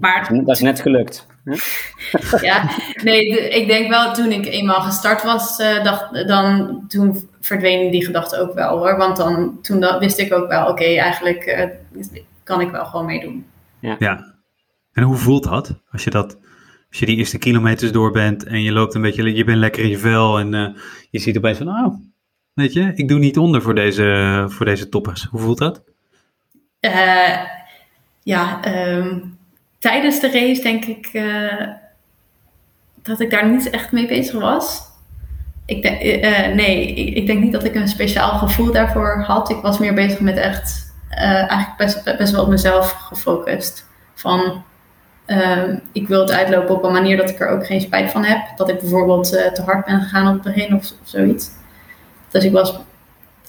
Maar, 0.00 0.28
dat 0.44 0.56
is 0.56 0.60
net 0.60 0.80
gelukt. 0.80 1.26
Ja, 2.40 2.70
nee, 3.02 3.48
ik 3.48 3.66
denk 3.66 3.88
wel 3.88 4.12
toen 4.12 4.32
ik 4.32 4.46
eenmaal 4.46 4.80
gestart 4.80 5.22
was, 5.22 5.60
uh, 5.60 5.84
dacht, 5.84 6.28
dan, 6.28 6.84
toen 6.88 7.28
verdween 7.40 7.90
die 7.90 8.04
gedachte 8.04 8.40
ook 8.40 8.54
wel 8.54 8.78
hoor. 8.78 8.96
Want 8.96 9.16
dan, 9.16 9.58
toen 9.62 9.98
wist 9.98 10.18
ik 10.18 10.32
ook 10.32 10.48
wel, 10.48 10.68
oké, 10.68 10.84
eigenlijk 10.84 11.46
uh, 11.46 12.04
kan 12.42 12.60
ik 12.60 12.70
wel 12.70 12.84
gewoon 12.84 13.06
meedoen. 13.06 13.46
Ja. 13.80 13.96
ja. 13.98 14.34
En 14.92 15.02
hoe 15.02 15.16
voelt 15.16 15.44
dat? 15.44 15.74
Als 15.92 16.04
je 16.04 16.10
dat, 16.10 16.38
als 16.88 16.98
je 16.98 17.06
die 17.06 17.16
eerste 17.16 17.38
kilometers 17.38 17.92
door 17.92 18.10
bent 18.12 18.44
en 18.44 18.62
je 18.62 18.72
loopt 18.72 18.94
een 18.94 19.02
beetje, 19.02 19.34
je 19.34 19.44
bent 19.44 19.58
lekker 19.58 19.82
in 19.82 19.88
je 19.88 19.98
vel 19.98 20.38
en 20.38 20.52
uh, 20.52 20.68
je 21.10 21.18
ziet 21.18 21.36
opeens 21.36 21.58
van, 21.58 21.68
oh, 21.68 21.94
weet 22.52 22.72
je, 22.72 22.92
ik 22.94 23.08
doe 23.08 23.18
niet 23.18 23.38
onder 23.38 23.62
voor 23.62 23.74
deze, 23.74 24.44
voor 24.48 24.66
deze 24.66 24.88
toppers. 24.88 25.24
Hoe 25.30 25.40
voelt 25.40 25.58
dat? 25.58 25.82
ja, 28.22 28.60
um, 28.96 29.35
tijdens 29.86 30.20
de 30.20 30.30
race 30.30 30.62
denk 30.62 30.84
ik 30.84 31.08
uh, 31.12 31.66
dat 33.02 33.20
ik 33.20 33.30
daar 33.30 33.48
niet 33.48 33.70
echt 33.70 33.92
mee 33.92 34.06
bezig 34.06 34.40
was. 34.40 34.82
Ik 35.66 35.82
denk, 35.82 36.02
uh, 36.02 36.54
nee, 36.54 36.86
ik, 36.86 37.16
ik, 37.16 37.26
denk 37.26 37.40
niet 37.40 37.52
dat 37.52 37.64
ik 37.64 37.74
een 37.74 37.88
speciaal 37.88 38.38
gevoel 38.38 38.72
daarvoor 38.72 39.22
had. 39.26 39.50
Ik 39.50 39.60
was 39.62 39.78
meer 39.78 39.94
bezig 39.94 40.20
met 40.20 40.36
echt 40.36 40.94
eigenlijk 41.08 41.76
best, 41.76 42.16
best 42.18 42.32
wel 42.32 42.42
op 42.42 42.48
mezelf 42.48 42.90
gefocust. 42.90 43.86
Van 44.14 44.64
ehm, 45.26 45.76
ik 45.92 46.08
wil 46.08 46.20
het 46.20 46.32
uitlopen 46.32 46.74
op 46.74 46.84
een 46.84 46.92
manier 46.92 47.16
dat 47.16 47.30
ik 47.30 47.40
er 47.40 47.48
ook 47.48 47.66
geen 47.66 47.80
spijt 47.80 48.10
van 48.10 48.24
heb. 48.24 48.56
Dat 48.56 48.68
ik 48.68 48.80
bijvoorbeeld 48.80 49.28
te 49.28 49.62
hard 49.64 49.86
ben 49.86 50.00
gegaan 50.00 50.28
op 50.28 50.44
het 50.44 50.54
begin 50.54 50.74
of, 50.74 50.82
of 50.82 51.08
zoiets. 51.08 51.50
Dus 52.30 52.44
ik 52.44 52.52
was 52.52 52.78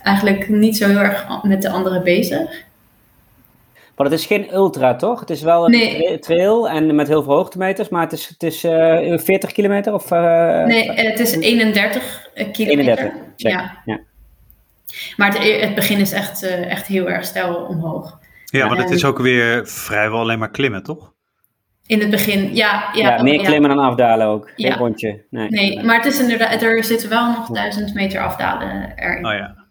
eigenlijk 0.01 0.49
niet 0.49 0.77
zo 0.77 0.87
heel 0.87 0.99
erg 0.99 1.43
met 1.43 1.61
de 1.61 1.69
anderen 1.69 2.03
bezig. 2.03 2.65
Maar 3.97 4.05
het 4.05 4.19
is 4.19 4.25
geen 4.25 4.53
ultra, 4.53 4.95
toch? 4.95 5.19
Het 5.19 5.29
is 5.29 5.41
wel 5.41 5.73
een 5.73 6.19
trail 6.19 6.69
en 6.69 6.95
met 6.95 7.07
heel 7.07 7.23
veel 7.23 7.33
hoogtemeters, 7.33 7.89
maar 7.89 8.01
het 8.01 8.11
is, 8.11 8.27
het 8.27 8.43
is 8.43 8.63
uh, 8.63 9.13
eh, 9.13 9.19
40 9.19 9.51
kilometer? 9.51 9.93
Of, 9.93 10.11
uh, 10.11 10.65
nee, 10.65 10.91
het 10.91 11.19
is 11.19 11.35
31 11.35 12.29
kilometer. 12.51 12.97
31, 12.97 13.13
ja. 13.35 13.81
ja. 13.85 13.99
Maar 15.15 15.33
het, 15.33 15.61
het, 15.61 15.75
begin 15.75 15.99
is 15.99 16.11
echt, 16.11 16.43
uh, 16.43 16.71
echt 16.71 16.87
heel 16.87 17.09
erg 17.09 17.25
stijl 17.25 17.55
omhoog. 17.55 18.19
Ja, 18.45 18.67
want 18.67 18.81
het 18.81 18.89
is 18.89 19.05
ook 19.05 19.19
weer 19.19 19.67
vrijwel 19.67 20.19
alleen 20.19 20.39
maar 20.39 20.51
klimmen, 20.51 20.83
toch? 20.83 21.13
In 21.85 21.99
het 21.99 22.09
begin, 22.09 22.55
ja. 22.55 22.89
Ja, 22.93 23.15
ja 23.15 23.23
meer 23.23 23.43
klimmen 23.43 23.69
dan 23.69 23.79
afdalen 23.79 24.27
ook. 24.27 24.51
Geen 24.55 24.71
ja. 24.71 24.75
rondje. 24.75 25.25
Nee. 25.29 25.49
nee, 25.49 25.83
maar 25.83 25.95
het 25.95 26.05
is 26.05 26.19
inderdaad, 26.19 26.61
er 26.61 26.83
zitten 26.83 27.09
wel 27.09 27.31
nog 27.31 27.47
duizend 27.49 27.93
meter 27.93 28.21
afdalen 28.21 28.93
erin. 28.95 29.25
Oh 29.25 29.33
ja. 29.33 29.65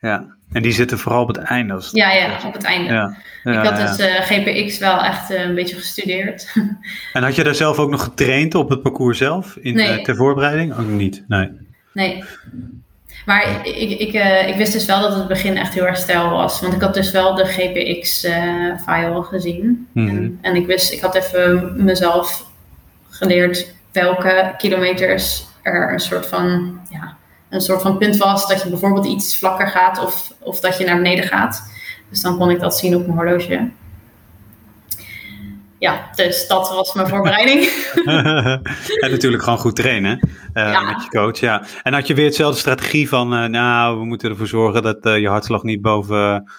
Ja, 0.00 0.33
en 0.52 0.62
die 0.62 0.72
zitten 0.72 0.98
vooral 0.98 1.22
op 1.22 1.28
het 1.28 1.36
einde. 1.36 1.82
Ja, 1.92 2.12
ja, 2.12 2.38
op 2.46 2.52
het 2.52 2.64
einde. 2.64 2.92
Ja. 2.92 3.16
ik 3.44 3.68
had 3.68 3.76
dus 3.76 3.98
uh, 3.98 4.16
eh, 4.16 4.22
GPX 4.24 4.78
wel 4.78 5.02
echt 5.02 5.30
uh, 5.30 5.40
een 5.40 5.54
beetje 5.54 5.76
gestudeerd. 5.76 6.52
en 7.12 7.22
had 7.22 7.34
je 7.34 7.44
daar 7.44 7.54
zelf 7.54 7.78
ook 7.78 7.90
nog 7.90 8.02
getraind 8.02 8.54
op 8.54 8.68
het 8.68 8.82
parcours 8.82 9.18
zelf? 9.18 9.56
In, 9.56 9.74
nee. 9.74 9.98
uh, 9.98 10.04
ter 10.04 10.16
voorbereiding? 10.16 10.78
Ook 10.78 10.88
niet, 10.88 11.24
nee. 11.28 11.50
Nee. 11.92 12.24
Maar 13.26 13.66
ik, 13.66 13.90
ik, 13.90 14.12
ik 14.48 14.56
wist 14.56 14.72
dus 14.72 14.84
wel 14.84 15.00
dat 15.00 15.16
het 15.16 15.28
begin 15.28 15.56
echt 15.56 15.74
heel 15.74 15.86
erg 15.86 15.96
stijl 15.96 16.30
was. 16.30 16.60
Want 16.60 16.72
ik 16.72 16.80
had 16.80 16.94
dus 16.94 17.10
wel 17.10 17.34
de 17.34 17.44
GPX-file 17.44 19.22
gezien. 19.22 19.88
Mm 19.92 20.08
-hmm. 20.08 20.16
en, 20.16 20.38
en, 20.40 20.56
ik 20.56 20.66
wist, 20.66 20.92
ik 20.92 21.00
had 21.00 21.14
even 21.14 21.84
mezelf 21.84 22.46
geleerd 23.08 23.74
welke 23.92 24.54
kilometers 24.58 25.46
er 25.62 25.92
een 25.92 26.00
soort 26.00 26.26
van 26.26 26.80
een 27.54 27.60
soort 27.60 27.82
van 27.82 27.98
punt 27.98 28.16
was 28.16 28.48
dat 28.48 28.62
je 28.62 28.68
bijvoorbeeld 28.68 29.06
iets 29.06 29.38
vlakker 29.38 29.68
gaat 29.68 30.04
of, 30.04 30.32
of 30.40 30.60
dat 30.60 30.78
je 30.78 30.84
naar 30.84 30.96
beneden 30.96 31.24
gaat. 31.24 31.72
Dus 32.10 32.20
dan 32.20 32.38
kon 32.38 32.50
ik 32.50 32.60
dat 32.60 32.78
zien 32.78 32.96
op 32.96 33.06
mijn 33.06 33.18
horloge. 33.18 33.70
Ja, 35.78 36.10
dus 36.14 36.48
dat 36.48 36.68
was 36.68 36.94
mijn 36.94 37.08
voorbereiding. 37.08 37.60
en 39.02 39.10
natuurlijk 39.10 39.42
gewoon 39.42 39.58
goed 39.58 39.76
trainen 39.76 40.28
uh, 40.54 40.86
met 40.86 41.02
je 41.02 41.08
coach. 41.08 41.38
Ja. 41.38 41.62
En 41.82 41.92
had 41.92 42.06
je 42.06 42.14
weer 42.14 42.24
hetzelfde 42.24 42.58
strategie 42.58 43.08
van, 43.08 43.34
uh, 43.34 43.44
nou, 43.44 43.98
we 43.98 44.04
moeten 44.04 44.30
ervoor 44.30 44.46
zorgen 44.46 44.82
dat 44.82 45.06
uh, 45.06 45.18
je 45.18 45.28
hartslag 45.28 45.62
niet 45.62 45.82
boven 45.82 46.52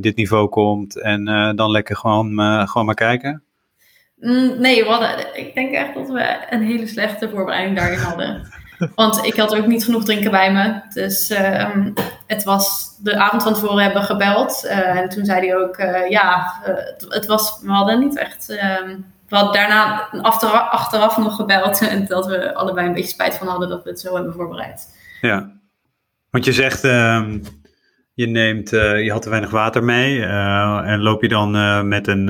dit 0.00 0.16
niveau 0.16 0.48
komt. 0.48 1.00
En 1.00 1.24
dan 1.56 1.70
lekker 1.70 1.96
gewoon, 1.96 2.38
gewoon 2.68 2.86
maar 2.86 2.94
kijken? 2.94 3.42
Mm, 4.16 4.60
nee, 4.60 4.82
we 4.82 4.88
hadden, 4.88 5.38
ik 5.38 5.54
denk 5.54 5.74
echt 5.74 5.94
dat 5.94 6.08
we 6.08 6.46
een 6.50 6.62
hele 6.62 6.86
slechte 6.86 7.30
voorbereiding 7.30 7.76
daarin 7.76 7.98
hadden. 7.98 8.59
Want 8.94 9.24
ik 9.24 9.36
had 9.36 9.56
ook 9.56 9.66
niet 9.66 9.84
genoeg 9.84 10.04
drinken 10.04 10.30
bij 10.30 10.52
me. 10.52 10.80
Dus 10.92 11.30
um, 11.30 11.94
het 12.26 12.44
was 12.44 12.96
de 13.02 13.16
avond 13.16 13.42
van 13.42 13.54
tevoren 13.54 13.82
hebben 13.82 14.02
gebeld. 14.02 14.64
Uh, 14.64 14.96
en 14.98 15.08
toen 15.08 15.24
zei 15.24 15.46
hij 15.46 15.56
ook, 15.56 15.78
uh, 15.78 16.08
ja, 16.08 16.60
het, 16.62 17.06
het, 17.08 17.26
was, 17.26 17.58
we 17.62 17.70
hadden 17.70 17.98
niet 17.98 18.18
echt... 18.18 18.50
Um, 18.50 19.12
we 19.28 19.36
hadden 19.36 19.54
daarna 19.54 20.08
achteraf, 20.70 21.16
nog 21.16 21.36
gebeld. 21.36 21.80
En 21.88 22.06
dat 22.06 22.26
we 22.26 22.54
allebei 22.54 22.86
een 22.86 22.92
beetje 22.92 23.10
spijt 23.10 23.34
van 23.34 23.46
hadden 23.46 23.68
dat 23.68 23.84
we 23.84 23.90
het 23.90 24.00
zo 24.00 24.14
hebben 24.14 24.32
voorbereid. 24.32 24.96
Ja, 25.20 25.50
want 26.30 26.44
je 26.44 26.52
zegt... 26.52 26.84
Um, 26.84 27.42
je 28.20 28.26
neemt, 28.26 28.72
uh, 28.72 29.04
je 29.04 29.10
had 29.10 29.22
te 29.22 29.30
weinig 29.30 29.50
water 29.50 29.84
mee 29.84 30.16
uh, 30.16 30.80
en 30.84 31.00
loop 31.00 31.22
je 31.22 31.28
dan 31.28 31.56
uh, 31.56 31.82
met 31.82 32.06
een, 32.06 32.26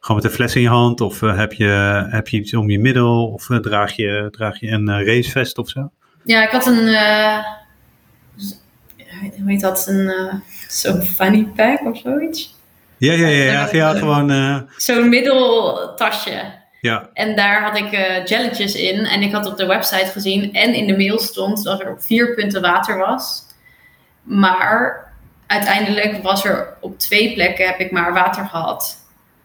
gewoon 0.00 0.16
met 0.16 0.24
een 0.24 0.30
fles 0.30 0.56
in 0.56 0.62
je 0.62 0.68
hand 0.68 1.00
of 1.00 1.20
heb, 1.20 1.52
je, 1.52 2.06
heb 2.10 2.28
je 2.28 2.36
iets 2.36 2.54
om 2.54 2.70
je 2.70 2.78
middel 2.78 3.26
of 3.26 3.46
draag, 3.60 3.92
je, 3.92 4.28
draag 4.30 4.60
je 4.60 4.68
een 4.68 5.04
racevest 5.04 5.58
of 5.58 5.68
zo? 5.68 5.90
Ja, 6.24 6.42
ik 6.42 6.50
had 6.50 6.66
een, 6.66 6.88
hoe 9.16 9.50
heet 9.50 9.60
dat, 9.60 9.86
een 9.88 10.12
zo'n 10.68 11.02
funny 11.02 11.44
pack 11.56 11.80
of 11.80 11.98
zoiets. 11.98 12.58
Ja, 12.96 13.12
ja, 13.12 13.26
ja, 13.26 13.44
ja, 13.44 13.68
ja 13.72 13.94
gewoon... 13.94 14.68
Zo'n 14.76 15.08
middeltasje. 15.08 16.58
Ja. 16.80 17.10
En 17.12 17.36
daar 17.36 17.62
had 17.62 17.76
ik 17.76 17.92
uh, 17.92 18.24
jelletjes 18.24 18.74
in. 18.74 19.04
En 19.04 19.22
ik 19.22 19.32
had 19.32 19.46
op 19.46 19.56
de 19.56 19.66
website 19.66 20.10
gezien 20.10 20.52
en 20.52 20.74
in 20.74 20.86
de 20.86 20.96
mail 20.96 21.18
stond 21.18 21.64
dat 21.64 21.80
er 21.80 21.90
op 21.90 22.02
vier 22.02 22.34
punten 22.34 22.60
water 22.60 22.98
was. 22.98 23.42
Maar 24.22 25.09
uiteindelijk 25.50 26.22
was 26.22 26.44
er 26.44 26.76
op 26.80 26.98
twee 26.98 27.34
plekken 27.34 27.66
heb 27.66 27.78
ik 27.78 27.90
maar 27.90 28.12
water 28.12 28.44
gehad. 28.44 28.96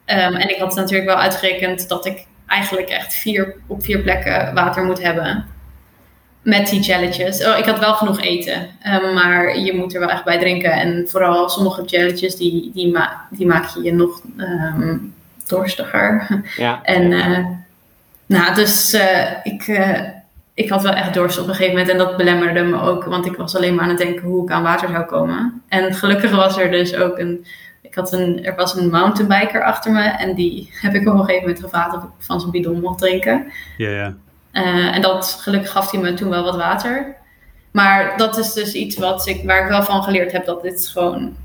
Um, 0.06 0.16
en 0.16 0.48
ik 0.48 0.58
had 0.58 0.74
natuurlijk 0.74 1.08
wel 1.08 1.18
uitgerekend 1.18 1.88
dat 1.88 2.06
ik 2.06 2.26
eigenlijk 2.46 2.88
echt 2.88 3.14
vier, 3.14 3.54
op 3.66 3.84
vier 3.84 3.98
plekken 3.98 4.54
water 4.54 4.84
moet 4.84 5.02
hebben. 5.02 5.46
Met 6.42 6.68
die 6.68 6.80
jelletjes. 6.80 7.44
Oh, 7.44 7.58
ik 7.58 7.64
had 7.64 7.78
wel 7.78 7.94
genoeg 7.94 8.20
eten, 8.20 8.68
um, 8.86 9.14
maar 9.14 9.58
je 9.58 9.74
moet 9.74 9.94
er 9.94 10.00
wel 10.00 10.10
echt 10.10 10.24
bij 10.24 10.38
drinken. 10.38 10.72
En 10.72 11.08
vooral 11.08 11.48
sommige 11.48 11.82
jelletjes, 11.84 12.36
die, 12.36 12.70
die, 12.74 12.92
ma 12.92 13.26
die 13.30 13.46
maak 13.46 13.68
je 13.68 13.82
je 13.82 13.92
nog 13.92 14.20
um, 14.36 15.14
dorstiger. 15.46 16.42
Ja. 16.56 16.80
en 16.82 17.10
uh, 17.10 17.46
nou, 18.26 18.54
dus 18.54 18.94
uh, 18.94 19.30
ik, 19.42 19.66
uh, 19.66 20.00
ik 20.56 20.68
had 20.68 20.82
wel 20.82 20.92
echt 20.92 21.14
dorst 21.14 21.38
op 21.38 21.48
een 21.48 21.54
gegeven 21.54 21.76
moment 21.76 21.92
en 21.92 21.98
dat 21.98 22.16
belemmerde 22.16 22.62
me 22.62 22.80
ook, 22.80 23.04
want 23.04 23.26
ik 23.26 23.36
was 23.36 23.56
alleen 23.56 23.74
maar 23.74 23.84
aan 23.84 23.90
het 23.90 23.98
denken 23.98 24.26
hoe 24.26 24.42
ik 24.42 24.50
aan 24.50 24.62
water 24.62 24.88
zou 24.88 25.04
komen. 25.04 25.62
En 25.68 25.94
gelukkig 25.94 26.30
was 26.30 26.58
er 26.58 26.70
dus 26.70 26.94
ook 26.94 27.18
een, 27.18 27.46
ik 27.82 27.94
had 27.94 28.12
een, 28.12 28.44
er 28.44 28.54
was 28.54 28.74
een 28.74 28.90
mountainbiker 28.90 29.64
achter 29.64 29.92
me 29.92 30.02
en 30.02 30.34
die 30.34 30.70
heb 30.82 30.94
ik 30.94 31.08
op 31.08 31.14
een 31.14 31.24
gegeven 31.24 31.40
moment 31.40 31.60
gevraagd 31.60 31.96
of 31.96 32.02
ik 32.02 32.08
van 32.18 32.40
zijn 32.40 32.52
bidon 32.52 32.80
mocht 32.80 32.98
drinken. 32.98 33.52
Ja, 33.76 33.90
ja. 33.90 34.14
Uh, 34.52 34.94
en 34.94 35.02
dat, 35.02 35.38
gelukkig 35.40 35.70
gaf 35.70 35.90
hij 35.90 36.00
me 36.00 36.14
toen 36.14 36.30
wel 36.30 36.44
wat 36.44 36.56
water. 36.56 37.16
Maar 37.70 38.16
dat 38.16 38.38
is 38.38 38.52
dus 38.52 38.72
iets 38.72 38.96
wat 38.96 39.26
ik, 39.26 39.44
waar 39.44 39.62
ik 39.62 39.68
wel 39.68 39.82
van 39.82 40.02
geleerd 40.02 40.32
heb 40.32 40.46
dat 40.46 40.62
dit 40.62 40.88
gewoon, 40.88 41.36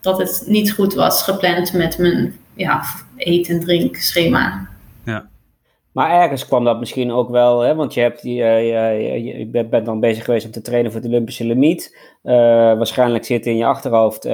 dat 0.00 0.18
het 0.18 0.42
niet 0.46 0.72
goed 0.72 0.94
was 0.94 1.22
gepland 1.22 1.72
met 1.72 1.98
mijn 1.98 2.38
ja, 2.54 2.82
eet- 3.16 3.48
en 3.48 3.60
drinkschema. 3.60 4.68
Ja. 5.04 5.28
Maar 5.92 6.10
ergens 6.10 6.46
kwam 6.46 6.64
dat 6.64 6.78
misschien 6.78 7.12
ook 7.12 7.30
wel, 7.30 7.60
hè, 7.60 7.74
want 7.74 7.94
je, 7.94 8.00
hebt 8.00 8.22
die, 8.22 8.40
uh, 8.40 9.02
je, 9.02 9.38
je, 9.38 9.66
bent 9.66 9.84
dan 9.84 10.00
bezig 10.00 10.24
geweest 10.24 10.46
om 10.46 10.52
te 10.52 10.60
trainen 10.60 10.92
voor 10.92 11.00
de 11.00 11.08
Olympische 11.08 11.44
limiet. 11.44 11.96
Uh, 12.22 12.32
waarschijnlijk 12.76 13.24
zit 13.24 13.46
in 13.46 13.56
je 13.56 13.64
achterhoofd 13.64 14.26
uh, 14.26 14.32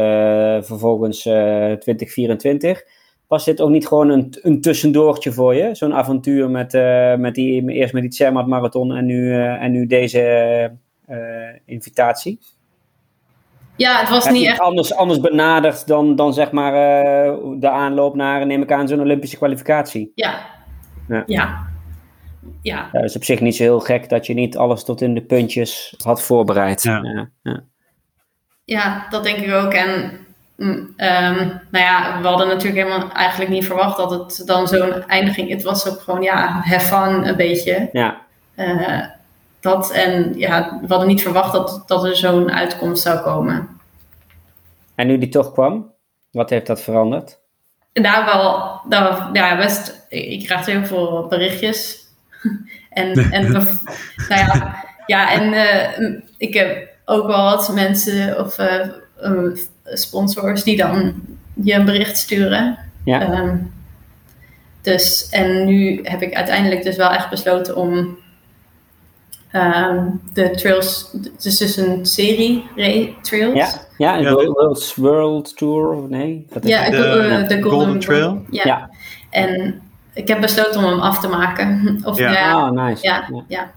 vervolgens 0.61 1.22
2024. 1.22 2.82
Was 3.26 3.44
dit 3.44 3.61
ook 3.61 3.70
niet 3.70 3.86
gewoon 3.86 4.09
een, 4.09 4.34
een 4.42 4.61
tussendoortje 4.61 5.32
voor 5.32 5.54
je? 5.54 5.74
Zo'n 5.74 5.94
avontuur 5.94 6.50
met, 6.50 6.72
met 7.18 7.34
die, 7.34 7.70
eerst 7.70 7.92
met 7.92 8.02
die 8.02 8.12
Zermatt 8.12 8.48
Marathon 8.48 8.94
en 8.94 9.07
nu, 9.07 9.34
en 9.42 9.72
nu 9.72 9.86
deze 9.86 10.72
invitatie? 11.64 12.38
Ja, 13.76 14.00
het 14.00 14.09
was 14.09 14.30
niet 14.30 14.46
echt... 14.46 14.61
Anders, 14.61 14.94
anders 14.94 15.20
benaderd 15.20 15.86
dan, 15.86 16.16
dan 16.16 16.34
zeg 16.34 16.50
maar 16.50 16.72
de 17.59 17.68
aanloop 17.68 18.14
naar, 18.14 18.46
neem 18.46 18.62
ik 18.62 18.72
aan, 18.72 18.88
zo'n 18.88 19.00
Olympische 19.00 19.36
kwalificatie. 19.36 20.12
Ja, 20.14 20.55
ja. 21.09 21.22
ja. 21.26 21.66
Ja. 22.62 22.88
Het 22.92 23.04
is 23.04 23.16
op 23.16 23.24
zich 23.24 23.40
niet 23.40 23.57
zo 23.57 23.62
heel 23.62 23.80
gek 23.80 24.09
dat 24.09 24.26
je 24.26 24.34
niet 24.34 24.57
alles 24.57 24.84
tot 24.84 25.00
in 25.00 25.14
de 25.14 25.22
puntjes 25.22 25.94
had 25.98 26.22
voorbereid. 26.22 26.82
Ja, 26.82 27.00
ja, 27.02 27.28
ja. 27.42 27.62
ja 28.64 29.07
dat 29.11 29.24
denk 29.24 29.38
ik 29.38 29.52
ook. 29.52 29.72
En 29.72 30.18
um, 30.57 30.94
nou 31.70 31.84
ja, 31.84 32.20
we 32.20 32.26
hadden 32.26 32.48
natuurlijk 32.48 32.86
helemaal 32.86 33.12
eigenlijk 33.12 33.50
niet 33.50 33.66
verwacht 33.66 33.96
dat 33.96 34.11
het 34.11 34.42
dan 34.46 34.68
zo'n 34.68 35.07
eindiging... 35.07 35.50
Het 35.50 35.62
was 35.62 35.88
ook 35.88 36.00
gewoon, 36.00 36.22
ja, 36.22 36.61
have 36.62 36.86
fun 36.86 37.28
een 37.28 37.36
beetje. 37.36 37.88
Ja. 37.92 38.20
Uh, 38.57 39.04
dat 39.61 39.90
en 39.90 40.38
ja, 40.38 40.78
we 40.80 40.86
hadden 40.86 41.09
niet 41.09 41.22
verwacht 41.22 41.52
dat, 41.52 41.82
dat 41.86 42.04
er 42.04 42.16
zo'n 42.16 42.52
uitkomst 42.52 43.02
zou 43.02 43.20
komen. 43.20 43.68
En 44.94 45.07
nu 45.07 45.18
die 45.18 45.28
toch 45.28 45.52
kwam, 45.52 45.92
wat 46.30 46.50
heeft 46.50 46.66
dat 46.66 46.80
veranderd? 46.80 47.40
Nou, 48.03 48.24
wel, 48.24 48.80
nou, 48.88 49.28
ja, 49.32 49.57
best. 49.57 50.07
Ik 50.09 50.44
krijg 50.44 50.66
heel 50.66 50.84
veel 50.84 51.26
berichtjes. 51.28 52.07
en, 52.90 53.12
en 53.30 53.53
nou 53.53 53.70
ja, 54.28 54.84
ja, 55.07 55.32
en 55.32 55.53
uh, 55.53 56.20
ik 56.36 56.55
heb 56.55 56.88
ook 57.05 57.26
wel 57.26 57.42
wat 57.42 57.74
mensen 57.74 58.38
of 58.38 58.59
uh, 58.59 59.51
sponsors 59.84 60.62
die 60.62 60.76
dan 60.76 61.22
je 61.55 61.74
een 61.74 61.84
bericht 61.84 62.16
sturen. 62.16 62.78
Ja. 63.05 63.38
Um, 63.38 63.74
dus, 64.82 65.28
en 65.30 65.64
nu 65.64 66.01
heb 66.03 66.22
ik 66.22 66.34
uiteindelijk 66.34 66.82
dus 66.82 66.97
wel 66.97 67.11
echt 67.11 67.30
besloten 67.30 67.76
om 67.76 68.18
um, 69.57 70.20
de 70.32 70.50
trails, 70.50 71.11
het 71.34 71.44
is 71.44 71.59
dus 71.59 71.76
een 71.76 72.07
serie 72.07 72.64
trails. 73.22 73.54
Ja, 73.54 73.68
ja, 73.96 74.18
een 74.18 74.32
World, 74.32 74.94
World 74.96 75.57
Tour, 75.57 76.09
nee? 76.09 76.46
ja, 76.62 76.90
de, 76.90 76.96
de, 77.48 77.54
de, 77.54 77.62
Golden, 77.62 77.98
Trail. 77.98 78.44
Ja. 78.50 78.62
ja. 78.64 78.90
En 79.30 79.80
ik 80.14 80.28
heb 80.28 80.40
besloten 80.40 80.84
om 80.84 80.90
hem 80.90 81.00
af 81.00 81.20
te 81.20 81.28
maken. 81.28 81.80
Of, 82.04 82.18
ja, 82.18 82.32
ja, 82.32 82.68
oh, 82.68 82.70
nice. 82.70 83.07
ja, 83.07 83.28
ja. 83.48 83.72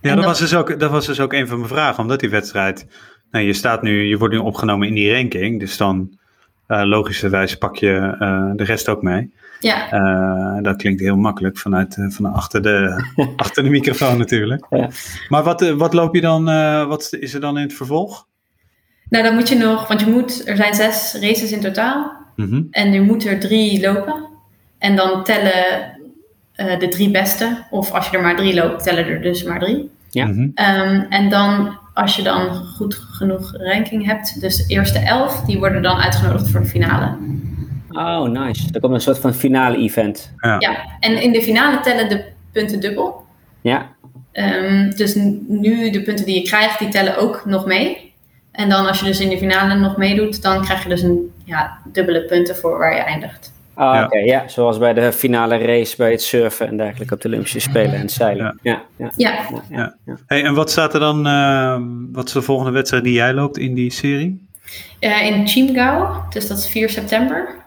Ja, 0.00 0.14
dat, 0.14 0.24
was 0.24 0.38
dus 0.38 0.54
ook, 0.54 0.80
dat 0.80 0.90
was 0.90 1.06
dus 1.06 1.20
ook 1.20 1.32
een 1.32 1.48
van 1.48 1.56
mijn 1.56 1.68
vragen, 1.68 2.02
omdat 2.02 2.20
die 2.20 2.30
wedstrijd, 2.30 2.86
nou, 3.30 3.44
je 3.44 3.52
staat 3.52 3.82
nu, 3.82 4.02
je 4.02 4.18
wordt 4.18 4.34
nu 4.34 4.40
opgenomen 4.40 4.88
in 4.88 4.94
die 4.94 5.12
ranking, 5.12 5.60
dus 5.60 5.76
dan 5.76 6.18
uh, 6.68 6.82
logischerwijs 6.82 7.58
pak 7.58 7.76
je 7.76 8.16
uh, 8.20 8.50
de 8.56 8.64
rest 8.64 8.88
ook 8.88 9.02
mee. 9.02 9.32
Ja. 9.64 9.92
Uh, 9.92 10.62
dat 10.62 10.76
klinkt 10.76 11.00
heel 11.00 11.16
makkelijk 11.16 11.58
vanuit 11.58 11.96
van 12.08 12.32
achter, 12.32 12.62
de, 12.62 13.04
achter 13.36 13.62
de 13.62 13.70
microfoon 13.70 14.18
natuurlijk. 14.18 14.66
Ja. 14.70 14.88
Maar 15.28 15.42
wat, 15.42 15.70
wat 15.70 15.94
loop 15.94 16.14
je 16.14 16.20
dan, 16.20 16.44
wat 16.88 17.16
is 17.20 17.34
er 17.34 17.40
dan 17.40 17.56
in 17.56 17.62
het 17.62 17.72
vervolg? 17.72 18.26
Nou, 19.08 19.24
dan 19.24 19.34
moet 19.34 19.48
je 19.48 19.56
nog, 19.56 19.88
want 19.88 20.00
je 20.00 20.06
moet, 20.06 20.48
er 20.48 20.56
zijn 20.56 20.74
zes 20.74 21.16
races 21.20 21.52
in 21.52 21.60
totaal. 21.60 22.12
Mm 22.36 22.48
-hmm. 22.48 22.66
En 22.70 22.92
je 22.92 23.00
moet 23.00 23.26
er 23.26 23.40
drie 23.40 23.80
lopen. 23.80 24.28
En 24.78 24.96
dan 24.96 25.24
tellen 25.24 25.92
de 26.78 26.88
drie 26.88 27.10
beste, 27.10 27.64
of 27.70 27.92
als 27.92 28.08
je 28.08 28.16
er 28.16 28.22
maar 28.22 28.36
drie 28.36 28.54
loopt, 28.54 28.82
tellen 28.82 29.06
er 29.06 29.22
dus 29.22 29.44
maar 29.44 29.60
drie. 29.60 29.90
Ja. 30.10 30.26
Mm 30.26 30.32
-hmm. 30.32 30.42
um, 30.42 31.06
en 31.08 31.30
dan 31.30 31.78
als 31.94 32.16
je 32.16 32.22
dan 32.22 32.54
goed 32.54 32.94
genoeg 32.94 33.56
ranking 33.56 34.06
hebt, 34.06 34.40
dus 34.40 34.56
de 34.56 34.74
eerste 34.74 34.98
elf, 34.98 35.40
die 35.40 35.58
worden 35.58 35.82
dan 35.82 35.96
uitgenodigd 35.96 36.50
voor 36.50 36.60
de 36.60 36.66
finale. 36.66 37.16
Oh, 37.94 38.28
nice. 38.28 38.68
Er 38.72 38.80
komt 38.80 38.94
een 38.94 39.00
soort 39.00 39.18
van 39.18 39.34
finale 39.34 39.76
event. 39.76 40.32
Ja, 40.36 40.56
ja. 40.58 40.76
en 41.00 41.22
in 41.22 41.32
de 41.32 41.42
finale 41.42 41.80
tellen 41.80 42.08
de 42.08 42.24
punten 42.52 42.80
dubbel. 42.80 43.24
Ja. 43.60 43.92
Um, 44.32 44.90
dus 44.96 45.14
nu 45.46 45.90
de 45.90 46.02
punten 46.02 46.24
die 46.24 46.34
je 46.34 46.42
krijgt, 46.42 46.78
die 46.78 46.88
tellen 46.88 47.16
ook 47.16 47.42
nog 47.44 47.66
mee. 47.66 48.12
En 48.52 48.68
dan 48.68 48.86
als 48.86 49.00
je 49.00 49.06
dus 49.06 49.20
in 49.20 49.28
de 49.28 49.38
finale 49.38 49.74
nog 49.74 49.96
meedoet, 49.96 50.42
dan 50.42 50.62
krijg 50.62 50.82
je 50.82 50.88
dus 50.88 51.02
een 51.02 51.32
ja, 51.44 51.78
dubbele 51.92 52.24
punten 52.24 52.56
voor 52.56 52.78
waar 52.78 52.94
je 52.94 53.00
eindigt. 53.00 53.52
Ah, 53.74 53.94
ja. 53.94 54.04
oké. 54.04 54.18
Ja, 54.18 54.48
zoals 54.48 54.78
bij 54.78 54.92
de 54.92 55.12
finale 55.12 55.56
race 55.56 55.96
bij 55.96 56.10
het 56.10 56.22
surfen 56.22 56.68
en 56.68 56.76
dergelijke 56.76 57.14
op 57.14 57.20
de 57.20 57.28
Olympische 57.28 57.60
Spelen 57.60 57.94
en 57.94 58.00
het 58.00 58.12
zeilen. 58.12 58.58
Ja. 58.62 58.82
Ja. 58.96 59.10
ja. 59.16 59.46
ja. 59.70 59.96
Hey, 60.26 60.44
en 60.44 60.54
wat 60.54 60.70
staat 60.70 60.94
er 60.94 61.00
dan, 61.00 61.26
uh, 61.26 61.80
wat 62.12 62.26
is 62.26 62.32
de 62.32 62.42
volgende 62.42 62.70
wedstrijd 62.70 63.04
die 63.04 63.12
jij 63.12 63.32
loopt 63.32 63.58
in 63.58 63.74
die 63.74 63.92
serie? 63.92 64.48
Uh, 65.00 65.26
in 65.26 65.48
Chiemgau, 65.48 66.16
dus 66.30 66.48
dat 66.48 66.58
is 66.58 66.68
4 66.68 66.90
september. 66.90 67.63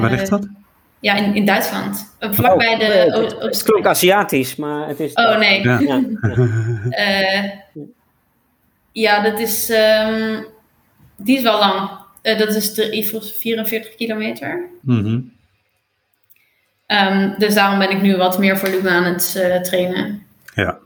Waar 0.00 0.10
ligt 0.10 0.28
dat? 0.28 0.46
Ja, 1.00 1.14
in, 1.14 1.34
in 1.34 1.44
Duitsland. 1.44 2.16
Vlakbij 2.20 2.72
oh, 2.72 2.78
de... 2.78 3.36
het 3.38 3.62
klonk 3.62 3.86
Aziatisch, 3.86 4.56
maar 4.56 4.88
het 4.88 5.00
is... 5.00 5.12
Oh, 5.12 5.38
nee. 5.38 5.62
Ja, 5.62 5.78
ja 8.92 9.22
dat 9.30 9.40
is... 9.40 9.70
Um, 9.70 10.46
die 11.16 11.36
is 11.36 11.42
wel 11.42 11.58
lang. 11.58 11.90
Uh, 12.22 12.38
dat 12.38 12.54
is 12.54 12.74
de 12.74 13.32
44 13.36 13.94
kilometer. 13.94 14.68
Mm 14.80 15.04
-hmm. 15.04 15.32
um, 16.86 17.34
dus 17.38 17.54
daarom 17.54 17.78
ben 17.78 17.90
ik 17.90 18.02
nu 18.02 18.16
wat 18.16 18.38
meer 18.38 18.58
volume 18.58 18.90
aan 18.90 19.04
het 19.04 19.34
uh, 19.36 19.60
trainen. 19.60 20.22
Ja. 20.54 20.78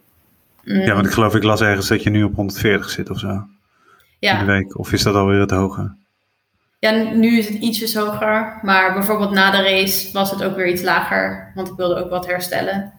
Mm. 0.65 0.81
Ja, 0.81 0.95
want 0.95 1.07
ik 1.07 1.13
geloof 1.13 1.35
ik 1.35 1.43
las 1.43 1.61
ergens 1.61 1.89
dat 1.89 2.03
je 2.03 2.11
nu 2.11 2.23
op 2.23 2.35
140 2.35 2.91
zit 2.91 3.11
of 3.11 3.19
zo. 3.19 3.47
Ja. 4.19 4.41
In 4.41 4.47
de 4.47 4.53
week. 4.53 4.79
Of 4.79 4.93
is 4.93 5.03
dat 5.03 5.15
alweer 5.15 5.41
het 5.41 5.51
hoge? 5.51 5.95
Ja, 6.81 6.91
nu 7.13 7.39
is 7.39 7.49
het 7.49 7.59
ietsjes 7.59 7.95
hoger. 7.95 8.59
Maar 8.63 8.93
bijvoorbeeld 8.93 9.31
na 9.31 9.51
de 9.51 9.63
race 9.63 10.13
was 10.13 10.31
het 10.31 10.43
ook 10.43 10.57
weer 10.57 10.69
iets 10.69 10.83
lager. 10.83 11.53
Want 11.55 11.69
ik 11.69 11.75
wilde 11.77 12.05
ook 12.05 12.11
wat 12.11 12.27
herstellen. 12.27 12.93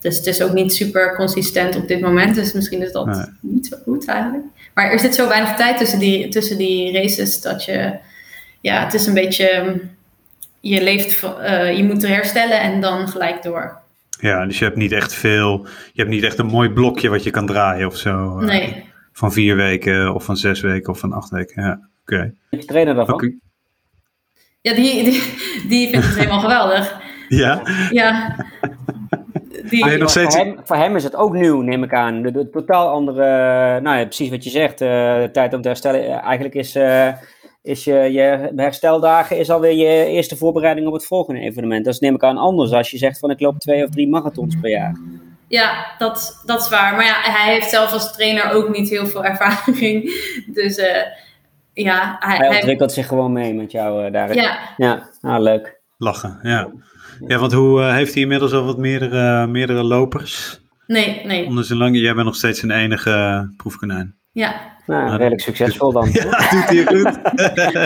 Dus 0.00 0.16
het 0.16 0.26
is 0.26 0.42
ook 0.42 0.52
niet 0.52 0.72
super 0.72 1.14
consistent 1.16 1.76
op 1.76 1.88
dit 1.88 2.00
moment. 2.00 2.34
Dus 2.34 2.52
misschien 2.52 2.82
is 2.82 2.92
dat 2.92 3.06
nee. 3.06 3.24
niet 3.40 3.66
zo 3.66 3.76
goed 3.84 4.08
eigenlijk. 4.08 4.44
Maar 4.74 4.90
er 4.90 4.98
zit 4.98 5.14
zo 5.14 5.28
weinig 5.28 5.56
tijd 5.56 5.78
tussen 5.78 5.98
die, 5.98 6.28
tussen 6.28 6.58
die 6.58 6.92
races 6.92 7.40
dat 7.40 7.64
je, 7.64 7.96
ja, 8.60 8.84
het 8.84 8.94
is 8.94 9.06
een 9.06 9.14
beetje, 9.14 9.80
je 10.60 10.82
leeft, 10.82 11.22
uh, 11.22 11.76
je 11.76 11.84
moet 11.84 12.06
herstellen 12.06 12.60
en 12.60 12.80
dan 12.80 13.08
gelijk 13.08 13.42
door. 13.42 13.78
Ja, 14.20 14.46
dus 14.46 14.58
je 14.58 14.64
hebt 14.64 14.76
niet 14.76 14.92
echt 14.92 15.14
veel, 15.14 15.66
je 15.92 16.00
hebt 16.00 16.10
niet 16.10 16.24
echt 16.24 16.38
een 16.38 16.46
mooi 16.46 16.68
blokje 16.68 17.08
wat 17.08 17.22
je 17.22 17.30
kan 17.30 17.46
draaien 17.46 17.86
of 17.86 17.96
zo. 17.96 18.40
Uh, 18.40 18.46
nee. 18.46 18.84
Van 19.12 19.32
vier 19.32 19.56
weken 19.56 20.14
of 20.14 20.24
van 20.24 20.36
zes 20.36 20.60
weken 20.60 20.92
of 20.92 20.98
van 20.98 21.12
acht 21.12 21.30
weken. 21.30 21.62
Ja. 21.62 21.88
Okay. 22.06 22.34
Je 22.50 22.64
trainer 22.64 22.94
daarvan? 22.94 23.14
Okay. 23.14 23.38
Ja, 24.60 24.74
die, 24.74 25.04
die, 25.04 25.22
die 25.68 25.88
vindt 25.88 26.06
het 26.06 26.16
helemaal 26.20 26.40
geweldig. 26.40 27.00
Ja? 27.28 27.62
Ja. 27.90 28.36
Die, 29.68 29.96
nog 29.96 30.10
steeds... 30.10 30.34
voor, 30.34 30.44
hem, 30.44 30.58
voor, 30.64 30.76
hem, 30.76 30.96
is 30.96 31.04
het 31.04 31.16
ook 31.16 31.32
nieuw, 31.32 31.60
neem 31.60 31.82
ik 31.82 31.92
aan. 31.92 32.22
De, 32.22 32.30
de 32.30 32.50
totaal 32.50 32.88
andere, 32.88 33.24
nou 33.80 33.98
ja, 33.98 34.04
precies 34.04 34.30
wat 34.30 34.44
je 34.44 34.50
zegt, 34.50 34.80
uh, 34.80 35.22
tijd 35.22 35.54
om 35.54 35.62
te 35.62 35.68
herstellen. 35.68 36.20
Eigenlijk 36.20 36.54
is, 36.54 36.76
uh, 36.76 37.08
is 37.62 37.84
je, 37.84 37.94
je 37.94 38.52
hersteldagen 38.56 39.38
is 39.38 39.50
alweer 39.50 39.72
je 39.72 40.04
eerste 40.04 40.36
voorbereiding 40.36 40.86
op 40.86 40.92
het 40.92 41.06
volgende 41.06 41.40
evenement. 41.40 41.84
Dat 41.84 41.94
is 41.94 42.00
neem 42.00 42.14
ik 42.14 42.22
aan 42.22 42.36
anders 42.36 42.72
als 42.72 42.90
je 42.90 42.98
zegt 42.98 43.18
van 43.18 43.30
ik 43.30 43.40
loop 43.40 43.58
twee 43.58 43.84
of 43.84 43.90
drie 43.90 44.08
marathons 44.08 44.56
per 44.60 44.70
jaar. 44.70 44.96
Ja, 45.48 45.94
dat, 45.98 46.42
dat 46.44 46.60
is 46.60 46.68
waar. 46.68 46.94
Maar 46.94 47.04
ja, 47.04 47.20
hij 47.20 47.52
heeft 47.52 47.70
zelf 47.70 47.92
als 47.92 48.12
trainer 48.12 48.50
ook 48.50 48.76
niet 48.76 48.88
heel 48.88 49.06
veel 49.06 49.24
ervaring. 49.24 50.02
Dus 50.46 50.78
uh, 50.78 51.02
ja, 51.84 52.16
hij, 52.18 52.36
hij 52.36 52.48
ontwikkelt 52.48 52.94
hij... 52.94 53.02
zich 53.02 53.06
gewoon 53.06 53.32
mee 53.32 53.54
met 53.54 53.72
jou 53.72 54.10
daarin. 54.10 54.36
Ja. 54.36 54.58
Ja, 54.76 55.10
ah, 55.20 55.42
leuk. 55.42 55.80
Lachen, 55.98 56.38
ja. 56.42 56.70
Ja, 57.26 57.38
want 57.38 57.52
hoe 57.52 57.80
uh, 57.80 57.92
heeft 57.92 58.12
hij 58.12 58.22
inmiddels 58.22 58.52
al 58.52 58.64
wat 58.64 58.78
meerdere, 58.78 59.46
meerdere 59.46 59.82
lopers? 59.82 60.60
Nee, 60.86 61.20
nee. 61.24 61.46
Onder 61.46 61.64
zijn 61.64 61.78
lange, 61.78 61.98
jij 61.98 62.14
bent 62.14 62.26
nog 62.26 62.36
steeds 62.36 62.62
een 62.62 62.70
enige 62.70 63.10
uh, 63.10 63.56
proefkonijn. 63.56 64.14
Ja. 64.32 64.74
Nou, 64.86 65.10
redelijk 65.10 65.40
succesvol 65.40 65.92
dan. 65.92 66.08
ja, 66.12 66.50
doet 66.50 66.68
hij 66.68 66.84
goed. 66.84 67.18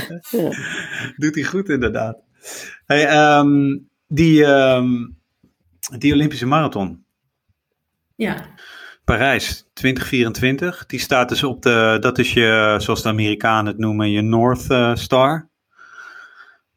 doet 1.23 1.35
hij 1.35 1.45
goed, 1.45 1.69
inderdaad. 1.69 2.19
Hey, 2.87 3.37
um, 3.39 3.89
die, 4.07 4.45
um, 4.45 5.17
die 5.99 6.13
Olympische 6.13 6.47
marathon. 6.47 7.05
Ja. 8.17 8.37
Parijs 9.11 9.71
2024, 9.73 10.87
die 10.87 11.01
staat 11.01 11.29
dus 11.29 11.45
op 11.45 11.63
de, 11.63 11.97
dat 12.01 12.19
is 12.19 12.33
je, 12.33 12.75
zoals 12.79 13.03
de 13.03 13.09
Amerikanen 13.09 13.67
het 13.67 13.79
noemen, 13.79 14.11
je 14.11 14.21
North 14.21 14.67
uh, 14.69 14.95
Star. 14.95 15.49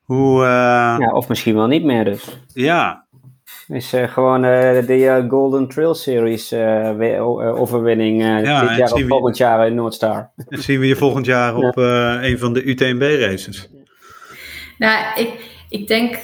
Hoe, 0.01 0.41
uh... 0.41 0.95
ja, 0.99 1.11
of 1.11 1.27
misschien 1.27 1.55
wel 1.55 1.67
niet 1.67 1.83
meer 1.83 2.05
dus. 2.05 2.37
Ja. 2.53 3.07
Is 3.67 3.93
uh, 3.93 4.07
gewoon 4.07 4.43
uh, 4.43 4.51
de 4.87 5.25
Golden 5.29 5.67
Trail 5.67 5.95
Series 5.95 6.53
overwinning 6.53 8.21
ja, 8.21 8.61
dit 8.61 8.77
jaar 8.77 8.91
of 8.91 9.07
volgend 9.07 9.37
jaar 9.37 9.67
in 9.67 9.75
Noordstar. 9.75 10.31
En 10.47 10.61
zien 10.61 10.79
we 10.79 10.87
je 10.87 10.95
volgend 10.95 11.25
jaar 11.25 11.55
op 11.55 11.77
een 11.77 12.39
van 12.39 12.53
de 12.53 12.63
UTMB 12.63 13.01
races. 13.01 13.69
Nou, 14.77 15.05
ik, 15.15 15.29
ik 15.69 15.87
denk, 15.87 16.15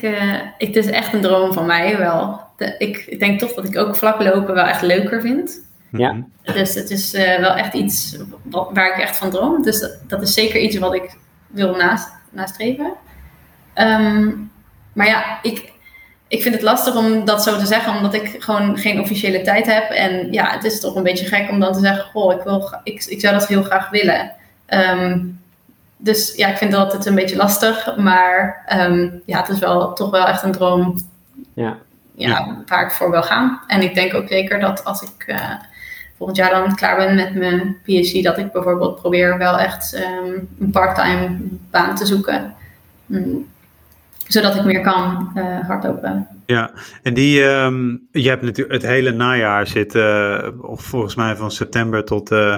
het 0.58 0.76
is 0.76 0.86
echt 0.86 1.14
een 1.14 1.22
droom 1.22 1.54
van 1.54 1.66
mij 1.66 1.98
wel. 1.98 2.42
De, 2.58 2.76
ik 2.78 3.20
denk 3.20 3.40
toch 3.40 3.54
dat 3.54 3.68
ik 3.68 3.78
ook 3.78 3.96
vlak 3.96 4.24
lopen 4.24 4.54
wel 4.54 4.66
echt 4.66 4.82
leuker 4.82 5.22
vind. 5.22 5.68
Ja. 5.92 6.16
Dus 6.42 6.76
het 6.76 6.90
is 6.90 7.12
wel 7.12 7.54
echt 7.56 7.74
iets 7.74 8.18
waar 8.50 8.94
ik 8.94 9.02
echt 9.02 9.18
van 9.18 9.30
droom. 9.30 9.64
Dus 9.64 9.80
dat, 9.80 9.98
dat 10.08 10.22
is 10.22 10.34
zeker 10.34 10.60
iets 10.60 10.78
wat 10.78 10.94
ik 10.94 11.18
wil 11.48 11.76
naast, 11.76 12.10
nastreven. 12.30 12.94
Um, 13.76 14.52
maar 14.94 15.08
ja, 15.08 15.40
ik, 15.42 15.72
ik 16.28 16.42
vind 16.42 16.56
het 16.56 16.64
lastig 16.64 16.96
om 16.96 17.26
dat 17.26 17.44
zo 17.44 17.58
te 17.58 17.66
zeggen, 17.66 17.96
omdat 17.96 18.14
ik 18.14 18.36
gewoon 18.40 18.78
geen 18.78 19.00
officiële 19.00 19.42
tijd 19.42 19.66
heb. 19.66 19.90
En 19.90 20.32
ja, 20.32 20.52
het 20.52 20.64
is 20.64 20.80
toch 20.80 20.96
een 20.96 21.04
beetje 21.04 21.26
gek 21.26 21.50
om 21.50 21.60
dan 21.60 21.74
te 21.74 21.80
zeggen: 21.80 22.06
Goh, 22.06 22.34
ik, 22.34 22.42
wil, 22.42 22.80
ik, 22.84 23.06
ik 23.06 23.20
zou 23.20 23.34
dat 23.34 23.48
heel 23.48 23.64
graag 23.64 23.90
willen. 23.90 24.32
Um, 24.68 25.42
dus 25.98 26.36
ja, 26.36 26.48
ik 26.48 26.58
vind 26.58 26.72
dat 26.72 26.94
het 26.94 27.06
een 27.06 27.16
beetje 27.16 27.36
lastig. 27.36 27.96
Maar 27.98 28.66
um, 28.80 29.22
ja, 29.26 29.40
het 29.40 29.50
is 29.50 29.60
wel 29.60 29.94
toch 29.94 30.10
wel 30.10 30.28
echt 30.28 30.44
een 30.44 30.52
droom 30.52 30.96
ja. 31.54 31.78
Ja, 32.16 32.64
waar 32.66 32.86
ik 32.86 32.92
voor 32.92 33.12
wil 33.12 33.24
gaan. 33.24 33.62
En 33.68 33.82
ik 33.82 33.96
denk 33.96 34.14
ook 34.14 34.28
zeker 34.28 34.60
dat 34.60 34.86
als 34.86 35.02
ik 35.02 35.28
uh, 35.28 35.52
volgend 36.20 36.38
jaar 36.38 36.50
dan 36.50 36.76
klaar 36.76 36.98
ben 36.98 37.16
met 37.16 37.36
mijn 37.36 37.78
PhD, 37.84 38.24
dat 38.24 38.38
ik 38.38 38.52
bijvoorbeeld 38.52 39.02
probeer 39.02 39.38
wel 39.38 39.60
echt 39.60 39.94
een 40.60 40.72
parttime 40.72 41.38
baan 41.70 41.96
te 41.96 42.06
zoeken. 42.06 42.54
Mm 43.06 43.48
zodat 44.30 44.56
ik 44.56 44.64
meer 44.64 44.82
kan 44.82 45.32
uh, 45.36 45.60
hardlopen. 45.68 46.28
Ja, 46.46 46.72
en 47.04 47.14
die, 47.14 47.44
um, 47.44 48.08
je 48.12 48.30
hebt 48.30 48.42
natuurlijk 48.42 48.82
het 48.82 48.92
hele 48.92 49.12
najaar 49.12 49.68
zitten, 49.68 50.46
uh, 50.46 50.64
of 50.64 50.84
volgens 50.84 51.16
mij 51.16 51.36
van 51.36 51.52
september 51.52 52.06
tot, 52.06 52.32
uh, 52.32 52.58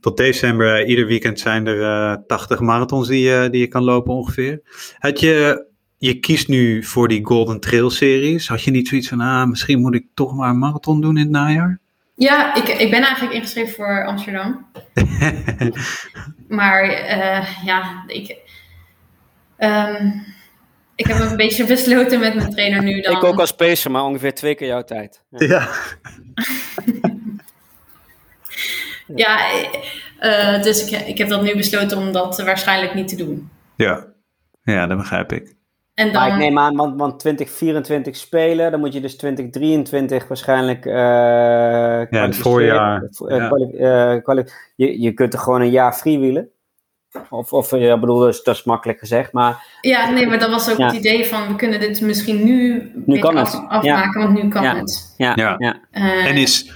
tot 0.00 0.16
december, 0.16 0.86
ieder 0.86 1.06
weekend 1.06 1.40
zijn 1.40 1.66
er 1.66 2.26
80 2.26 2.60
marathons 2.60 3.08
die, 3.08 3.50
die 3.50 3.60
je 3.60 3.66
kan 3.66 3.82
lopen 3.82 4.14
ongeveer. 4.14 4.60
Had 4.98 5.20
je, 5.20 5.66
je 5.98 6.18
kiest 6.18 6.48
nu 6.48 6.84
voor 6.84 7.08
die 7.08 7.24
Golden 7.24 7.60
Trail 7.60 7.90
series. 7.90 8.48
Had 8.48 8.62
je 8.62 8.70
niet 8.70 8.88
zoiets 8.88 9.08
van, 9.08 9.20
ah, 9.20 9.48
misschien 9.48 9.80
moet 9.80 9.94
ik 9.94 10.06
toch 10.14 10.34
maar 10.34 10.50
een 10.50 10.58
marathon 10.58 11.00
doen 11.00 11.16
in 11.16 11.22
het 11.22 11.30
najaar? 11.30 11.80
Ja, 12.14 12.54
ik, 12.54 12.68
ik 12.68 12.90
ben 12.90 13.02
eigenlijk 13.02 13.34
ingeschreven 13.34 13.74
voor 13.74 14.06
Amsterdam. 14.06 14.66
maar 16.48 16.84
uh, 16.84 17.64
ja, 17.64 18.04
ik, 18.06 18.36
um, 19.58 20.24
ik 20.94 21.06
heb 21.06 21.20
een 21.20 21.36
beetje 21.36 21.64
besloten 21.64 22.20
met 22.20 22.34
mijn 22.34 22.50
trainer 22.50 22.82
nu 22.82 23.00
dan. 23.00 23.16
Ik 23.16 23.24
ook 23.24 23.40
als 23.40 23.54
pacer, 23.54 23.90
maar 23.90 24.02
ongeveer 24.02 24.34
twee 24.34 24.54
keer 24.54 24.68
jouw 24.68 24.84
tijd. 24.84 25.22
Ja. 25.30 25.46
Ja, 25.46 25.68
ja 29.24 29.50
uh, 30.20 30.62
dus 30.62 30.90
ik, 30.90 31.06
ik 31.06 31.18
heb 31.18 31.28
dat 31.28 31.42
nu 31.42 31.56
besloten 31.56 31.98
om 31.98 32.12
dat 32.12 32.42
waarschijnlijk 32.42 32.94
niet 32.94 33.08
te 33.08 33.16
doen. 33.16 33.50
Ja, 33.76 34.06
ja 34.62 34.86
dat 34.86 34.98
begrijp 34.98 35.32
ik. 35.32 35.54
En 35.94 36.12
dan... 36.12 36.22
Maar 36.22 36.32
ik 36.32 36.36
neem 36.36 36.58
aan, 36.58 36.76
want, 36.76 36.98
want 36.98 37.18
2024 37.18 38.16
spelen, 38.16 38.70
dan 38.70 38.80
moet 38.80 38.92
je 38.92 39.00
dus 39.00 39.16
2023 39.16 40.28
waarschijnlijk. 40.28 40.84
Uh, 40.84 40.92
ja, 40.94 42.06
het 42.10 42.36
voorjaar. 42.36 43.02
Uh, 43.02 43.36
ja. 43.36 44.16
Uh, 44.24 44.44
je, 44.76 45.00
je 45.00 45.12
kunt 45.12 45.32
er 45.32 45.38
gewoon 45.38 45.60
een 45.60 45.70
jaar 45.70 45.92
freewheelen. 45.92 46.50
Of, 47.30 47.52
of 47.52 47.70
ja, 47.70 47.98
bedoel, 47.98 48.18
dat 48.18 48.28
is, 48.28 48.42
dat 48.42 48.54
is 48.54 48.64
makkelijk 48.64 48.98
gezegd, 48.98 49.32
maar... 49.32 49.64
Ja, 49.80 50.10
nee, 50.10 50.26
maar 50.26 50.38
dat 50.38 50.50
was 50.50 50.70
ook 50.70 50.78
het 50.78 50.92
idee 50.92 51.26
van, 51.26 51.48
we 51.48 51.56
kunnen 51.56 51.80
dit 51.80 52.00
misschien 52.00 52.44
nu, 52.44 52.90
nu 53.06 53.18
kan 53.18 53.36
af, 53.36 53.68
afmaken, 53.68 54.22
want 54.22 54.42
nu 54.42 54.48
kan 54.48 54.64
het. 54.64 55.14
Ja, 55.16 55.32
ja. 55.34 55.54
ja. 55.58 55.80
en 56.26 56.36
is... 56.36 56.72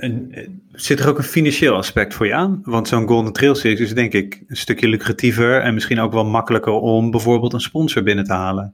Een, 0.00 0.34
zit 0.72 1.00
er 1.00 1.08
ook 1.08 1.18
een 1.18 1.24
financieel 1.24 1.76
aspect 1.76 2.14
voor 2.14 2.26
je 2.26 2.34
aan? 2.34 2.60
Want 2.64 2.88
zo'n 2.88 3.06
Golden 3.06 3.32
Trail 3.32 3.54
Series 3.54 3.80
is 3.80 3.94
denk 3.94 4.12
ik 4.12 4.42
een 4.46 4.56
stukje 4.56 4.88
lucratiever 4.88 5.60
en 5.60 5.74
misschien 5.74 6.00
ook 6.00 6.12
wel 6.12 6.24
makkelijker 6.24 6.72
om 6.72 7.10
bijvoorbeeld 7.10 7.52
een 7.52 7.60
sponsor 7.60 8.02
binnen 8.02 8.24
te 8.24 8.32
halen. 8.32 8.72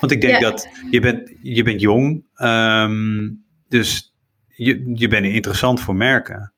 Want 0.00 0.12
ik 0.12 0.20
denk 0.20 0.40
dat 0.40 0.68
je 0.90 1.00
bent, 1.00 1.32
je 1.42 1.62
bent 1.62 1.80
jong, 1.80 2.24
um, 2.36 3.44
dus 3.68 4.14
je, 4.48 4.92
je 4.94 5.08
bent 5.08 5.26
interessant 5.26 5.80
voor 5.80 5.94
merken. 5.94 6.52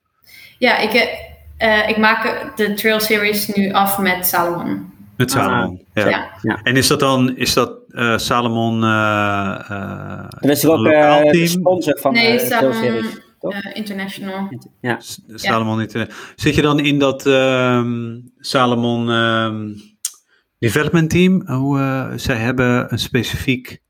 Ja, 0.58 0.78
ik, 0.78 1.22
uh, 1.58 1.88
ik 1.88 1.96
maak 1.96 2.52
de 2.56 2.74
Trail 2.74 3.00
Series 3.00 3.48
nu 3.48 3.72
af 3.72 3.98
met 3.98 4.26
Salomon. 4.26 4.92
Met 5.16 5.30
Salomon, 5.30 5.84
ja. 5.94 6.08
ja. 6.08 6.30
ja. 6.42 6.60
En 6.62 6.76
is 6.76 6.86
dat 6.86 7.00
dan, 7.00 7.36
is 7.36 7.54
dat 7.54 7.72
uh, 7.88 8.18
Salomon 8.18 8.82
uh, 8.82 10.28
Dat 10.40 10.50
is 10.50 10.66
ook 10.66 10.86
uh, 10.86 11.46
sponsor 11.46 11.98
van 11.98 12.12
nee, 12.12 12.38
de 12.38 12.46
Trail 12.46 12.72
Series? 12.72 13.26
Uh, 13.40 13.58
international. 13.72 14.48
Ja. 14.80 15.00
Salomon 15.34 15.80
International. 15.80 16.24
Zit 16.36 16.54
je 16.54 16.62
dan 16.62 16.80
in 16.80 16.98
dat 16.98 17.26
uh, 17.26 17.84
Salomon 18.38 19.08
uh, 19.08 19.76
Development 20.58 21.10
Team? 21.10 21.46
Hoe, 21.46 21.78
uh, 21.78 22.12
zij 22.16 22.36
hebben 22.36 22.92
een 22.92 22.98
specifiek 22.98 23.80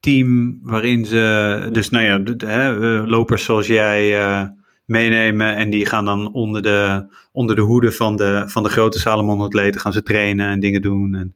team 0.00 0.58
waarin 0.62 1.04
ze, 1.04 1.68
dus 1.72 1.90
nou 1.90 2.04
ja, 2.04 2.18
de, 2.18 2.46
hè, 2.46 2.72
lopers 3.06 3.44
zoals 3.44 3.66
jij 3.66 4.14
meenemen 4.90 5.56
en 5.56 5.70
die 5.70 5.86
gaan 5.86 6.04
dan 6.04 6.32
onder 6.32 6.62
de, 6.62 7.06
onder 7.32 7.56
de 7.56 7.62
hoede 7.62 7.92
van 7.92 8.16
de, 8.16 8.42
van 8.46 8.62
de 8.62 8.68
grote 8.68 8.98
Salomon 8.98 9.40
atleten 9.40 9.80
gaan 9.80 9.92
ze 9.92 10.02
trainen 10.02 10.48
en 10.48 10.60
dingen 10.60 10.82
doen. 10.82 11.14
En... 11.14 11.34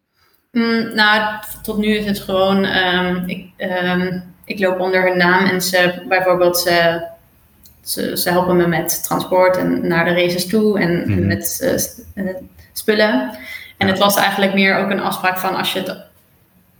Mm, 0.53 0.95
nou, 0.95 1.41
tot 1.63 1.77
nu 1.79 1.87
is 1.87 2.05
het 2.05 2.19
gewoon, 2.19 2.65
um, 2.65 3.23
ik, 3.27 3.47
um, 3.57 4.34
ik 4.45 4.59
loop 4.59 4.81
onder 4.81 5.03
hun 5.03 5.17
naam 5.17 5.45
en 5.45 5.63
ze 5.63 6.03
bijvoorbeeld 6.09 6.59
ze, 6.59 7.07
ze, 7.83 8.17
ze, 8.19 8.31
helpen 8.31 8.57
me 8.57 8.67
met 8.67 9.05
transport 9.05 9.57
en 9.57 9.87
naar 9.87 10.05
de 10.05 10.15
races 10.15 10.47
toe 10.47 10.81
en 10.81 11.11
mhm. 11.11 11.27
met 11.27 11.61
uh, 12.15 12.29
spullen. 12.73 13.39
En 13.77 13.89
het 13.89 13.99
was 13.99 14.17
eigenlijk 14.17 14.55
meer 14.55 14.77
ook 14.77 14.91
een 14.91 15.01
afspraak 15.01 15.39
van 15.39 15.57
als 15.57 15.73
je 15.73 15.79
het 15.79 15.97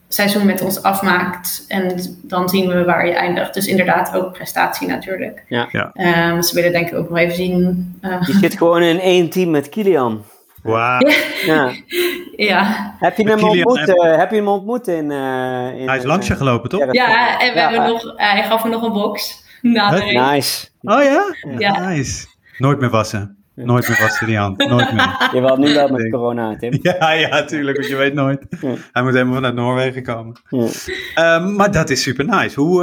seizoen 0.09 0.47
met 0.47 0.63
ons 0.63 0.83
afmaakt 0.83 1.65
en 1.69 2.17
dan 2.23 2.49
zien 2.49 2.69
we 2.69 2.85
waar 2.85 3.07
je 3.07 3.13
eindigt. 3.13 3.55
Dus 3.55 3.67
inderdaad 3.67 4.15
ook 4.15 4.33
prestatie 4.33 4.89
natuurlijk. 4.89 5.45
Ja. 5.49 5.69
ja. 5.71 5.93
Um, 6.31 6.43
ze 6.43 6.55
willen 6.55 6.73
denk 6.73 6.89
ik 6.89 6.95
ook 6.95 7.09
nog 7.09 7.19
even 7.19 7.35
zien. 7.35 7.99
Uh, 8.03 8.23
je 8.27 8.33
zit 8.33 8.57
gewoon 8.57 8.83
in 8.83 9.01
één 9.01 9.31
team 9.31 9.51
met 9.51 9.69
Kilian. 9.69 10.25
Wauw. 10.65 11.09
Ja. 11.45 11.73
ja. 12.51 12.95
Heb 12.99 13.17
je 13.17 13.29
hem 13.29 13.43
ontmoet, 13.45 13.89
uh, 13.89 14.17
heb 14.17 14.31
je 14.31 14.37
hem 14.37 14.49
ontmoet 14.49 14.89
in, 14.89 15.11
uh, 15.11 15.81
in 15.81 15.89
Hij 15.89 15.97
is 15.97 16.05
langs 16.05 16.27
je 16.27 16.37
gelopen, 16.37 16.69
toch? 16.69 16.93
Ja, 16.93 17.41
en 17.41 17.53
we 17.53 17.59
ja. 17.59 17.71
hebben 17.71 17.89
nog, 17.89 18.13
hij 18.17 18.43
gaf 18.43 18.65
me 18.65 18.71
nog 18.71 18.83
een 18.83 18.93
box. 18.93 19.43
Nice. 19.63 20.69
Oh 20.81 21.03
ja? 21.03 21.35
ja? 21.59 21.89
Nice. 21.89 22.27
Nooit 22.59 22.81
meer 22.81 22.91
wassen. 22.91 23.45
Nooit 23.55 23.89
meer 23.89 23.99
wassen 24.01 24.27
die 24.27 24.37
hand. 24.37 24.59
Nooit 24.59 24.93
meer. 24.93 25.31
Je 25.33 25.41
wilt 25.41 25.59
nu 25.59 25.75
wel 25.75 25.89
met 25.89 26.11
corona, 26.11 26.57
Tim. 26.57 26.79
Ja, 26.83 27.11
ja, 27.11 27.45
tuurlijk. 27.45 27.77
Want 27.77 27.89
je 27.89 27.97
weet 27.97 28.15
nooit. 28.15 28.47
Hij 28.93 29.03
moet 29.03 29.13
helemaal 29.13 29.35
vanuit 29.35 29.55
Noorwegen 29.55 30.03
komen. 30.03 30.41
Ja. 30.49 31.37
Um, 31.37 31.57
maar 31.57 31.73
dat 31.73 31.91
is 31.91 32.03
super 32.03 32.25
nice. 32.25 32.61
Hoe... 32.61 32.83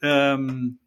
Uh, 0.00 0.30
um, 0.30 0.78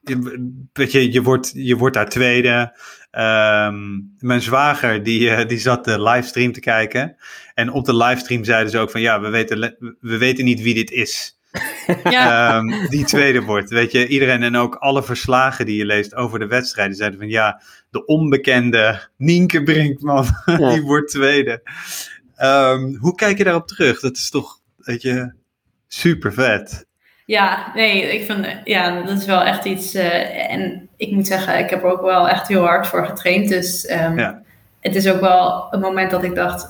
je, 0.00 0.68
weet 0.72 0.92
je, 0.92 1.12
je 1.12 1.22
wordt, 1.22 1.50
je 1.54 1.76
wordt 1.76 1.94
daar 1.94 2.08
tweede. 2.08 2.78
Um, 3.18 4.14
mijn 4.18 4.40
zwager 4.40 5.02
die, 5.02 5.20
uh, 5.20 5.46
die 5.46 5.58
zat 5.58 5.84
de 5.84 6.02
livestream 6.02 6.52
te 6.52 6.60
kijken. 6.60 7.16
En 7.54 7.70
op 7.70 7.84
de 7.84 7.96
livestream 7.96 8.44
zeiden 8.44 8.70
ze 8.70 8.78
ook 8.78 8.90
van 8.90 9.00
ja, 9.00 9.20
we 9.20 9.28
weten, 9.28 9.76
we 10.00 10.18
weten 10.18 10.44
niet 10.44 10.62
wie 10.62 10.74
dit 10.74 10.90
is. 10.90 11.34
Ja. 12.04 12.56
Um, 12.56 12.88
die 12.88 13.04
tweede 13.04 13.42
wordt. 13.42 13.70
Weet 13.70 13.92
je, 13.92 14.06
iedereen 14.06 14.42
en 14.42 14.56
ook 14.56 14.74
alle 14.74 15.02
verslagen 15.02 15.66
die 15.66 15.76
je 15.76 15.84
leest 15.84 16.14
over 16.14 16.38
de 16.38 16.46
wedstrijden 16.46 16.96
zeiden 16.96 17.18
van 17.18 17.28
ja, 17.28 17.62
de 17.90 18.04
onbekende 18.04 19.08
Nienke 19.16 19.62
Brinkman, 19.62 20.26
ja. 20.46 20.72
die 20.72 20.82
wordt 20.82 21.10
tweede. 21.10 21.62
Um, 22.42 22.96
hoe 22.96 23.14
kijk 23.14 23.38
je 23.38 23.44
daarop 23.44 23.66
terug? 23.66 24.00
Dat 24.00 24.16
is 24.16 24.30
toch, 24.30 24.60
weet 24.76 25.02
je, 25.02 25.32
super 25.88 26.32
vet. 26.32 26.86
Ja, 27.26 27.70
nee, 27.74 28.02
ik 28.02 28.24
vind, 28.24 28.46
ja, 28.64 29.02
dat 29.02 29.18
is 29.18 29.24
wel 29.24 29.42
echt 29.42 29.64
iets. 29.64 29.94
Uh, 29.94 30.52
en 30.52 30.88
ik 30.96 31.10
moet 31.10 31.26
zeggen, 31.26 31.58
ik 31.58 31.70
heb 31.70 31.82
er 31.82 31.90
ook 31.90 32.00
wel 32.00 32.28
echt 32.28 32.48
heel 32.48 32.64
hard 32.64 32.86
voor 32.86 33.06
getraind. 33.06 33.48
Dus 33.48 33.90
um, 33.90 34.18
ja. 34.18 34.42
het 34.80 34.94
is 34.94 35.08
ook 35.08 35.20
wel 35.20 35.66
een 35.70 35.80
moment 35.80 36.10
dat 36.10 36.24
ik 36.24 36.34
dacht, 36.34 36.68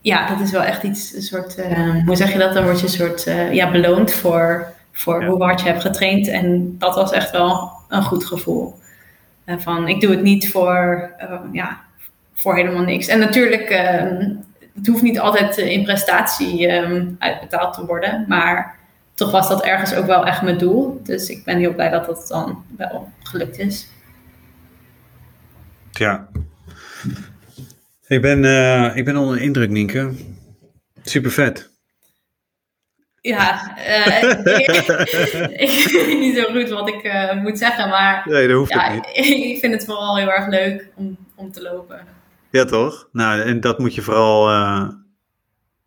ja, 0.00 0.28
dat 0.28 0.40
is 0.40 0.50
wel 0.50 0.62
echt 0.62 0.82
iets, 0.82 1.14
een 1.14 1.22
soort, 1.22 1.58
uh, 1.58 2.04
hoe 2.06 2.16
zeg 2.16 2.32
je 2.32 2.38
dat? 2.38 2.54
Dan 2.54 2.64
word 2.64 2.78
je 2.78 2.86
een 2.86 2.92
soort, 2.92 3.26
uh, 3.26 3.52
ja, 3.52 3.70
beloond 3.70 4.12
voor, 4.12 4.72
voor 4.92 5.24
hoe 5.24 5.42
hard 5.42 5.60
je 5.60 5.68
hebt 5.68 5.82
getraind. 5.82 6.28
En 6.28 6.74
dat 6.78 6.94
was 6.94 7.12
echt 7.12 7.30
wel 7.30 7.70
een 7.88 8.02
goed 8.02 8.24
gevoel. 8.24 8.74
Van, 9.46 9.88
ik 9.88 10.00
doe 10.00 10.10
het 10.10 10.22
niet 10.22 10.50
voor, 10.50 11.10
ja, 11.52 11.80
voor 12.34 12.56
helemaal 12.56 12.82
niks. 12.84 13.06
En 13.06 13.18
natuurlijk, 13.18 13.70
ehm, 13.70 14.30
het 14.74 14.86
hoeft 14.86 15.02
niet 15.02 15.20
altijd 15.20 15.56
in 15.56 15.82
prestatie 15.82 16.70
uitbetaald 17.18 17.74
te 17.74 17.86
worden, 17.86 18.24
maar 18.28 18.80
toch 19.14 19.30
was 19.30 19.48
dat 19.48 19.64
ergens 19.64 19.94
ook 19.94 20.06
wel 20.06 20.26
echt 20.26 20.42
mijn 20.42 20.58
doel. 20.58 21.00
Dus 21.02 21.28
ik 21.28 21.44
ben 21.44 21.58
heel 21.58 21.74
blij 21.74 21.90
dat 21.90 22.06
dat 22.06 22.26
dan 22.28 22.64
wel 22.76 23.12
gelukt 23.22 23.58
is. 23.58 23.88
Ja. 25.92 26.28
Ik 28.06 28.20
ben, 28.20 28.44
uh, 28.44 28.96
ik 28.96 29.04
ben 29.04 29.16
onder 29.16 29.36
de 29.36 29.42
indruk, 29.42 29.70
Nienke. 29.70 30.12
Super 31.02 31.30
vet. 31.30 31.70
Ja, 33.20 33.76
uh, 33.88 34.22
ik, 35.68 35.88
weet 35.92 36.18
niet 36.18 36.36
zo 36.36 36.52
goed 36.52 36.68
wat 36.68 36.88
ik 36.88 37.04
uh, 37.04 37.42
moet 37.42 37.58
zeggen, 37.58 37.88
maar 37.88 38.22
nee, 38.24 38.48
dat 38.48 38.56
hoeft 38.56 38.72
ja, 38.72 38.92
niet. 38.92 39.06
ik 39.52 39.58
vind 39.58 39.72
het 39.72 39.84
vooral 39.84 40.16
heel 40.16 40.30
erg 40.30 40.48
leuk 40.48 40.90
om, 40.94 41.16
om 41.36 41.52
te 41.52 41.62
lopen. 41.62 42.06
Ja, 42.50 42.64
toch? 42.64 43.08
Nou, 43.12 43.40
en 43.40 43.60
dat 43.60 43.78
moet 43.78 43.94
je 43.94 44.02
vooral, 44.02 44.46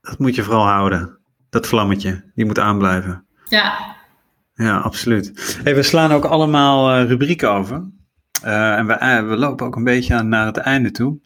dat 0.01 0.19
moet 0.19 0.35
je 0.35 0.43
vooral 0.43 0.65
houden. 0.65 1.17
Dat 1.55 1.67
vlammetje, 1.67 2.23
die 2.33 2.45
moet 2.45 2.59
aanblijven. 2.59 3.25
Ja. 3.47 3.95
Ja, 4.53 4.77
absoluut. 4.77 5.57
Hey, 5.63 5.75
we 5.75 5.83
slaan 5.83 6.11
ook 6.11 6.25
allemaal 6.25 7.01
rubrieken 7.01 7.51
over. 7.51 7.83
en 8.41 8.87
we, 8.87 9.23
we 9.27 9.37
lopen 9.37 9.65
ook 9.65 9.75
een 9.75 9.83
beetje 9.83 10.13
aan 10.13 10.29
naar 10.29 10.45
het 10.45 10.57
einde 10.57 10.91
toe. 10.91 11.17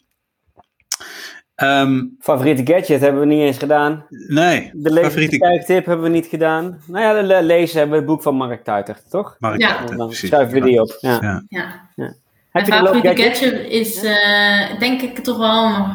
Um, 1.56 2.16
favoriete 2.20 2.74
gadget 2.74 3.02
hebben 3.02 3.22
we 3.22 3.28
niet 3.28 3.42
eens 3.42 3.58
gedaan. 3.58 4.06
Nee. 4.10 4.72
De 4.74 4.94
favoriete 5.04 5.38
kijktip 5.38 5.86
hebben 5.86 6.06
we 6.06 6.12
niet 6.12 6.28
gedaan. 6.28 6.82
Nou 6.88 7.04
ja, 7.04 7.22
de 7.22 7.44
lezen 7.44 7.78
hebben 7.78 7.96
we 7.96 8.04
het 8.04 8.12
boek 8.12 8.22
van 8.22 8.36
Mark 8.36 8.64
Tuiter, 8.64 8.98
toch? 9.10 9.36
Mark 9.40 9.60
ja. 9.60 9.86
Dan 9.86 10.14
schuiven 10.14 10.62
we 10.62 10.68
die 10.70 10.82
op. 10.82 10.98
Ja. 11.00 11.18
ja. 11.22 11.44
ja. 11.48 11.90
ja. 11.96 12.14
Mijn 12.52 12.66
favoriete 12.66 13.22
gadget? 13.22 13.70
is 13.70 14.04
uh, 14.04 14.80
denk 14.80 15.02
ik 15.02 15.18
toch 15.18 15.38
wel 15.38 15.88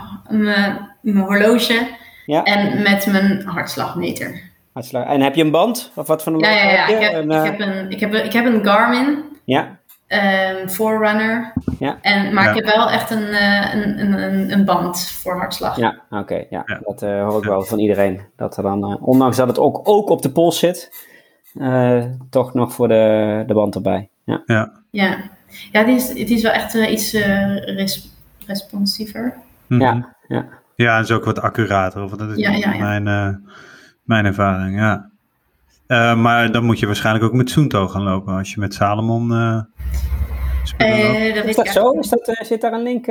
mijn 1.03 1.17
horloge 1.17 2.03
ja. 2.27 2.43
en 2.43 2.83
met 2.83 3.07
mijn 3.07 3.43
hartslagmeter. 3.47 4.43
Hartslag. 4.73 5.07
En 5.07 5.21
heb 5.21 5.35
je 5.35 5.43
een 5.43 5.51
band? 5.51 5.93
Of 5.95 6.07
wat 6.07 6.23
van 6.23 6.35
een 6.35 6.41
ja, 6.41 6.51
ja, 6.51 6.71
ja. 6.71 6.87
Ik 6.87 7.01
heb, 7.01 7.15
een, 7.15 7.31
uh... 7.33 7.45
ik, 7.45 7.51
heb 7.51 7.61
een, 7.61 7.91
ik, 7.91 8.01
heb 8.01 8.13
een, 8.13 8.25
ik 8.25 8.33
heb 8.33 8.45
een 8.45 8.65
Garmin. 8.65 9.25
Ja 9.45 9.79
um, 10.09 10.69
Forerunner. 10.69 11.53
Ja. 11.79 11.99
En, 12.01 12.35
maar 12.35 12.49
ik 12.49 12.65
heb 12.65 12.75
wel 12.75 12.91
echt 12.91 13.11
een, 13.11 13.23
uh, 13.23 13.75
een, 13.75 14.23
een, 14.23 14.53
een 14.53 14.65
band 14.65 15.09
voor 15.09 15.39
hartslag. 15.39 15.77
Ja, 15.77 16.01
oké. 16.11 16.45
ja. 16.51 16.63
ja. 16.67 16.81
Dat 16.85 17.03
uh, 17.03 17.29
hoor 17.29 17.39
ik 17.39 17.49
wel 17.49 17.63
van 17.63 17.79
iedereen. 17.79 18.21
Dat 18.37 18.57
er 18.57 18.63
dan, 18.63 18.91
uh, 18.91 19.07
ondanks 19.07 19.37
dat 19.37 19.49
het 19.49 19.59
ook, 19.59 19.89
ook 19.89 20.09
op 20.09 20.23
de 20.23 20.31
pols 20.31 20.59
zit, 20.59 21.07
toch 22.31 22.55
nog 22.55 22.73
voor 22.73 22.89
de, 22.89 23.45
de 23.47 23.55
band 23.55 23.75
erbij. 23.75 24.09
Ja, 24.25 24.43
ja. 24.47 24.73
ja. 24.91 25.17
ja 25.73 25.81
het, 25.81 25.89
is, 25.89 26.09
het 26.09 26.31
is 26.31 26.43
wel 26.43 26.53
echt 26.53 26.75
iets 26.75 27.13
res, 27.13 28.11
responsiever. 28.47 29.35
Mm 29.67 29.81
-hmm. 29.81 29.81
Ja, 29.81 30.15
ja. 30.29 30.47
Ja, 30.77 30.97
en 30.97 31.03
is 31.03 31.11
ook 31.11 31.25
wat 31.25 31.41
accurater. 31.41 32.03
Of 32.03 32.11
dat 32.11 32.31
is 32.31 32.37
ja, 32.37 32.51
ja, 32.51 32.77
Mijn, 32.79 33.07
uh, 33.07 33.53
mijn 34.03 34.25
ervaring, 34.25 34.77
ja. 34.77 35.11
Uh, 35.89 36.17
maar 36.23 36.53
dan 36.53 36.65
moet 36.65 36.79
je 36.79 36.87
waarschijnlijk 36.87 37.25
ook 37.25 37.33
met 37.33 37.51
Soento 37.51 37.89
gaan 37.89 38.03
lopen 38.03 38.35
als 38.35 38.55
je 38.55 38.61
met 38.61 38.75
Salomon 38.75 39.31
uh, 39.31 39.61
uh, 40.79 41.35
dat 41.35 41.45
is 41.45 41.57
dat 41.57 41.69
zo? 41.69 41.91
Is 41.91 42.09
dat, 42.09 42.37
zit 42.41 42.61
daar 42.61 42.73
een 42.73 42.83
link? 42.83 43.07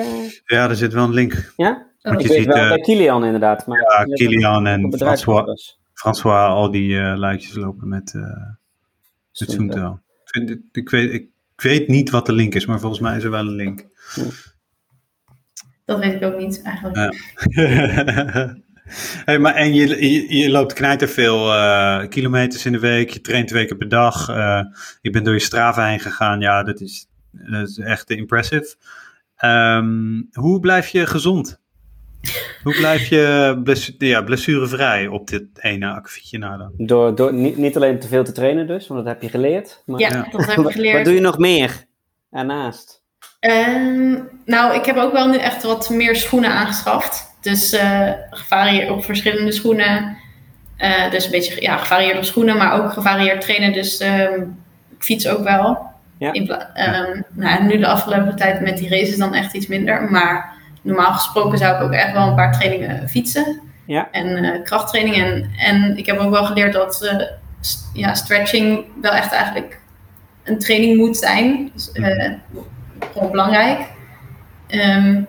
Ja, 0.45 0.69
er 0.69 0.75
zit 0.75 0.93
wel 0.93 1.03
een 1.03 1.13
link. 1.13 1.53
Ja? 1.57 1.85
Want 2.01 2.21
je 2.21 2.27
ziet, 2.27 2.45
wel 2.45 2.67
bij 2.67 2.79
Kilian 2.79 3.25
inderdaad. 3.25 3.67
Maar 3.67 3.79
ja, 3.79 4.03
Kilian 4.03 4.67
en 4.67 4.93
François, 4.97 5.77
François, 5.93 6.47
al 6.47 6.71
die 6.71 6.97
luidjes 6.99 7.55
lopen 7.55 7.87
met, 7.87 8.13
met 9.39 9.51
Soento. 9.51 9.99
Ik, 10.31 10.59
ik, 10.71 10.89
weet, 10.89 11.13
ik 11.13 11.29
weet 11.55 11.87
niet 11.87 12.09
wat 12.09 12.25
de 12.25 12.33
link 12.33 12.55
is, 12.55 12.65
maar 12.65 12.79
volgens 12.79 13.01
mij 13.01 13.17
is 13.17 13.23
er 13.23 13.31
wel 13.31 13.39
een 13.39 13.55
link. 13.55 13.87
Dat 15.85 15.99
weet 15.99 16.13
ik 16.13 16.23
ook 16.23 16.37
niet 16.37 16.61
eigenlijk. 16.61 16.95
Ja. 16.95 18.55
hey, 19.25 19.39
maar, 19.39 19.55
en 19.55 19.73
je, 19.73 20.11
je, 20.11 20.37
je 20.37 20.49
loopt 20.49 20.73
knijter 20.73 21.07
veel 21.07 21.47
uh, 21.47 22.07
kilometers 22.07 22.65
in 22.65 22.71
de 22.71 22.79
week, 22.79 23.09
je 23.09 23.21
traint 23.21 23.47
twee 23.47 23.65
keer 23.65 23.77
per 23.77 23.89
dag, 23.89 24.29
uh, 24.29 24.61
je 25.01 25.09
bent 25.09 25.25
door 25.25 25.33
je 25.33 25.39
straven 25.39 25.87
heen 25.87 25.99
gegaan. 25.99 26.39
Ja, 26.39 26.63
dat 26.63 26.81
is, 26.81 27.07
dat 27.31 27.69
is 27.69 27.77
echt 27.77 28.09
impressive. 28.09 28.75
Um, 29.45 30.29
hoe 30.31 30.59
blijf 30.59 30.87
je 30.87 31.07
gezond? 31.07 31.61
Hoe 32.63 32.75
blijf 32.75 33.07
je 33.07 33.61
ja, 33.97 34.21
blessurevrij 34.21 35.07
op 35.07 35.27
dit 35.27 35.45
ene 35.53 35.87
akkefietje 35.87 36.37
na 36.37 36.57
dan? 36.57 36.73
Door, 36.77 37.15
door 37.15 37.33
niet, 37.33 37.57
niet 37.57 37.75
alleen 37.75 37.99
te 37.99 38.07
veel 38.07 38.23
te 38.23 38.31
trainen 38.31 38.67
dus, 38.67 38.87
want 38.87 39.05
dat 39.05 39.13
heb 39.13 39.21
je 39.21 39.29
geleerd. 39.29 39.83
Maar, 39.85 39.99
ja, 39.99 40.27
dat 40.31 40.45
heb 40.45 40.57
ik 40.57 40.71
geleerd. 40.79 40.95
Wat 40.95 41.05
doe 41.05 41.13
je 41.13 41.21
nog 41.21 41.37
meer 41.37 41.85
daarnaast? 42.29 43.02
Um, 43.45 44.29
nou, 44.45 44.75
ik 44.75 44.85
heb 44.85 44.97
ook 44.97 45.13
wel 45.13 45.27
nu 45.27 45.37
echt 45.37 45.63
wat 45.63 45.89
meer 45.89 46.15
schoenen 46.15 46.51
aangeschaft. 46.51 47.35
Dus 47.41 47.73
uh, 47.73 48.09
gevarieerd 48.29 48.89
op 48.89 49.05
verschillende 49.05 49.51
schoenen. 49.51 50.17
Uh, 50.77 51.11
dus 51.11 51.25
een 51.25 51.31
beetje 51.31 51.61
ja, 51.61 51.77
gevarieerd 51.77 52.17
op 52.17 52.23
schoenen, 52.23 52.57
maar 52.57 52.73
ook 52.73 52.91
gevarieerd 52.91 53.41
trainen. 53.41 53.73
Dus 53.73 54.01
um, 54.01 54.63
ik 54.97 55.03
fiets 55.03 55.27
ook 55.27 55.43
wel. 55.43 55.91
Ja. 56.17 56.33
Um, 56.33 57.23
nou, 57.33 57.63
nu 57.63 57.77
de 57.77 57.87
afgelopen 57.87 58.35
tijd 58.35 58.61
met 58.61 58.77
die 58.77 58.89
races 58.89 59.17
dan 59.17 59.33
echt 59.33 59.53
iets 59.53 59.67
minder. 59.67 60.11
Maar 60.11 60.53
normaal 60.81 61.13
gesproken 61.13 61.57
zou 61.57 61.75
ik 61.75 61.81
ook 61.81 61.91
echt 61.91 62.13
wel 62.13 62.27
een 62.27 62.35
paar 62.35 62.53
trainingen 62.53 63.09
fietsen. 63.09 63.61
Ja. 63.85 64.07
En 64.11 64.43
uh, 64.43 64.63
krachttraining. 64.63 65.15
En, 65.15 65.51
en 65.57 65.97
ik 65.97 66.05
heb 66.05 66.17
ook 66.17 66.31
wel 66.31 66.45
geleerd 66.45 66.73
dat 66.73 67.09
uh, 67.13 67.27
st 67.59 67.89
ja, 67.93 68.13
stretching 68.13 68.85
wel 69.01 69.11
echt 69.11 69.31
eigenlijk 69.31 69.79
een 70.43 70.59
training 70.59 70.97
moet 70.97 71.17
zijn. 71.17 71.71
Dus, 71.73 71.89
uh, 71.93 72.31
gewoon 73.13 73.31
belangrijk. 73.31 73.79
Um, 74.69 75.27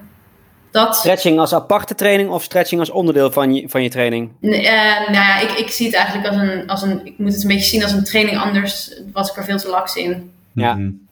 dat... 0.71 0.97
Stretching 0.97 1.39
als 1.39 1.53
aparte 1.53 1.95
training 1.95 2.31
of 2.31 2.43
stretching 2.43 2.81
als 2.81 2.91
onderdeel 2.91 3.31
van 3.31 3.55
je, 3.55 3.69
van 3.69 3.83
je 3.83 3.89
training? 3.89 4.31
Nee, 4.41 4.63
uh, 4.63 5.01
nou 5.01 5.13
ja, 5.13 5.39
ik, 5.39 5.51
ik 5.51 5.71
zie 5.71 5.87
het 5.87 5.95
eigenlijk 5.95 6.27
als 6.27 6.37
een, 6.37 6.69
als 6.69 6.83
een. 6.83 7.07
Ik 7.07 7.19
moet 7.19 7.33
het 7.33 7.43
een 7.43 7.49
beetje 7.49 7.65
zien 7.65 7.83
als 7.83 7.93
een 7.93 8.05
training, 8.05 8.39
anders 8.39 9.01
was 9.13 9.31
ik 9.31 9.37
er 9.37 9.45
veel 9.45 9.59
te 9.59 9.69
laks 9.69 9.97
in. 9.97 10.33
Ja. 10.53 10.75
Mm 10.75 11.04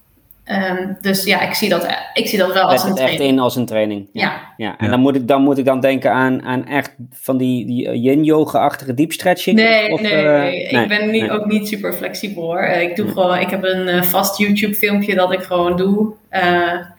Um, 0.50 0.96
dus 1.00 1.24
ja, 1.24 1.40
ik 1.40 1.54
zie 1.54 1.68
dat, 1.68 1.86
ik 2.14 2.26
zie 2.26 2.38
dat 2.38 2.52
wel 2.52 2.62
als 2.62 2.84
een 2.84 2.94
training. 2.94 3.20
echt 3.20 3.30
in 3.30 3.38
als 3.38 3.56
een 3.56 3.66
training. 3.66 4.08
Ja. 4.12 4.52
ja. 4.56 4.78
En 4.78 4.90
Dan, 4.90 5.00
moet 5.00 5.16
ik, 5.16 5.28
dan 5.28 5.42
moet 5.42 5.58
ik 5.58 5.64
dan 5.64 5.80
denken 5.80 6.12
aan, 6.12 6.42
aan 6.42 6.66
echt 6.66 6.94
van 7.10 7.36
die, 7.36 7.66
die 7.66 8.00
yin-yoga-achtige 8.00 8.94
deep 8.94 9.12
stretching? 9.12 9.56
Nee, 9.56 9.92
of, 9.92 10.00
nee, 10.00 10.24
uh, 10.24 10.38
nee, 10.38 10.68
ik 10.68 10.88
ben 10.88 11.10
niet, 11.10 11.30
ook 11.30 11.46
niet 11.46 11.68
super 11.68 11.92
flexibel 11.92 12.42
hoor. 12.42 12.62
Ik, 12.62 12.96
doe 12.96 13.08
gewoon, 13.08 13.38
ik 13.38 13.50
heb 13.50 13.64
een 13.64 13.88
uh, 13.88 14.02
vast 14.02 14.38
YouTube-filmpje 14.38 15.14
dat 15.14 15.32
ik 15.32 15.42
gewoon 15.42 15.76
doe. 15.76 16.14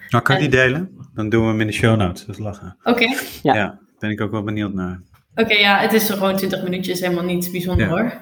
nou, 0.09 0.23
kan 0.23 0.35
je 0.35 0.41
die 0.41 0.49
delen? 0.49 0.89
Dan 1.15 1.29
doen 1.29 1.41
we 1.41 1.47
hem 1.47 1.61
in 1.61 1.67
de 1.67 1.73
show 1.73 1.97
notes. 1.97 2.25
Dat 2.25 2.35
is 2.35 2.41
lachen. 2.41 2.75
Oké. 2.83 3.03
Okay. 3.03 3.17
Ja. 3.43 3.55
ja. 3.55 3.79
ben 3.99 4.09
ik 4.09 4.21
ook 4.21 4.31
wel 4.31 4.43
benieuwd 4.43 4.73
naar. 4.73 5.01
Oké, 5.35 5.53
ja, 5.53 5.77
het 5.77 5.93
is 5.93 6.09
gewoon 6.09 6.35
20 6.35 6.63
minuutjes, 6.63 6.99
helemaal 6.99 7.23
niet 7.23 7.51
bijzonder 7.51 7.87
hoor. 7.87 8.13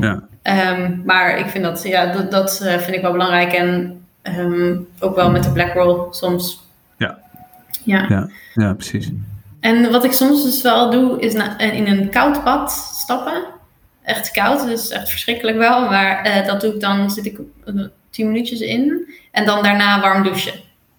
Ja. 0.00 0.28
Um, 0.72 1.02
maar 1.04 1.38
ik 1.38 1.46
vind 1.46 1.64
dat, 1.64 1.82
ja, 1.82 2.12
dat, 2.12 2.30
dat 2.30 2.56
vind 2.78 2.96
ik 2.96 3.02
wel 3.02 3.12
belangrijk. 3.12 3.52
En 3.52 3.99
Um, 4.22 4.88
ook 4.98 5.14
wel 5.14 5.30
met 5.30 5.42
de 5.42 5.52
black 5.52 5.72
roll 5.72 6.06
soms. 6.10 6.66
Ja. 6.96 7.18
Ja. 7.84 8.04
ja. 8.08 8.28
Ja, 8.54 8.74
precies. 8.74 9.10
En 9.60 9.90
wat 9.90 10.04
ik 10.04 10.12
soms 10.12 10.42
dus 10.42 10.62
wel 10.62 10.90
doe, 10.90 11.20
is 11.20 11.34
in 11.58 11.86
een 11.86 12.10
koud 12.10 12.44
bad 12.44 12.70
stappen. 12.70 13.44
Echt 14.02 14.30
koud, 14.30 14.66
dus 14.66 14.90
echt 14.90 15.10
verschrikkelijk 15.10 15.56
wel. 15.56 15.88
Maar 15.88 16.26
uh, 16.26 16.46
dat 16.46 16.60
doe 16.60 16.74
ik 16.74 16.80
dan, 16.80 17.10
zit 17.10 17.26
ik 17.26 17.38
uh, 17.64 17.86
tien 18.10 18.26
minuutjes 18.26 18.60
in. 18.60 19.14
En 19.30 19.44
dan 19.44 19.62
daarna 19.62 20.00
warm 20.00 20.22
douchen. 20.22 20.52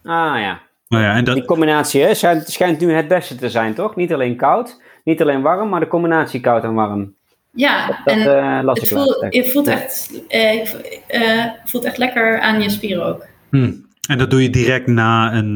Ah 0.03 0.39
ja. 0.39 0.59
Nou 0.87 1.03
ja 1.03 1.15
en 1.15 1.23
dat... 1.23 1.35
Die 1.35 1.45
combinatie 1.45 2.01
hè, 2.01 2.13
schijnt, 2.13 2.47
schijnt 2.47 2.79
nu 2.79 2.93
het 2.93 3.07
beste 3.07 3.35
te 3.35 3.49
zijn, 3.49 3.73
toch? 3.73 3.95
Niet 3.95 4.13
alleen 4.13 4.35
koud, 4.35 4.81
niet 5.03 5.21
alleen 5.21 5.41
warm, 5.41 5.69
maar 5.69 5.79
de 5.79 5.87
combinatie 5.87 6.39
koud 6.39 6.63
en 6.63 6.73
warm. 6.73 7.15
Ja, 7.51 7.87
dat, 7.87 7.97
en 8.05 8.19
uh, 8.19 8.73
het, 8.73 8.87
voelt, 8.87 9.25
je 9.29 9.45
voelt 9.51 9.67
echt, 9.67 10.21
uh, 10.29 10.63
uh, 11.09 11.45
voelt 11.65 11.83
echt 11.83 11.97
lekker 11.97 12.39
aan 12.39 12.61
je 12.61 12.69
spieren 12.69 13.05
ook. 13.05 13.25
Hmm. 13.49 13.87
En 14.09 14.17
dat 14.17 14.29
doe 14.29 14.41
je 14.41 14.49
direct 14.49 14.87
na 14.87 15.33
een, 15.33 15.55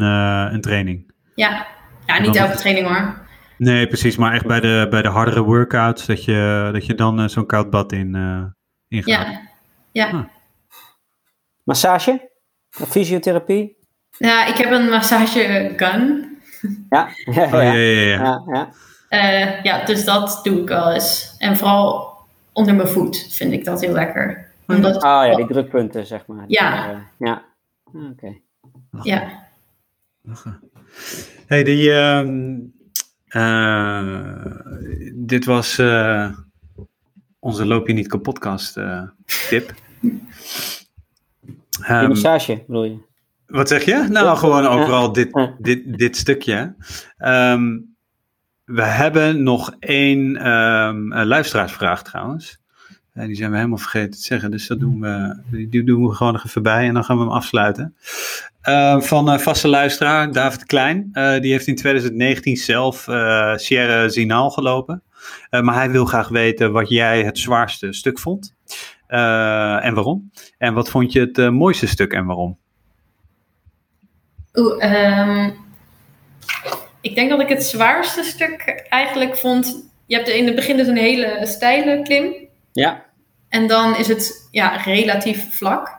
een 0.54 0.62
training? 0.62 1.12
Ja, 1.36 1.68
ja 2.06 2.20
niet 2.20 2.36
elke 2.36 2.58
training 2.58 2.88
hoor. 2.88 3.24
Nee, 3.58 3.88
precies, 3.88 4.18
maar 4.18 4.34
echt 4.34 4.46
bij 4.46 4.60
de, 4.60 4.88
bij 4.90 5.02
de 5.02 5.08
hardere 5.08 5.42
workouts, 5.42 6.06
dat 6.06 6.24
je, 6.24 6.70
dat 6.74 6.86
je 6.86 6.96
dan 6.96 7.30
zo'n 7.30 7.46
koud 7.46 7.70
bad 7.70 7.92
in, 7.92 8.16
in 8.88 9.04
gaat. 9.04 9.28
Ja, 9.28 9.42
ja. 9.92 10.10
Ah. 10.10 10.24
Massage? 11.64 12.32
Of 12.82 12.90
fysiotherapie? 12.90 13.78
Ja, 14.18 14.46
ik 14.46 14.58
heb 14.58 14.72
een 14.72 14.90
massage 14.90 15.74
gun. 15.76 16.30
Ja, 16.90 17.10
ja, 17.26 17.42
ja. 17.42 17.46
Oh, 17.46 17.52
ja, 17.52 17.74
ja, 17.74 18.44
ja. 18.54 18.70
Ja, 19.10 19.30
ja. 19.30 19.58
Uh, 19.58 19.64
ja, 19.64 19.86
dus 19.86 20.06
dat 20.06 20.40
doe 20.44 20.62
ik 20.62 20.68
wel 20.68 20.94
eens. 20.94 21.36
En 21.38 21.58
vooral 21.58 22.18
onder 22.54 22.76
mijn 22.76 22.88
voet 22.88 23.28
vind 23.30 23.54
ik 23.54 23.66
dat 23.66 23.82
heel 23.82 23.94
lekker. 23.94 24.50
Omdat 24.68 25.02
ah 25.02 25.28
ja, 25.28 25.36
die 25.36 25.48
drukpunten, 25.48 26.06
zeg 26.06 26.26
maar. 26.26 26.44
Ja. 26.48 26.92
Uh, 26.92 26.98
ja, 27.18 27.44
ah, 27.84 27.94
oké. 27.94 28.12
Okay. 28.12 28.42
Ja. 29.04 29.44
Hey, 31.48 31.64
die, 31.64 31.90
uh, 31.90 32.28
dit 35.14 35.46
was 35.46 35.80
onze 37.40 37.66
Loop 37.66 37.88
je 37.88 37.94
niet 37.94 38.08
kapotkast 38.08 38.80
tip. 39.50 39.74
Um, 41.90 42.08
massage 42.08 42.64
bedoel 42.68 42.84
je? 42.84 42.98
Wat 43.46 43.68
zeg 43.68 43.86
je? 43.86 44.06
Nou, 44.10 44.38
gewoon 44.38 44.66
overal 44.76 45.12
dit, 45.12 45.50
dit, 45.58 45.98
dit 45.98 46.18
stukje. 46.18 46.76
Um, 47.18 47.95
we 48.66 48.84
hebben 48.84 49.44
nog 49.44 49.76
één 49.80 50.48
um, 50.52 51.14
luisteraarsvraag 51.14 52.04
trouwens. 52.04 52.64
Uh, 53.14 53.26
die 53.26 53.36
zijn 53.36 53.50
we 53.50 53.56
helemaal 53.56 53.78
vergeten 53.78 54.12
te 54.12 54.22
zeggen, 54.22 54.52
dus 54.52 54.68
dat 54.68 54.80
doen 54.80 55.00
we, 55.02 55.42
die 55.70 55.84
doen 55.84 56.08
we 56.08 56.14
gewoon 56.14 56.34
nog 56.34 56.46
even 56.46 56.64
bij 56.64 56.88
en 56.88 56.94
dan 56.94 57.04
gaan 57.04 57.18
we 57.18 57.24
hem 57.24 57.32
afsluiten. 57.32 57.96
Uh, 58.70 59.02
van 59.02 59.40
vaste 59.40 59.68
luisteraar, 59.68 60.32
David 60.32 60.66
Klein. 60.66 61.10
die 61.14 61.52
heeft 61.52 61.68
in 61.68 61.76
2019 61.76 62.58
zelf 62.58 62.98
Sierra 63.56 64.10
Zinaal 64.10 64.50
gelopen. 64.50 65.04
maar 65.50 65.76
hij 65.76 65.92
wil 65.92 66.06
graag 66.06 66.28
weten 66.28 66.72
wat 66.72 66.90
jij 66.90 67.24
het 67.24 67.38
zwaarste 67.38 67.94
stuk 67.94 68.20
vond. 68.20 68.56
en 69.08 69.94
waarom. 69.94 70.32
En 70.58 70.74
wat 70.74 70.90
vond 70.90 71.12
je 71.12 71.20
het 71.20 71.52
mooiste 71.52 71.88
stuk 71.88 72.14
en 72.14 72.26
waarom? 72.26 72.58
Oeh, 74.54 74.84
um 74.84 75.64
ik 77.06 77.16
denk 77.16 77.30
dat 77.30 77.40
ik 77.40 77.50
het 77.50 77.64
zwaarste 77.64 78.24
stuk 78.24 78.86
eigenlijk 78.90 79.38
vond. 79.38 79.90
Je 80.06 80.16
hebt 80.16 80.30
in 80.30 80.46
het 80.46 80.56
begin 80.56 80.78
dus 80.78 80.88
een 80.88 80.98
hele 80.98 81.40
steile 81.44 82.02
klim. 82.02 82.34
Ja. 82.72 83.04
En 83.50 83.68
dan 83.68 83.98
is 83.98 84.08
het 84.08 84.48
ja, 84.52 84.76
relatief 84.76 85.56
vlak. 85.56 85.98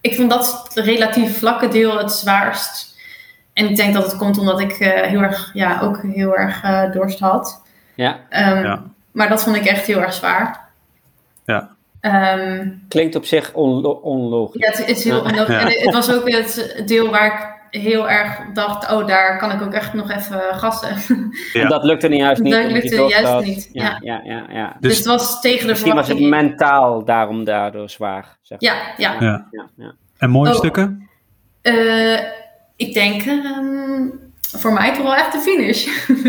Ik 0.00 0.14
vond 0.14 0.30
dat 0.30 0.70
relatief 0.74 1.38
vlakke 1.38 1.68
deel 1.68 1.98
het 1.98 2.12
zwaarst. 2.12 2.94
En 3.52 3.68
ik 3.68 3.76
denk 3.76 3.94
dat 3.94 4.04
het 4.04 4.16
komt 4.16 4.38
omdat 4.38 4.60
ik 4.60 4.80
uh, 4.80 4.88
heel 4.88 5.20
erg, 5.20 5.50
ja, 5.52 5.80
ook 5.80 6.02
heel 6.02 6.36
erg 6.36 6.64
uh, 6.64 6.92
dorst 6.92 7.18
had. 7.18 7.62
Ja. 7.94 8.14
Um, 8.14 8.64
ja. 8.64 8.82
Maar 9.10 9.28
dat 9.28 9.42
vond 9.42 9.56
ik 9.56 9.64
echt 9.64 9.86
heel 9.86 10.00
erg 10.00 10.12
zwaar. 10.12 10.68
Ja. 11.44 11.70
Um, 12.00 12.84
Klinkt 12.88 13.14
op 13.14 13.24
zich 13.24 13.52
onlo 13.52 13.90
onlogisch. 13.90 14.60
Ja, 14.60 14.70
het 14.70 14.88
is 14.88 15.04
heel 15.04 15.20
onlogisch. 15.20 15.56
En 15.56 15.66
het 15.66 15.94
was 15.94 16.12
ook 16.12 16.30
het 16.30 16.82
deel 16.86 17.10
waar 17.10 17.26
ik 17.26 17.58
heel 17.70 18.10
erg 18.10 18.52
dacht, 18.52 18.92
oh, 18.92 19.06
daar 19.06 19.38
kan 19.38 19.50
ik 19.50 19.62
ook 19.62 19.72
echt 19.72 19.92
nog 19.92 20.10
even 20.10 20.40
gassen. 20.54 21.28
Ja. 21.52 21.68
Dat 21.68 21.84
lukte 21.84 22.08
niet 22.08 22.20
juist 22.20 22.42
niet. 22.42 22.52
Dat 22.52 22.70
lukte 22.70 22.96
juist 22.96 23.46
niet, 23.46 23.68
ja. 23.72 23.98
Ja, 24.00 24.20
ja, 24.24 24.46
ja, 24.48 24.76
Dus, 24.80 24.88
dus, 24.88 24.96
het 24.96 25.06
was 25.06 25.40
tegen 25.40 25.66
de 25.66 25.72
Misschien 25.72 25.94
was 25.94 26.08
het 26.08 26.20
mentaal 26.20 27.04
daarom 27.04 27.44
daardoor 27.44 27.90
zwaar. 27.90 28.38
Zeg 28.42 28.60
ja, 28.60 28.74
ja. 28.96 29.16
ja. 29.20 29.46
ja, 29.76 29.94
En 30.18 30.30
mooie 30.30 30.50
oh, 30.50 30.56
stukken? 30.56 31.08
Uh, 31.62 32.20
ik 32.76 32.94
denk... 32.94 33.26
Um, 33.26 34.29
voor 34.56 34.72
mij 34.72 34.94
toch 34.94 35.02
wel 35.02 35.14
echt 35.14 35.32
de 35.32 35.38
finish. 35.38 35.86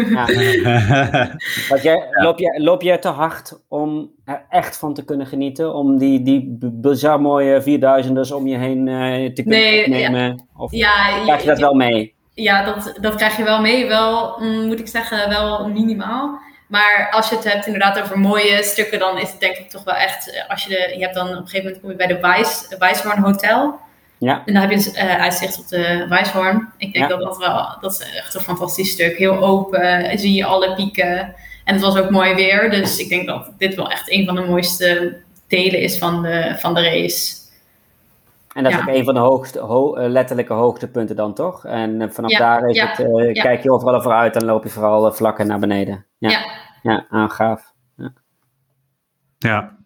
Ja. 0.09 0.26
jij, 1.82 2.07
loop, 2.11 2.39
jij, 2.39 2.59
loop 2.59 2.82
jij 2.82 2.97
te 2.97 3.07
hard 3.07 3.59
om 3.67 4.11
er 4.26 4.45
echt 4.49 4.78
van 4.78 4.93
te 4.93 5.05
kunnen 5.05 5.28
genieten? 5.28 5.74
Om 5.74 5.97
die, 5.97 6.22
die 6.22 6.57
bizar 6.59 7.22
mooie 7.22 7.61
vierduizenders 7.61 8.32
om 8.32 8.47
je 8.47 8.57
heen 8.57 8.88
uh, 8.88 9.34
te 9.34 9.41
kunnen 9.41 9.59
nee, 9.59 9.89
nemen? 9.89 10.22
Ja. 10.22 10.36
Of 10.55 10.72
ja, 10.72 11.24
krijg 11.24 11.41
je 11.41 11.47
dat 11.47 11.59
wel 11.59 11.74
mee? 11.74 12.13
ja, 12.34 12.63
dat, 12.63 12.97
dat 13.01 13.15
krijg 13.15 13.38
je 13.38 13.43
wel 13.43 13.61
mee. 13.61 13.88
Wel, 13.88 14.39
mm, 14.39 14.65
moet 14.65 14.80
ik 14.80 14.88
zeggen, 14.88 15.30
wel 15.30 15.67
minimaal. 15.67 16.39
Maar 16.67 17.09
als 17.11 17.30
je 17.30 17.36
het 17.36 17.51
hebt 17.51 17.65
inderdaad 17.65 18.01
over 18.01 18.19
mooie 18.19 18.63
stukken, 18.63 18.99
dan 18.99 19.17
is 19.17 19.32
het 19.32 19.39
denk 19.39 19.57
ik 19.57 19.69
toch 19.69 19.84
wel 19.84 19.95
echt. 19.95 20.34
Eh, 20.34 20.49
als 20.49 20.63
je, 20.63 20.69
de, 20.69 20.93
je 20.97 21.03
hebt 21.03 21.15
dan 21.15 21.28
op 21.28 21.36
een 21.36 21.47
gegeven 21.47 21.63
moment 21.63 21.82
kom 21.82 21.89
je 21.89 21.95
bij 21.95 22.07
de 22.07 22.19
Weiss, 22.19 22.76
Weisshorn 22.80 23.22
Hotel. 23.24 23.80
Ja. 24.22 24.41
En 24.45 24.53
dan 24.53 24.61
heb 24.61 24.72
je 24.72 24.91
een 24.93 25.05
uh, 25.05 25.22
uitzicht 25.22 25.59
op 25.59 25.67
de 25.67 26.05
Weisshorn. 26.09 26.69
Ik 26.78 26.93
denk 26.93 27.09
dat 27.09 27.22
dat 27.22 27.38
wel, 27.38 27.78
dat 27.80 27.91
is 27.91 27.99
echt 27.99 28.36
een 28.36 28.41
fantastisch 28.41 28.91
stuk. 28.91 29.17
Heel 29.17 29.38
open, 29.38 30.19
zie 30.19 30.34
je 30.34 30.45
alle 30.45 30.76
pieken. 30.76 31.36
En 31.63 31.74
het 31.74 31.82
was 31.82 31.97
ook 31.97 32.09
mooi 32.09 32.36
weer. 32.36 32.69
Dus 32.69 32.97
ik 32.97 33.09
denk 33.09 33.28
dat 33.28 33.51
dit 33.57 33.76
wel 33.76 33.91
echt 33.91 34.11
een 34.11 34.26
van 34.26 34.36
de 34.36 34.41
mooiste 34.41 35.17
delen 35.47 35.80
is 35.80 35.97
van 35.97 36.22
de, 36.22 36.55
van 36.57 36.74
de 36.74 36.82
race. 36.82 37.36
En 38.53 38.63
dat 38.63 38.72
is 38.72 38.80
ook 38.80 38.88
een 38.88 39.05
van 39.05 39.13
de 39.13 39.19
hoogste, 39.19 39.59
ho 39.59 39.95
eh, 39.95 40.09
letterlijke 40.09 40.53
hoogtepunten 40.53 41.15
dan, 41.15 41.34
toch? 41.34 41.65
En 41.65 42.01
uh, 42.01 42.09
vanaf 42.09 42.38
daar 42.38 42.69
is 42.69 42.82
het, 42.82 42.99
uh, 42.99 43.34
kijk 43.34 43.63
je 43.63 43.72
overal 43.72 44.01
vooruit 44.01 44.36
en 44.36 44.45
loop 44.45 44.63
je 44.63 44.69
vooral 44.69 45.13
vlakken 45.13 45.47
naar 45.47 45.59
beneden. 45.59 46.05
Ja, 46.17 46.45
ja. 46.82 47.05
aangaaf. 47.09 47.74
Ja. 47.95 48.13
ja. 49.38 49.78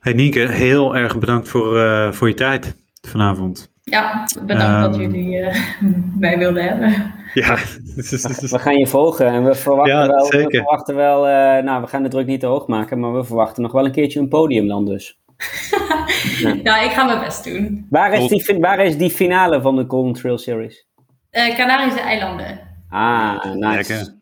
Hey 0.00 0.12
Nienke, 0.12 0.40
heel 0.40 0.96
erg 0.96 1.18
bedankt 1.18 1.48
voor, 1.48 2.14
voor 2.14 2.28
je 2.28 2.34
tijd 2.34 2.76
vanavond. 3.08 3.72
Ja, 3.82 4.26
bedankt 4.42 4.82
dat 4.82 4.92
ehm, 4.92 5.00
jullie 5.00 5.50
mij 6.18 6.38
wilden 6.38 6.64
hebben. 6.64 7.14
Ja, 7.34 7.54
we 8.54 8.58
gaan 8.58 8.78
je 8.78 8.86
volgen 8.86 9.26
en 9.26 9.44
we 9.44 9.54
verwachten 9.54 10.06
wel, 10.06 10.28
we 10.28 10.46
verwachten 10.50 10.94
wel 10.94 11.22
nou 11.62 11.80
we 11.80 11.86
gaan 11.86 12.02
de 12.02 12.08
druk 12.08 12.26
niet 12.26 12.40
te 12.40 12.46
hoog 12.46 12.66
maken, 12.66 13.00
maar 13.00 13.14
we 13.14 13.24
verwachten 13.24 13.62
nog 13.62 13.72
wel 13.72 13.84
een 13.84 13.92
keertje 13.92 14.20
een 14.20 14.28
podium 14.28 14.68
dan 14.68 14.84
dus. 14.84 15.18
ja, 16.62 16.80
ik 16.80 16.90
ga 16.90 17.04
mijn 17.04 17.20
best 17.20 17.44
doen. 17.44 17.86
Waar 17.90 18.12
is 18.12 18.28
die, 18.28 18.58
waar 18.60 18.80
is 18.80 18.96
die 18.96 19.10
finale 19.10 19.60
van 19.60 19.76
de 19.76 19.84
Golden 19.88 20.12
Trail 20.12 20.38
Series? 20.38 20.86
Uh, 21.30 21.56
Canarische 21.56 22.00
eilanden. 22.00 22.60
Ah, 22.88 23.44
nice. 23.54 24.16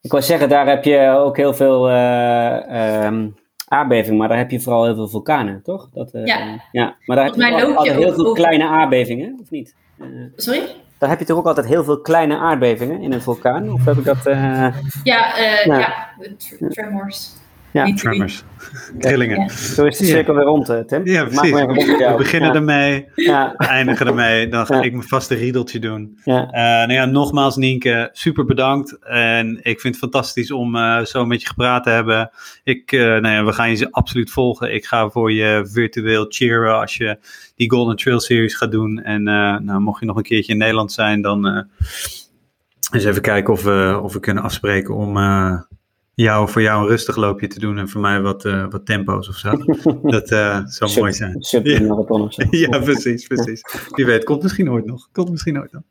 Ik 0.00 0.10
wou 0.10 0.22
zeggen, 0.22 0.48
daar 0.48 0.66
heb 0.66 0.84
je 0.84 1.08
ook 1.08 1.36
heel 1.36 1.54
veel 1.54 1.90
uh, 1.90 3.04
um, 3.04 3.37
aardbevingen, 3.68 4.18
maar 4.18 4.28
daar 4.28 4.38
heb 4.38 4.50
je 4.50 4.60
vooral 4.60 4.84
heel 4.84 4.94
veel 4.94 5.08
vulkanen, 5.08 5.62
toch? 5.62 5.88
Dat, 5.92 6.14
uh, 6.14 6.26
ja. 6.26 6.60
ja. 6.72 6.96
Maar 7.06 7.16
daar 7.16 7.24
heb 7.24 7.34
je 7.34 7.66
ook 7.66 7.76
altijd 7.76 7.96
heel 7.96 8.12
veel 8.12 8.32
kleine 8.32 8.64
aardbevingen, 8.64 9.38
of 9.42 9.50
niet? 9.50 9.74
Sorry? 10.36 10.62
Daar 10.98 11.08
heb 11.08 11.18
je 11.18 11.24
toch 11.24 11.38
ook 11.38 11.46
altijd 11.46 11.66
heel 11.66 11.84
veel 11.84 12.00
kleine 12.00 12.36
aardbevingen 12.36 13.00
in 13.00 13.12
een 13.12 13.22
vulkaan? 13.22 13.72
Of 13.72 13.84
heb 13.84 13.96
ik 13.96 14.04
dat... 14.04 14.22
ja, 14.24 14.72
ja, 15.04 15.64
ja, 15.64 16.08
tremors. 16.68 17.32
Ja. 17.86 17.94
Tremors. 17.94 18.44
Trillingen. 18.98 19.50
Zo 19.50 19.84
is 19.84 19.96
de 19.96 20.04
cirkel 20.04 20.34
weer 20.34 20.44
rond, 20.44 20.88
Tim. 20.88 21.06
Ja, 21.06 21.24
precies. 21.24 21.50
We 21.50 22.14
beginnen 22.16 22.54
ermee, 22.54 23.06
ja. 23.14 23.54
we 23.56 23.66
eindigen 23.66 24.06
ermee. 24.06 24.48
Dan 24.48 24.66
ga 24.66 24.82
ik 24.82 24.92
mijn 24.92 25.08
vaste 25.08 25.34
riedeltje 25.34 25.78
doen. 25.78 26.18
Ja. 26.24 26.44
Uh, 26.44 26.52
nou 26.60 26.92
ja, 26.92 27.04
nogmaals 27.04 27.56
Nienke, 27.56 28.08
super 28.12 28.44
bedankt. 28.44 28.98
En 28.98 29.58
ik 29.62 29.80
vind 29.80 29.94
het 29.94 29.96
fantastisch 29.96 30.50
om 30.50 30.76
uh, 30.76 31.04
zo 31.04 31.26
met 31.26 31.40
je 31.40 31.46
gepraat 31.48 31.82
te 31.82 31.90
hebben. 31.90 32.30
Ik, 32.64 32.92
uh, 32.92 33.00
nou 33.00 33.28
ja, 33.28 33.44
we 33.44 33.52
gaan 33.52 33.76
je 33.76 33.92
absoluut 33.92 34.30
volgen. 34.30 34.74
Ik 34.74 34.84
ga 34.84 35.08
voor 35.08 35.32
je 35.32 35.68
virtueel 35.72 36.26
cheeren 36.28 36.80
als 36.80 36.96
je 36.96 37.18
die 37.56 37.70
Golden 37.70 37.96
Trail 37.96 38.20
Series 38.20 38.54
gaat 38.54 38.72
doen. 38.72 39.02
En 39.02 39.22
nou, 39.22 39.78
mocht 39.78 40.00
je 40.00 40.06
nog 40.06 40.16
een 40.16 40.22
keertje 40.22 40.52
in 40.52 40.58
Nederland 40.58 40.92
zijn, 40.92 41.22
dan 41.22 41.68
eens 42.92 43.04
even 43.04 43.22
kijken 43.22 43.52
of 43.52 43.62
we, 43.62 44.00
of 44.02 44.12
we 44.12 44.20
kunnen 44.20 44.42
afspreken 44.42 44.94
om 44.94 45.16
jou, 46.22 46.48
voor 46.48 46.62
jou 46.62 46.82
een 46.82 46.88
rustig 46.88 47.16
loopje 47.16 47.46
te 47.46 47.58
doen 47.58 47.78
en 47.78 47.88
voor 47.88 48.00
mij 48.00 48.20
wat, 48.20 48.44
uh, 48.44 48.66
wat 48.70 48.86
tempo's 48.86 49.28
of 49.28 49.36
zo. 49.36 49.50
Dat 50.02 50.30
uh, 50.30 50.60
zou 50.64 50.98
mooi 50.98 51.12
zijn. 51.12 51.36
Ja. 51.50 51.94
Of 51.94 52.34
zo. 52.34 52.42
ja, 52.56 52.78
precies, 52.78 53.26
precies. 53.26 53.62
Wie 53.94 54.06
weet, 54.06 54.24
komt 54.24 54.42
misschien 54.42 54.70
ooit 54.70 54.86
nog. 54.86 55.08
Komt 55.12 55.30
misschien 55.30 55.58
ooit 55.58 55.72
nog. 55.72 55.82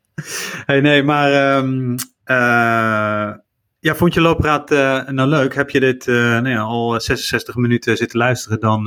Hey, 0.66 0.80
nee, 0.80 1.02
maar 1.02 1.56
um, 1.56 1.90
uh, 2.26 3.34
ja, 3.80 3.94
vond 3.94 4.14
je 4.14 4.20
loopraad 4.20 4.70
nou 5.10 5.28
leuk? 5.28 5.54
Heb 5.54 5.70
je 5.70 5.80
dit 5.80 6.06
nou 6.06 6.48
ja, 6.48 6.60
al 6.60 7.00
66 7.00 7.54
minuten 7.54 7.96
zitten 7.96 8.18
luisteren? 8.18 8.60
Dan 8.60 8.82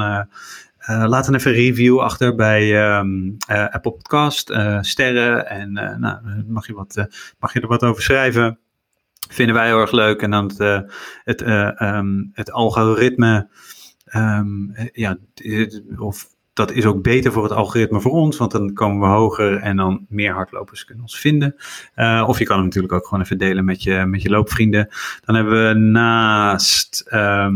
laat 0.88 1.26
dan 1.26 1.36
even 1.36 1.52
een 1.52 1.58
review 1.58 2.00
achter 2.00 2.36
bij 2.36 2.96
um, 2.98 3.38
Apple 3.48 3.92
Podcast, 3.92 4.54
sterren 4.82 5.50
en 5.50 5.72
nou, 6.00 6.18
mag, 6.48 6.68
je 6.68 6.74
wat, 6.74 7.06
mag 7.40 7.54
je 7.54 7.62
er 7.62 7.68
wat 7.68 7.84
over 7.84 8.02
schrijven 8.04 8.60
vinden 9.30 9.56
wij 9.56 9.66
heel 9.66 9.80
erg 9.80 9.92
leuk. 9.92 10.22
En 10.22 10.32
dan 10.32 10.46
het, 10.48 10.60
uh, 10.60 10.80
het, 11.24 11.42
uh, 11.42 11.98
um, 11.98 12.32
het 12.34 12.52
algoritme, 12.52 13.50
um, 14.16 14.74
ja, 14.94 15.18
of 15.98 16.30
dat 16.54 16.72
is 16.72 16.86
ook 16.86 17.02
beter 17.02 17.32
voor 17.32 17.44
het 17.44 17.52
algoritme 17.52 18.02
voor 18.02 18.12
ons, 18.12 18.38
want 18.38 18.52
dan 18.52 18.74
komen 18.74 19.00
we 19.00 19.16
hoger 19.16 19.58
en 19.58 19.76
dan 19.76 20.06
meer 20.10 20.34
hardlopers 20.34 20.86
kunnen 20.86 21.04
ons 21.04 21.20
vinden. 21.20 21.56
Uh, 21.96 22.24
of 22.28 22.40
je 22.40 22.46
kan 22.46 22.56
hem 22.56 22.66
natuurlijk 22.66 22.94
ook 22.94 23.08
gewoon 23.08 23.24
even 23.24 23.38
delen 23.38 23.66
met 23.66 23.84
je, 23.84 24.06
met 24.06 24.22
je 24.22 24.30
loopvrienden. 24.30 24.90
Dan 25.26 25.36
hebben 25.36 25.68
we 25.68 25.74
naast 25.74 27.06
uh, 27.08 27.48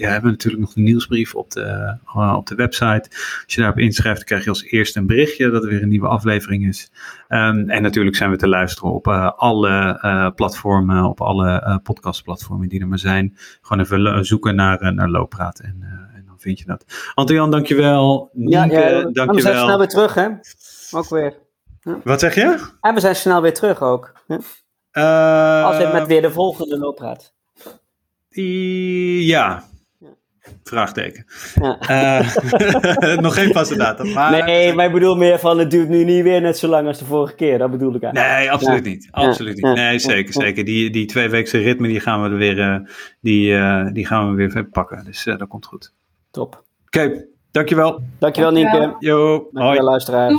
ja, 0.00 0.06
we 0.06 0.12
hebben 0.12 0.30
natuurlijk 0.30 0.62
nog 0.62 0.76
een 0.76 0.82
nieuwsbrief 0.82 1.34
op 1.34 1.50
de, 1.50 1.96
uh, 2.16 2.34
op 2.36 2.46
de 2.46 2.54
website. 2.54 3.08
Als 3.44 3.54
je 3.54 3.60
daarop 3.60 3.78
inschrijft, 3.78 4.16
dan 4.16 4.26
krijg 4.26 4.44
je 4.44 4.48
als 4.48 4.64
eerste 4.64 4.98
een 4.98 5.06
berichtje 5.06 5.50
dat 5.50 5.62
er 5.62 5.68
weer 5.68 5.82
een 5.82 5.88
nieuwe 5.88 6.08
aflevering 6.08 6.66
is. 6.68 6.90
Um, 7.28 7.70
en 7.70 7.82
natuurlijk 7.82 8.16
zijn 8.16 8.30
we 8.30 8.36
te 8.36 8.48
luisteren 8.48 8.92
op 8.92 9.06
uh, 9.06 9.30
alle 9.36 10.32
platformen, 10.34 11.04
op 11.04 11.20
alle 11.20 11.80
podcastplatformen 11.82 12.68
die 12.68 12.80
er 12.80 12.88
maar 12.88 12.98
zijn. 12.98 13.36
Gewoon 13.60 13.84
even 13.84 14.24
zoeken 14.26 14.54
naar, 14.54 14.94
naar 14.94 15.08
Looppraat 15.08 15.58
en, 15.58 15.76
en 16.14 16.24
dan 16.26 16.38
vind 16.38 16.58
je 16.58 16.64
dat. 16.64 16.84
Antoine, 17.14 17.50
dankjewel. 17.50 18.30
Ja, 18.32 18.64
Nienke, 18.64 18.80
ja, 18.80 19.00
dankjewel. 19.02 19.34
we 19.34 19.40
zijn 19.40 19.58
snel 19.58 19.78
weer 19.78 19.88
terug, 19.88 20.14
hè? 20.14 20.28
Ook 20.90 21.08
weer. 21.08 21.34
Ja. 21.82 22.00
Wat 22.04 22.20
zeg 22.20 22.34
je? 22.34 22.58
En 22.80 22.94
we 22.94 23.00
zijn 23.00 23.16
snel 23.16 23.42
weer 23.42 23.54
terug 23.54 23.82
ook. 23.82 24.12
Hè? 24.26 24.36
Als 25.62 25.76
je 25.76 25.90
met 25.92 26.06
weer 26.06 26.22
de 26.22 26.30
volgende 26.30 26.78
Looppraat. 26.78 27.32
Ja. 28.28 29.68
Vraagteken. 30.64 31.26
Ja. 31.60 31.78
Uh, 31.90 33.18
nog 33.26 33.34
geen 33.34 33.52
vaste 33.52 33.76
datum. 33.76 34.12
Maar... 34.12 34.44
Nee, 34.44 34.74
maar 34.74 34.86
ik 34.86 34.92
bedoel 34.92 35.16
meer 35.16 35.38
van 35.38 35.58
het 35.58 35.70
duurt 35.70 35.88
nu 35.88 36.04
niet 36.04 36.22
weer 36.22 36.40
net 36.40 36.58
zo 36.58 36.68
lang 36.68 36.86
als 36.86 36.98
de 36.98 37.04
vorige 37.04 37.34
keer. 37.34 37.58
Dat 37.58 37.70
bedoel 37.70 37.94
ik 37.94 38.02
eigenlijk. 38.02 38.38
Nee, 38.38 38.50
absoluut 38.50 38.84
niet. 38.84 39.08
Absoluut 39.10 39.54
niet. 39.54 39.74
Nee, 39.74 39.98
zeker, 39.98 40.32
zeker. 40.32 40.64
Die, 40.64 40.90
die 40.90 41.06
tweeweekse 41.06 41.58
ritme 41.58 41.88
die 41.88 42.00
gaan 42.00 42.22
we 42.22 42.28
er 42.28 42.36
weer, 42.36 42.58
uh, 42.58 42.76
die, 43.20 43.52
uh, 43.52 43.86
die 43.92 44.06
gaan 44.06 44.30
we 44.30 44.48
weer 44.48 44.64
pakken. 44.64 45.04
Dus 45.04 45.24
dat 45.24 45.48
komt 45.48 45.66
goed. 45.66 45.92
Top. 46.30 46.64
Oké, 46.86 47.04
okay, 47.04 47.26
dankjewel. 47.50 48.02
Dankjewel 48.18 48.50
Nienke. 48.50 48.96
Jo, 48.98 49.28
dankjewel 49.28 49.66
hoi. 49.66 49.80
luisteraars. 49.80 50.34